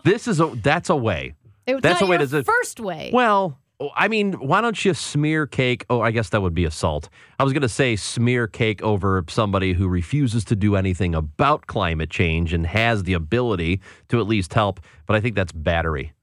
this 0.04 0.28
is 0.28 0.38
a 0.38 0.46
that's 0.62 0.90
a 0.90 0.96
way. 0.96 1.34
It 1.66 1.80
That's 1.80 2.02
a 2.02 2.06
way 2.06 2.18
to- 2.18 2.44
first 2.44 2.78
way. 2.78 3.10
Well, 3.10 3.58
Oh, 3.84 3.90
I 3.94 4.08
mean, 4.08 4.32
why 4.34 4.62
don't 4.62 4.82
you 4.82 4.94
smear 4.94 5.46
cake? 5.46 5.84
Oh, 5.90 6.00
I 6.00 6.10
guess 6.10 6.30
that 6.30 6.40
would 6.40 6.54
be 6.54 6.64
assault. 6.64 7.10
I 7.38 7.44
was 7.44 7.52
going 7.52 7.62
to 7.62 7.68
say 7.68 7.96
smear 7.96 8.46
cake 8.46 8.82
over 8.82 9.22
somebody 9.28 9.74
who 9.74 9.88
refuses 9.88 10.42
to 10.46 10.56
do 10.56 10.74
anything 10.74 11.14
about 11.14 11.66
climate 11.66 12.08
change 12.08 12.54
and 12.54 12.66
has 12.66 13.02
the 13.02 13.12
ability 13.12 13.82
to 14.08 14.20
at 14.20 14.26
least 14.26 14.54
help, 14.54 14.80
but 15.06 15.16
I 15.16 15.20
think 15.20 15.36
that's 15.36 15.52
battery. 15.52 16.14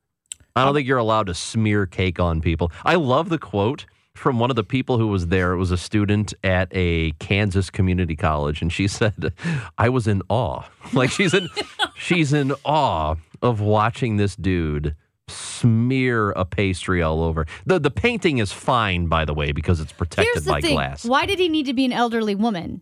I 0.56 0.62
don't 0.62 0.70
um, 0.70 0.76
think 0.76 0.88
you're 0.88 0.98
allowed 0.98 1.28
to 1.28 1.36
smear 1.36 1.86
cake 1.86 2.20
on 2.20 2.42
people. 2.42 2.72
I 2.84 2.96
love 2.96 3.30
the 3.30 3.38
quote 3.38 3.86
from 4.16 4.40
one 4.40 4.50
of 4.50 4.56
the 4.56 4.64
people 4.64 4.98
who 4.98 5.08
was 5.08 5.28
there. 5.28 5.54
It 5.54 5.58
was 5.58 5.70
a 5.70 5.78
student 5.78 6.34
at 6.44 6.68
a 6.72 7.12
Kansas 7.20 7.70
community 7.70 8.16
college, 8.16 8.64
and 8.64 8.74
she 8.74 8.88
said, 8.88 9.34
"I 9.78 9.90
was 9.90 10.08
in 10.08 10.24
awe. 10.30 10.64
Like 10.94 11.12
she's 11.12 11.34
in, 11.34 11.48
she's 11.96 12.34
in 12.34 12.54
awe 12.66 13.16
of 13.42 13.62
watching 13.62 14.18
this 14.18 14.36
dude 14.36 14.96
smear 15.32 16.32
a 16.32 16.46
pastry 16.46 17.02
all 17.02 17.24
over. 17.24 17.46
the 17.66 17.80
The 17.80 17.92
painting 17.92 18.38
is 18.40 18.52
fine, 18.52 19.08
by 19.08 19.26
the 19.26 19.34
way, 19.34 19.52
because 19.52 19.80
it's 19.80 19.92
protected 19.92 20.46
by 20.46 20.62
thing: 20.62 20.76
glass. 20.76 21.06
why 21.06 21.26
did 21.26 21.40
he 21.40 21.50
need 21.50 21.66
to 21.66 21.74
be 21.74 21.86
an 21.86 21.94
elderly 21.94 22.36
woman? 22.36 22.82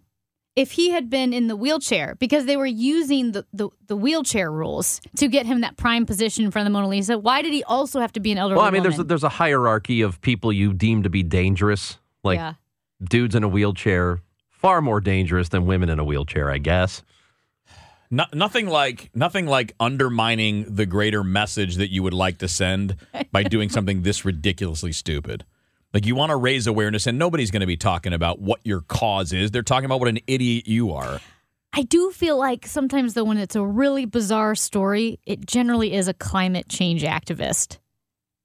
If 0.56 0.72
he 0.72 0.90
had 0.90 1.10
been 1.10 1.32
in 1.32 1.48
the 1.48 1.56
wheelchair, 1.56 2.16
because 2.16 2.46
they 2.46 2.58
were 2.58 2.66
using 2.66 3.32
the, 3.32 3.46
the, 3.54 3.70
the 3.88 3.96
wheelchair 3.96 4.52
rules 4.52 5.00
to 5.16 5.30
get 5.30 5.46
him 5.46 5.62
that 5.62 5.78
prime 5.78 6.06
position 6.06 6.44
in 6.44 6.52
front 6.52 6.68
of 6.68 6.74
the 6.74 6.78
Mona 6.78 6.90
Lisa, 6.90 7.18
why 7.18 7.42
did 7.42 7.54
he 7.54 7.64
also 7.64 8.02
have 8.02 8.12
to 8.14 8.20
be 8.20 8.32
an 8.34 8.38
elderly 8.38 8.58
Well, 8.58 8.66
I 8.66 8.72
mean, 8.72 8.84
there's 8.84 9.00
a, 9.00 9.04
there's 9.04 9.24
a 9.24 9.30
hierarchy 9.30 10.02
of 10.02 10.20
people 10.20 10.52
you 10.52 10.74
deem 10.74 11.04
to 11.04 11.10
be 11.10 11.24
dangerous, 11.24 11.98
like 12.24 12.40
yeah. 12.40 12.56
dudes 13.02 13.36
in 13.36 13.44
a 13.44 13.48
wheelchair, 13.48 14.22
far 14.50 14.82
more 14.82 15.00
dangerous 15.00 15.48
than 15.50 15.66
women 15.66 15.88
in 15.88 15.98
a 15.98 16.04
wheelchair, 16.04 16.52
I 16.52 16.58
guess. 16.58 17.04
No, 18.12 18.26
nothing 18.34 18.68
like 18.68 19.12
nothing 19.14 19.46
like 19.46 19.76
undermining 19.80 20.66
the 20.68 20.88
greater 20.88 21.24
message 21.24 21.76
that 21.76 21.92
you 21.92 22.02
would 22.02 22.14
like 22.14 22.40
to 22.40 22.48
send 22.48 22.96
by 23.32 23.44
doing 23.44 23.70
something 23.70 24.02
this 24.02 24.26
ridiculously 24.26 24.92
stupid. 24.92 25.46
Like 25.94 26.06
you 26.06 26.16
want 26.16 26.32
to 26.32 26.36
raise 26.36 26.66
awareness, 26.66 27.06
and 27.08 27.20
nobody's 27.20 27.52
going 27.52 27.62
to 27.62 27.68
be 27.68 27.78
talking 27.78 28.14
about 28.14 28.40
what 28.40 28.60
your 28.64 28.82
cause 28.82 29.32
is. 29.34 29.52
They're 29.52 29.62
talking 29.64 29.86
about 29.86 30.00
what 30.00 30.10
an 30.10 30.20
idiot 30.28 30.68
you 30.68 30.92
are. 30.92 31.20
I 31.74 31.84
do 31.84 32.10
feel 32.12 32.38
like 32.38 32.66
sometimes, 32.66 33.14
though, 33.14 33.24
when 33.24 33.38
it's 33.38 33.56
a 33.56 33.64
really 33.64 34.06
bizarre 34.06 34.56
story, 34.56 35.20
it 35.26 35.46
generally 35.46 35.94
is 35.94 36.08
a 36.08 36.14
climate 36.14 36.68
change 36.68 37.04
activist. 37.04 37.78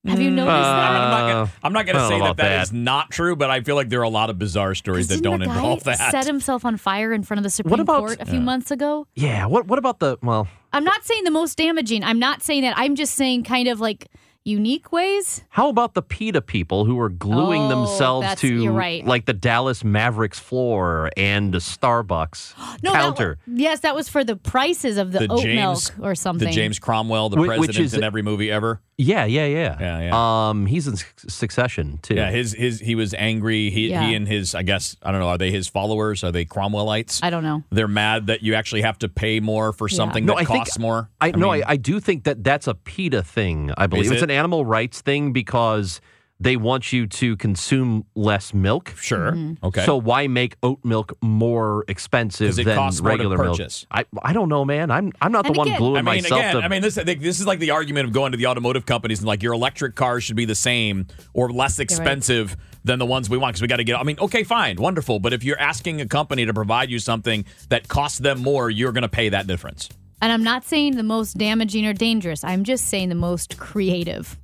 Have 0.07 0.21
you 0.21 0.31
noticed 0.31 0.55
Uh, 0.55 0.63
that? 0.63 0.91
I'm 0.91 1.11
not 1.11 1.33
gonna, 1.33 1.51
I'm 1.63 1.73
not 1.73 1.87
going 1.87 1.95
to 1.95 2.01
don't 2.01 2.09
say 2.11 2.19
know 2.19 2.25
that 2.25 2.31
about 2.33 2.37
that 2.39 2.49
that. 2.57 2.63
is 2.65 2.73
not 2.73 3.11
true, 3.11 3.37
but 3.37 3.51
I 3.51 3.61
feel 3.63 3.75
like 3.75 3.89
there 3.89 4.01
are 4.01 4.05
a 4.05 4.09
lot 4.11 4.29
of 4.31 4.39
bizarre 4.39 4.75
stories 4.75 5.09
that 5.09 5.15
Didn't 5.17 5.25
don't 5.25 5.41
the 5.41 5.47
guy 5.47 5.55
involve 5.57 5.85
that. 5.85 6.11
Set 6.11 6.27
himself 6.27 6.65
on 6.65 6.77
fire 6.77 7.13
in 7.13 7.23
front 7.23 7.39
of 7.39 7.43
the 7.45 7.51
Supreme 7.51 7.81
about- 7.81 8.01
Court 8.01 8.21
a 8.21 8.27
few 8.27 8.41
months 8.41 8.71
ago. 8.71 9.07
Yeah. 9.15 9.47
What 9.47 9.67
What 9.67 9.79
about 9.79 10.01
the 10.01 10.19
well? 10.23 10.47
I'm 10.73 10.85
not 10.85 11.05
saying 11.05 11.25
the 11.25 11.31
most 11.31 11.57
damaging. 11.57 12.05
I'm 12.05 12.19
not 12.19 12.43
saying 12.43 12.63
that. 12.63 12.75
I'm 12.77 12.97
just 12.97 13.15
saying 13.15 13.45
kind 13.45 13.69
of 13.69 13.81
like 13.81 14.09
unique 14.45 14.93
ways. 14.93 15.43
How 15.49 15.69
about 15.71 15.95
the 15.95 16.03
PETA 16.03 16.43
people 16.43 16.85
who 16.85 16.99
are 17.01 17.09
gluing 17.09 17.63
Oh, 17.63 17.69
themselves 17.87 18.35
to 18.43 18.71
right. 18.71 19.05
like 19.05 19.25
the 19.25 19.33
Dallas 19.33 19.83
Mavericks 19.83 20.39
floor 20.39 21.11
and 21.17 21.53
the 21.53 21.59
Starbucks 21.59 22.55
No, 22.83 22.93
that 22.93 23.01
counter? 23.01 23.39
wa- 23.47 23.55
yes, 23.57 23.81
that 23.81 23.95
was 23.95 24.09
for 24.09 24.23
the 24.23 24.37
prices 24.37 24.99
of 24.99 25.13
the, 25.13 25.21
the 25.21 25.29
oat 25.33 25.43
James 25.43 25.91
milk 25.97 26.07
or 26.07 26.15
something. 26.15 26.47
The 26.49 26.53
James 26.55 26.79
Cromwell, 26.79 27.31
the 27.31 27.37
Wh- 27.37 27.41
which 27.41 27.49
president 27.59 27.85
is- 27.87 27.95
in 27.95 28.03
every 28.05 28.23
movie 28.23 28.51
ever. 28.51 28.81
yeah, 28.99 29.25
yeah, 29.25 29.47
yeah, 29.47 29.77
Yeah, 29.81 30.01
yeah. 30.09 30.49
Um, 30.51 30.67
he's 30.67 30.87
in 30.87 30.97
Succession 31.17 31.99
too. 32.03 32.15
Yeah, 32.15 32.31
his 32.31 32.53
his 32.53 32.81
he 32.81 32.95
was 32.95 33.15
angry. 33.15 33.71
He 33.71 33.89
Yeah. 33.91 34.07
he 34.07 34.15
and 34.15 34.29
his 34.29 34.55
I 34.55 34.63
guess 34.63 34.97
I 35.03 35.11
don't 35.11 35.21
know. 35.21 35.29
Are 35.29 35.39
they 35.39 35.51
his 35.51 35.67
followers? 35.69 36.23
Are 36.23 36.31
they 36.31 36.45
Cromwellites? 36.45 37.21
I 37.23 37.31
don't 37.31 37.43
know. 37.43 37.65
They're 37.71 37.89
mad 37.89 38.27
that 38.29 38.43
you 38.43 38.55
actually 38.55 38.83
have 38.83 38.99
to 39.01 39.09
pay 39.09 39.41
more 39.41 39.73
for 39.73 39.89
Yeah. 39.89 39.97
something 39.97 40.27
No, 40.27 40.35
that 40.35 40.41
I 40.43 40.45
think- 40.45 40.59
costs 40.67 40.79
more. 40.79 41.09
I 41.21 41.31
no, 41.31 41.53
mean, 41.53 41.65
I, 41.67 41.71
I 41.73 41.77
do 41.77 41.99
think 41.99 42.25
that 42.25 42.45
that's 42.45 42.67
a 42.69 42.75
PETA 42.75 43.23
thing. 43.23 43.73
I 43.79 43.87
believe 43.87 44.07
Is 44.07 44.11
it's 44.13 44.23
an 44.23 44.31
animal 44.35 44.65
rights 44.65 45.01
thing 45.01 45.33
because 45.33 46.01
they 46.41 46.57
want 46.57 46.93
you 46.93 47.07
to 47.07 47.37
consume 47.37 48.05
less 48.17 48.53
milk. 48.53 48.93
sure. 48.97 49.33
Mm-hmm. 49.33 49.65
Okay. 49.67 49.85
So 49.87 49.97
why 49.97 50.27
make 50.27 50.57
oat 50.65 50.81
milk 50.85 51.17
more 51.23 51.85
expensive 51.87 52.59
it 52.59 52.65
than 52.65 52.77
costs 52.77 53.01
more 53.01 53.13
to 53.13 53.17
regular 53.17 53.39
milk? 53.39 53.61
I 53.91 54.05
I 54.23 54.33
don't 54.33 54.49
know, 54.49 54.65
man. 54.65 54.91
I'm 54.91 55.13
I'm 55.23 55.31
not 55.31 55.47
And 55.47 55.55
the 55.55 55.59
one 55.59 55.69
again- 55.69 55.79
gluing 55.79 55.97
I 55.97 56.03
mean, 56.03 56.23
myself 56.23 56.41
again, 56.41 56.57
to. 56.57 56.63
I 56.63 56.69
mean, 56.69 56.83
this 56.83 56.97
this 56.97 57.41
is 57.41 57.47
like 57.47 57.61
the 57.61 57.71
argument 57.71 58.09
of 58.09 58.13
going 58.13 58.33
to 58.33 58.37
the 58.39 58.47
automotive 58.47 58.85
companies 58.85 59.21
and 59.21 59.29
like 59.29 59.43
your 59.43 59.53
electric 59.55 59.95
cars 59.95 60.25
should 60.25 60.37
be 60.37 60.45
the 60.45 60.57
same 60.57 61.07
or 61.33 61.51
less 61.53 61.79
expensive 61.79 62.57
than 62.85 62.99
the 62.99 63.07
ones 63.07 63.31
we 63.31 63.39
want 63.39 63.53
because 63.53 63.63
we 63.63 63.69
got 63.69 63.77
to 63.77 63.85
get. 63.85 63.99
I 63.99 64.03
mean, 64.03 64.19
okay, 64.21 64.43
fine, 64.43 64.77
wonderful, 64.77 65.21
but 65.21 65.33
if 65.33 65.45
you're 65.45 65.59
asking 65.59 66.01
a 66.01 66.07
company 66.07 66.45
to 66.47 66.53
provide 66.53 66.91
you 66.91 66.99
something 66.99 67.45
that 67.69 67.89
costs 67.89 68.19
them 68.19 68.43
more, 68.43 68.69
you're 68.69 68.93
going 68.93 69.03
to 69.03 69.09
pay 69.09 69.29
that 69.31 69.47
difference. 69.47 69.89
And 70.25 70.33
I'm 70.33 70.43
not 70.43 70.65
saying 70.65 70.97
the 70.97 71.03
most 71.03 71.37
damaging 71.37 71.85
or 71.85 71.93
dangerous. 71.93 72.45
I'm 72.45 72.65
just 72.65 72.87
saying 72.87 73.11
the 73.11 73.15
most 73.15 73.59
creative. 73.59 74.39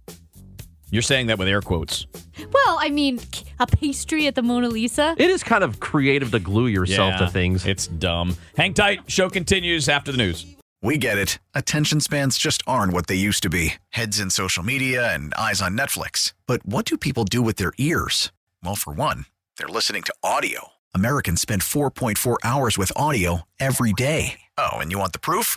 You're 0.91 1.01
saying 1.01 1.29
that 1.29 1.39
with 1.39 1.49
air 1.49 1.63
quotes. 1.63 2.07
Well, 2.53 2.77
I 2.79 2.91
mean, 2.91 3.19
a 3.59 3.67
pastry 3.67 4.27
at 4.27 4.35
the 4.35 4.43
Mona 4.43 4.69
Lisa. 4.69 5.15
it 5.17 5.31
is 5.31 5.43
kind 5.43 5.65
of 5.65 5.81
creative 5.81 6.33
to 6.33 6.39
glue 6.39 6.67
yourself 6.67 7.15
Yeah, 7.15 7.25
to 7.25 7.29
things. 7.29 7.65
It's 7.65 7.87
dumb. 7.87 8.37
Hang 8.59 8.75
tight. 8.75 9.11
Show 9.11 9.31
continues 9.31 9.89
after 9.89 10.13
the 10.13 10.19
news. 10.19 10.45
We 10.83 10.99
get 10.99 11.17
it. 11.17 11.39
Attention 11.55 12.01
spans 12.01 12.37
just 12.37 12.63
aren't 12.67 12.93
what 12.93 13.07
they 13.07 13.15
used 13.15 13.43
to 13.45 13.49
be 13.49 13.77
heads 13.89 14.21
in 14.21 14.29
social 14.29 14.63
media 14.63 15.15
and 15.15 15.33
eyes 15.33 15.63
on 15.63 15.79
Netflix. 15.79 16.35
But 16.47 16.67
what 16.67 16.85
do 16.85 16.99
people 16.99 17.25
do 17.25 17.41
with 17.41 17.57
their 17.57 17.73
ears? 17.79 18.33
Well, 18.63 18.77
for 18.77 18.93
one, 18.93 19.25
they're 19.57 19.67
listening 19.67 20.03
to 20.03 20.15
audio. 20.23 20.73
Americans 20.95 21.41
spend 21.41 21.63
4.4 21.63 22.37
hours 22.45 22.77
with 22.77 22.93
audio 22.97 23.45
every 23.59 23.95
day. 23.95 24.41
Oh, 24.59 24.73
and 24.77 24.91
you 24.93 24.99
want 24.99 25.15
the 25.15 25.19
proof? 25.19 25.57